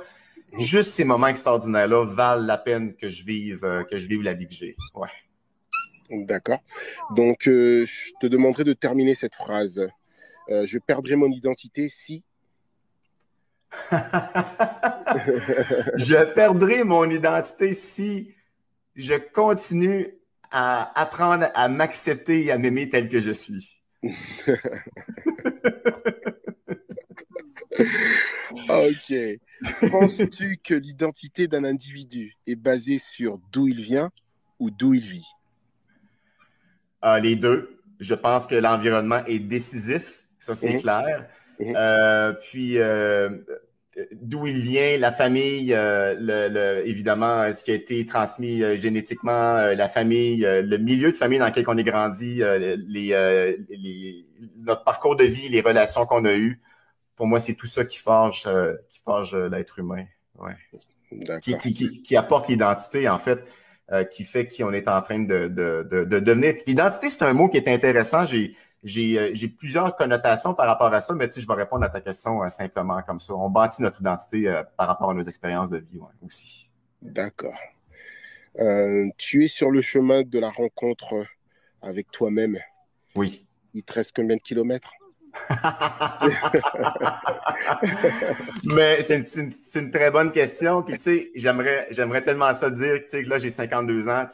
mhm. 0.53 0.61
juste 0.61 0.91
ces 0.91 1.05
moments 1.05 1.29
extraordinaires-là 1.29 2.05
valent 2.05 2.47
la 2.47 2.59
peine 2.59 2.95
que 2.95 3.09
je 3.09 3.25
vive, 3.25 3.65
euh, 3.65 3.85
que 3.85 3.97
je 3.97 4.09
vive 4.09 4.23
la 4.23 4.35
vie 4.35 4.47
que 4.47 4.55
j'ai. 4.55 4.77
Ouais. 4.95 5.09
D'accord. 6.11 6.59
Donc, 7.15 7.43
je 7.45 8.13
te 8.21 8.27
demanderai 8.27 8.65
de 8.65 8.73
terminer 8.73 9.15
cette 9.15 9.37
phrase. 9.37 9.89
je 10.49 10.79
perdrai 10.79 11.15
mon 11.15 11.31
identité 11.31 11.89
si 11.89 12.25
je 15.97 16.25
perdrai 16.33 16.85
mon 16.85 17.09
identité 17.09 17.73
si 17.73 18.35
je 18.97 19.15
continue 19.15 20.09
à 20.51 21.01
apprendre 21.01 21.49
à 21.55 21.69
m'accepter 21.69 22.45
et 22.47 22.51
à 22.51 22.59
m'aimer 22.59 22.89
tel 22.89 23.09
que 23.09 23.21
je 23.21 23.31
suis. 23.31 23.83
ok. 28.69 29.15
Penses-tu 29.91 30.59
que 30.63 30.75
l'identité 30.75 31.47
d'un 31.47 31.65
individu 31.65 32.37
est 32.47 32.57
basée 32.57 32.99
sur 32.99 33.39
d'où 33.53 33.69
il 33.69 33.81
vient 33.81 34.11
ou 34.59 34.71
d'où 34.71 34.95
il 34.95 35.05
vit? 35.05 35.27
Ah, 37.03 37.21
Les 37.21 37.37
deux. 37.37 37.77
Je 38.01 38.15
pense 38.15 38.47
que 38.47 38.55
l'environnement 38.55 39.23
est 39.27 39.41
décisif, 39.41 40.25
ça 40.39 40.55
c'est 40.55 40.73
mmh. 40.73 40.81
clair. 40.81 41.29
Euh, 41.61 42.33
puis, 42.33 42.79
euh, 42.79 43.31
d'où 44.13 44.47
il 44.47 44.59
vient, 44.59 44.99
la 44.99 45.13
famille, 45.13 45.75
euh, 45.75 46.15
le, 46.19 46.87
évidemment, 46.87 47.53
ce 47.53 47.65
qui 47.65 47.71
a 47.71 47.75
été 47.75 48.05
transmis 48.05 48.77
génétiquement, 48.77 49.55
la 49.69 49.89
famille, 49.89 50.41
le 50.41 50.77
milieu 50.79 51.13
de 51.13 51.17
famille 51.17 51.39
dans 51.39 51.47
lequel 51.47 51.65
on 51.69 51.77
est 51.77 51.85
grandi, 51.85 52.43
les, 52.89 54.27
notre 54.59 54.85
parcours 54.85 55.17
de 55.17 55.25
vie, 55.25 55.49
les 55.49 55.61
relations 55.61 56.07
qu'on 56.07 56.25
a 56.25 56.35
eues. 56.35 56.61
Pour 57.17 57.27
moi, 57.27 57.41
c'est 57.41 57.55
tout 57.55 57.67
ça 57.67 57.85
qui 57.85 57.99
forge, 57.99 58.49
qui 58.89 59.01
forge 59.01 59.37
l'être 59.37 59.79
humain. 59.79 60.05
Ouais. 60.39 60.57
Qui, 61.43 61.59
qui, 61.59 62.03
qui, 62.03 62.17
apporte 62.17 62.49
l'identité, 62.49 63.09
en 63.09 63.19
fait, 63.19 63.41
qui 64.11 64.25
fait 64.25 64.47
qu'on 64.47 64.73
est 64.73 64.89
en 64.89 65.03
train 65.03 65.19
de, 65.19 65.49
de, 65.49 65.87
de, 65.91 66.05
de 66.05 66.21
devenir. 66.21 66.55
L'identité, 66.67 67.11
c'est 67.11 67.25
un 67.25 67.33
mot 67.33 67.49
qui 67.49 67.57
est 67.57 67.69
intéressant. 67.69 68.25
J'ai 68.25 68.55
j'ai 68.83 69.49
plusieurs 69.59 69.97
connotations 69.97 70.55
par 70.55 70.67
rapport 70.67 70.93
à 70.93 71.01
ça, 71.01 71.15
mais 71.15 71.31
je 71.35 71.47
vais 71.47 71.55
répondre 71.55 71.85
à 71.85 71.89
ta 71.89 72.01
question 72.01 72.43
euh, 72.43 72.49
simplement 72.49 73.03
comme 73.03 73.21
ça. 73.21 73.35
On 73.35 73.51
bâtit 73.51 73.83
notre 73.83 74.01
identité 74.01 74.49
euh, 74.49 74.63
par 74.77 74.89
rapport 74.89 75.11
à 75.11 75.15
nos 75.15 75.25
expériences 75.25 75.71
de 75.71 75.79
vie 75.79 76.01
aussi. 76.25 76.71
D'accord. 77.03 77.59
tu 79.17 79.45
es 79.45 79.49
sur 79.49 79.71
le 79.71 79.83
chemin 79.83 80.23
de 80.23 80.39
la 80.39 80.51
rencontre 80.51 81.27
avec 81.83 82.11
toi-même. 82.11 82.59
Oui. 83.17 83.47
Il 83.75 83.83
te 83.83 83.93
reste 83.93 84.13
combien 84.15 84.37
de 84.37 84.43
kilomètres? 84.43 84.91
Mais 88.65 89.03
c'est 89.03 89.25
une, 89.77 89.91
très 89.91 90.11
bonne 90.11 90.33
question. 90.33 90.83
Puis, 90.83 90.95
tu 90.95 91.03
sais, 91.03 91.31
j'aimerais, 91.35 92.23
tellement 92.23 92.53
ça 92.53 92.71
dire 92.71 93.07
que 93.07 93.29
là, 93.29 93.39
j'ai 93.39 93.51
52 93.51 94.09
ans. 94.09 94.27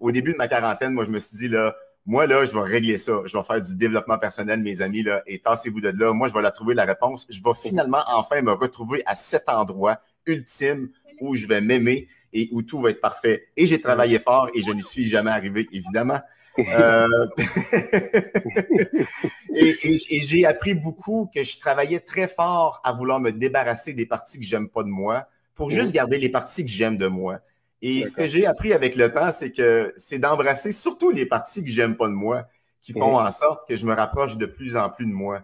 Au 0.00 0.12
début 0.12 0.32
de 0.32 0.38
ma 0.38 0.48
quarantaine, 0.48 0.92
moi, 0.92 1.04
je 1.04 1.10
me 1.10 1.18
suis 1.18 1.36
dit, 1.36 1.48
là, 1.48 1.74
moi, 2.04 2.26
là, 2.26 2.44
je 2.44 2.52
vais 2.52 2.60
régler 2.60 2.98
ça. 2.98 3.20
Je 3.26 3.36
vais 3.36 3.44
faire 3.44 3.60
du 3.60 3.76
développement 3.76 4.18
personnel, 4.18 4.60
mes 4.60 4.82
amis, 4.82 5.02
là, 5.02 5.22
et 5.26 5.38
tassez-vous 5.38 5.80
de 5.80 5.88
là. 5.90 6.12
Moi, 6.12 6.28
je 6.28 6.34
vais 6.34 6.42
la 6.42 6.50
trouver 6.50 6.74
la 6.74 6.84
réponse. 6.84 7.26
Je 7.30 7.40
vais 7.42 7.54
finalement 7.54 8.02
enfin 8.08 8.42
me 8.42 8.52
retrouver 8.52 9.02
à 9.06 9.14
cet 9.14 9.48
endroit 9.48 10.00
ultime 10.26 10.90
où 11.20 11.36
je 11.36 11.46
vais 11.46 11.60
m'aimer 11.60 12.08
et 12.32 12.48
où 12.52 12.62
tout 12.62 12.80
va 12.80 12.90
être 12.90 13.00
parfait. 13.00 13.46
Et 13.56 13.66
j'ai 13.66 13.80
travaillé 13.80 14.18
fort 14.18 14.48
et 14.54 14.62
je 14.62 14.72
n'y 14.72 14.82
suis 14.82 15.04
jamais 15.04 15.30
arrivé, 15.30 15.68
évidemment. 15.72 16.20
Euh, 16.58 17.06
et, 19.56 19.74
et 19.84 20.20
j'ai 20.20 20.44
appris 20.44 20.74
beaucoup 20.74 21.30
que 21.34 21.42
je 21.42 21.58
travaillais 21.58 22.00
très 22.00 22.28
fort 22.28 22.82
à 22.84 22.92
vouloir 22.92 23.20
me 23.20 23.32
débarrasser 23.32 23.94
des 23.94 24.04
parties 24.04 24.38
que 24.38 24.44
j'aime 24.44 24.68
pas 24.68 24.82
de 24.82 24.90
moi 24.90 25.26
pour 25.54 25.70
juste 25.70 25.92
garder 25.92 26.18
les 26.18 26.28
parties 26.28 26.62
que 26.62 26.70
j'aime 26.70 26.98
de 26.98 27.06
moi. 27.06 27.40
Et 27.82 28.06
ce 28.06 28.14
que 28.14 28.28
j'ai 28.28 28.46
appris 28.46 28.72
avec 28.72 28.94
le 28.94 29.10
temps, 29.10 29.32
c'est 29.32 29.50
que 29.50 29.92
c'est 29.96 30.20
d'embrasser 30.20 30.70
surtout 30.70 31.10
les 31.10 31.26
parties 31.26 31.64
que 31.64 31.70
j'aime 31.70 31.96
pas 31.96 32.06
de 32.06 32.12
moi, 32.12 32.46
qui 32.80 32.92
font 32.92 33.18
en 33.18 33.30
sorte 33.30 33.68
que 33.68 33.74
je 33.74 33.84
me 33.86 33.94
rapproche 33.94 34.36
de 34.36 34.46
plus 34.46 34.76
en 34.76 34.88
plus 34.88 35.06
de 35.06 35.12
moi. 35.12 35.42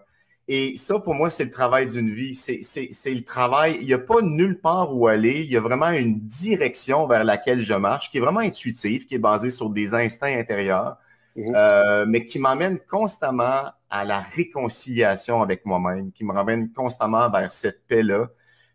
Et 0.51 0.79
ça, 0.79 0.99
pour 0.99 1.15
moi, 1.15 1.29
c'est 1.29 1.45
le 1.45 1.51
travail 1.51 1.87
d'une 1.89 2.11
vie. 2.11 2.35
C'est 2.35 2.63
le 3.11 3.21
travail. 3.21 3.77
Il 3.81 3.87
n'y 3.87 3.93
a 3.93 3.99
pas 3.99 4.23
nulle 4.23 4.61
part 4.61 4.97
où 4.97 5.07
aller. 5.07 5.41
Il 5.41 5.51
y 5.51 5.57
a 5.57 5.61
vraiment 5.61 5.91
une 5.91 6.21
direction 6.21 7.07
vers 7.07 7.23
laquelle 7.23 7.61
je 7.61 7.75
marche 7.75 8.11
qui 8.11 8.17
est 8.17 8.21
vraiment 8.21 8.41
intuitive, 8.41 9.05
qui 9.05 9.17
est 9.17 9.19
basée 9.19 9.51
sur 9.51 9.69
des 9.69 9.95
instincts 9.95 10.39
intérieurs, 10.39 10.97
mhm. 11.37 11.55
euh, 11.55 12.07
mais 12.09 12.25
qui 12.25 12.39
m'emmène 12.39 12.79
constamment 12.79 13.65
à 13.91 14.05
la 14.05 14.21
réconciliation 14.21 15.43
avec 15.43 15.67
moi-même, 15.67 16.13
qui 16.13 16.25
me 16.25 16.33
ramène 16.33 16.73
constamment 16.73 17.29
vers 17.31 17.53
cette 17.53 17.87
paix-là, 17.87 18.29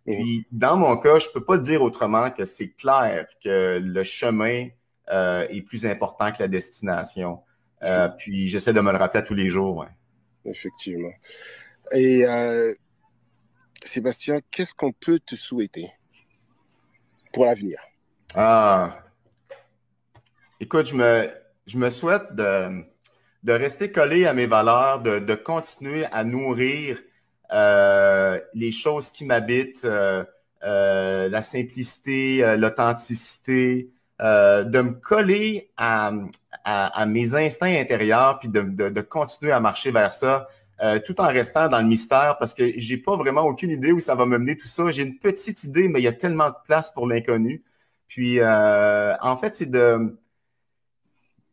puis, 0.06 0.45
dans 0.51 0.78
mon 0.78 0.97
cas, 0.97 1.20
je 1.20 1.28
ne 1.28 1.34
peux 1.34 1.43
pas 1.43 1.58
dire 1.58 1.82
autrement 1.82 2.30
que 2.30 2.45
c'est 2.45 2.72
clair 2.72 3.26
que 3.43 3.80
le 3.82 4.04
chemin 4.04 4.68
euh, 5.12 5.47
est 5.49 5.62
plus 5.62 5.86
important 5.86 6.32
que 6.32 6.39
la 6.39 6.47
destination. 6.47 7.41
Euh, 7.84 8.10
puis, 8.10 8.47
j'essaie 8.47 8.74
de 8.74 8.82
me 8.82 8.91
le 8.91 8.97
rappeler 8.97 9.24
tous 9.24 9.34
les 9.34 9.49
jours. 9.49 9.86
Effectivement. 10.45 11.14
Et 11.93 12.26
euh, 12.26 12.74
Sébastien, 13.84 14.39
qu'est-ce 14.51 14.74
qu'on 14.74 14.91
peut 14.91 15.20
te 15.20 15.36
souhaiter 15.36 15.91
pour 17.32 17.45
l'avenir? 17.45 17.80
Ah, 18.36 18.99
écoute, 20.60 20.88
je 20.88 20.95
me, 20.95 21.30
je 21.66 21.78
me 21.78 21.89
souhaite 21.89 22.34
de, 22.36 22.84
de 23.43 23.54
rester 23.54 23.91
collé 23.91 24.26
à 24.26 24.34
mes 24.34 24.47
valeurs, 24.47 25.01
de, 25.01 25.20
de 25.20 25.36
continuer 25.36 26.06
à 26.06 26.24
nourrir 26.24 26.99
les 28.54 28.72
choses 28.72 29.12
qui 29.12 29.26
m'habitent, 29.26 29.86
euh, 29.86 30.24
euh, 30.64 31.30
la 31.30 31.41
simplicité, 31.41 32.56
l'authenticité, 32.58 33.89
de 34.20 34.82
me 34.82 34.93
coller 34.93 35.72
à, 35.78 36.12
mes 37.06 37.36
instincts 37.36 37.80
intérieurs, 37.80 38.39
puis 38.39 38.49
de, 38.49 39.01
continuer 39.01 39.51
à 39.51 39.60
marcher 39.60 39.91
vers 39.91 40.12
ça, 40.12 40.47
tout 41.06 41.20
en 41.20 41.28
restant 41.28 41.68
dans 41.68 41.80
le 41.80 41.88
mystère, 41.88 42.38
parce 42.39 42.54
que 42.54 42.72
j'ai 42.78 42.97
pas 42.97 43.18
vraiment 43.18 43.41
aucune 43.41 43.72
idée 43.72 43.91
où 43.91 43.99
ça 43.99 44.16
va 44.16 44.26
me 44.26 44.38
mener 44.38 44.58
tout 44.58 44.68
ça. 44.68 44.89
J'ai 44.91 45.04
une 45.04 45.18
petite 45.18 45.64
idée, 45.64 45.89
mais 45.89 45.99
il 45.99 46.04
y 46.04 46.08
a 46.08 46.14
tellement 46.14 46.49
de 46.49 46.56
place 46.66 46.89
pour 46.89 47.08
l'inconnu. 47.08 47.64
Puis, 48.08 48.39
en 48.43 49.38
fait, 49.38 49.56
c'est 49.56 49.70
de 49.70 50.18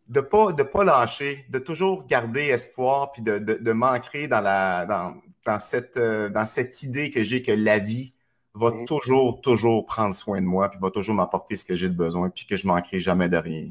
de 0.08 0.20
pas 0.20 0.52
de 0.52 0.64
pas 0.64 0.82
lâcher, 0.82 1.46
de 1.50 1.60
toujours 1.60 2.04
garder 2.06 2.46
espoir, 2.48 3.12
puis 3.12 3.22
de, 3.22 3.38
de, 3.38 3.72
m'ancrer 3.72 4.26
dans 4.26 4.40
la 4.40 5.14
dans 5.46 5.58
cette 5.58 5.96
euh, 5.96 6.28
dans 6.28 6.46
cette 6.46 6.82
idée 6.82 7.10
que 7.10 7.24
j'ai 7.24 7.42
que 7.42 7.52
la 7.52 7.78
vie 7.78 8.12
va 8.54 8.70
mhm. 8.70 8.84
toujours 8.86 9.40
toujours 9.40 9.86
prendre 9.86 10.14
soin 10.14 10.40
de 10.40 10.46
moi, 10.46 10.70
puis 10.70 10.78
va 10.80 10.90
toujours 10.90 11.14
m'apporter 11.14 11.56
ce 11.56 11.64
que 11.64 11.76
j'ai 11.76 11.88
de 11.88 11.94
besoin, 11.94 12.30
puis 12.30 12.46
que 12.46 12.56
je 12.56 12.66
manquerai 12.66 13.00
jamais 13.00 13.28
de 13.28 13.36
rien. 13.36 13.70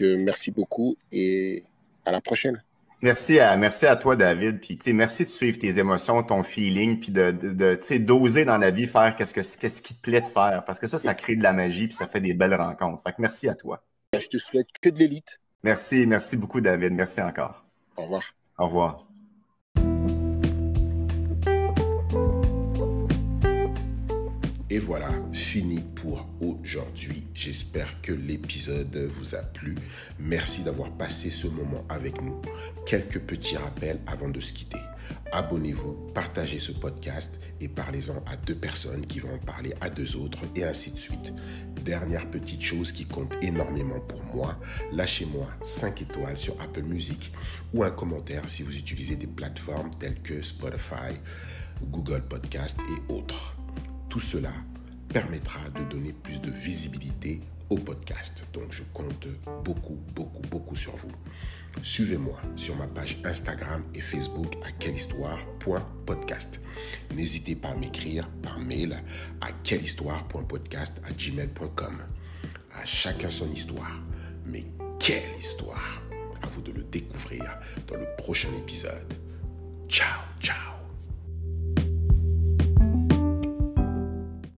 merci 0.00 0.50
beaucoup 0.50 0.96
et 1.12 1.64
à 2.04 2.12
la 2.12 2.20
prochaine. 2.20 2.62
Merci 3.02 3.40
à, 3.40 3.56
merci 3.56 3.86
à 3.86 3.96
toi, 3.96 4.14
David. 4.14 4.60
Puis, 4.60 4.78
merci 4.92 5.24
de 5.24 5.30
suivre 5.30 5.58
tes 5.58 5.78
émotions, 5.78 6.22
ton 6.22 6.42
feeling, 6.42 7.00
puis 7.00 7.10
de, 7.10 7.30
de, 7.30 7.52
de 7.52 7.96
d'oser 7.96 8.44
dans 8.44 8.58
la 8.58 8.70
vie 8.70 8.86
faire 8.86 9.16
qu'est-ce, 9.16 9.32
que, 9.32 9.40
qu'est-ce 9.40 9.80
qui 9.80 9.94
te 9.94 10.02
plaît 10.02 10.20
de 10.20 10.26
faire. 10.26 10.64
Parce 10.66 10.78
que 10.78 10.86
ça, 10.86 10.98
ça 10.98 11.14
crée 11.14 11.36
de 11.36 11.42
la 11.42 11.54
magie, 11.54 11.86
puis 11.86 11.96
ça 11.96 12.06
fait 12.06 12.20
des 12.20 12.34
belles 12.34 12.54
rencontres. 12.54 13.02
Fait 13.02 13.12
que 13.12 13.22
merci 13.22 13.48
à 13.48 13.54
toi. 13.54 13.82
Je 14.12 14.26
te 14.26 14.36
souhaite 14.36 14.66
que 14.82 14.90
de 14.90 14.98
l'élite. 14.98 15.40
Merci, 15.62 16.06
merci 16.06 16.36
beaucoup, 16.36 16.60
David. 16.60 16.92
Merci 16.92 17.22
encore. 17.22 17.64
Au 17.96 18.02
revoir. 18.02 18.22
Au 18.58 18.66
revoir. 18.66 19.09
Et 24.72 24.78
voilà, 24.78 25.10
fini 25.32 25.80
pour 25.96 26.28
aujourd'hui. 26.40 27.24
J'espère 27.34 28.00
que 28.02 28.12
l'épisode 28.12 28.96
vous 28.96 29.34
a 29.34 29.42
plu. 29.42 29.74
Merci 30.20 30.62
d'avoir 30.62 30.92
passé 30.92 31.32
ce 31.32 31.48
moment 31.48 31.84
avec 31.88 32.22
nous. 32.22 32.40
Quelques 32.86 33.18
petits 33.18 33.56
rappels 33.56 33.98
avant 34.06 34.28
de 34.28 34.38
se 34.38 34.52
quitter. 34.52 34.78
Abonnez-vous, 35.32 36.12
partagez 36.14 36.60
ce 36.60 36.70
podcast 36.70 37.40
et 37.60 37.66
parlez-en 37.66 38.22
à 38.26 38.36
deux 38.36 38.54
personnes 38.54 39.04
qui 39.06 39.18
vont 39.18 39.34
en 39.34 39.38
parler 39.38 39.74
à 39.80 39.90
deux 39.90 40.14
autres 40.14 40.38
et 40.54 40.62
ainsi 40.62 40.92
de 40.92 40.98
suite. 40.98 41.32
Dernière 41.84 42.30
petite 42.30 42.62
chose 42.62 42.92
qui 42.92 43.06
compte 43.06 43.32
énormément 43.42 43.98
pour 43.98 44.22
moi, 44.32 44.56
lâchez-moi 44.92 45.48
5 45.64 46.02
étoiles 46.02 46.36
sur 46.36 46.60
Apple 46.60 46.82
Music 46.82 47.32
ou 47.74 47.82
un 47.82 47.90
commentaire 47.90 48.48
si 48.48 48.62
vous 48.62 48.76
utilisez 48.76 49.16
des 49.16 49.26
plateformes 49.26 49.90
telles 49.98 50.20
que 50.22 50.40
Spotify, 50.42 51.18
Google 51.90 52.22
Podcast 52.28 52.78
et 52.88 53.12
autres. 53.12 53.59
Tout 54.10 54.20
cela 54.20 54.52
permettra 55.08 55.60
de 55.70 55.84
donner 55.84 56.12
plus 56.12 56.40
de 56.40 56.50
visibilité 56.50 57.40
au 57.70 57.76
podcast. 57.76 58.44
Donc 58.52 58.72
je 58.72 58.82
compte 58.92 59.28
beaucoup, 59.64 59.98
beaucoup, 60.14 60.42
beaucoup 60.42 60.76
sur 60.76 60.94
vous. 60.96 61.12
Suivez-moi 61.82 62.38
sur 62.56 62.76
ma 62.76 62.88
page 62.88 63.18
Instagram 63.24 63.84
et 63.94 64.00
Facebook 64.00 64.56
à 64.66 64.72
quellehistoire.podcast. 64.72 66.60
N'hésitez 67.14 67.54
pas 67.54 67.68
à 67.68 67.76
m'écrire 67.76 68.28
par 68.42 68.58
mail 68.58 69.02
à 69.40 69.52
quellehistoire.podcast 69.62 71.00
à 71.04 71.12
gmail.com. 71.12 71.98
À 72.74 72.84
chacun 72.84 73.30
son 73.30 73.50
histoire. 73.52 74.00
Mais 74.44 74.66
quelle 74.98 75.38
histoire 75.38 76.02
À 76.42 76.48
vous 76.48 76.62
de 76.62 76.72
le 76.72 76.82
découvrir 76.82 77.58
dans 77.86 77.96
le 77.96 78.06
prochain 78.18 78.50
épisode. 78.58 79.14
Ciao, 79.88 80.20
ciao 80.40 80.79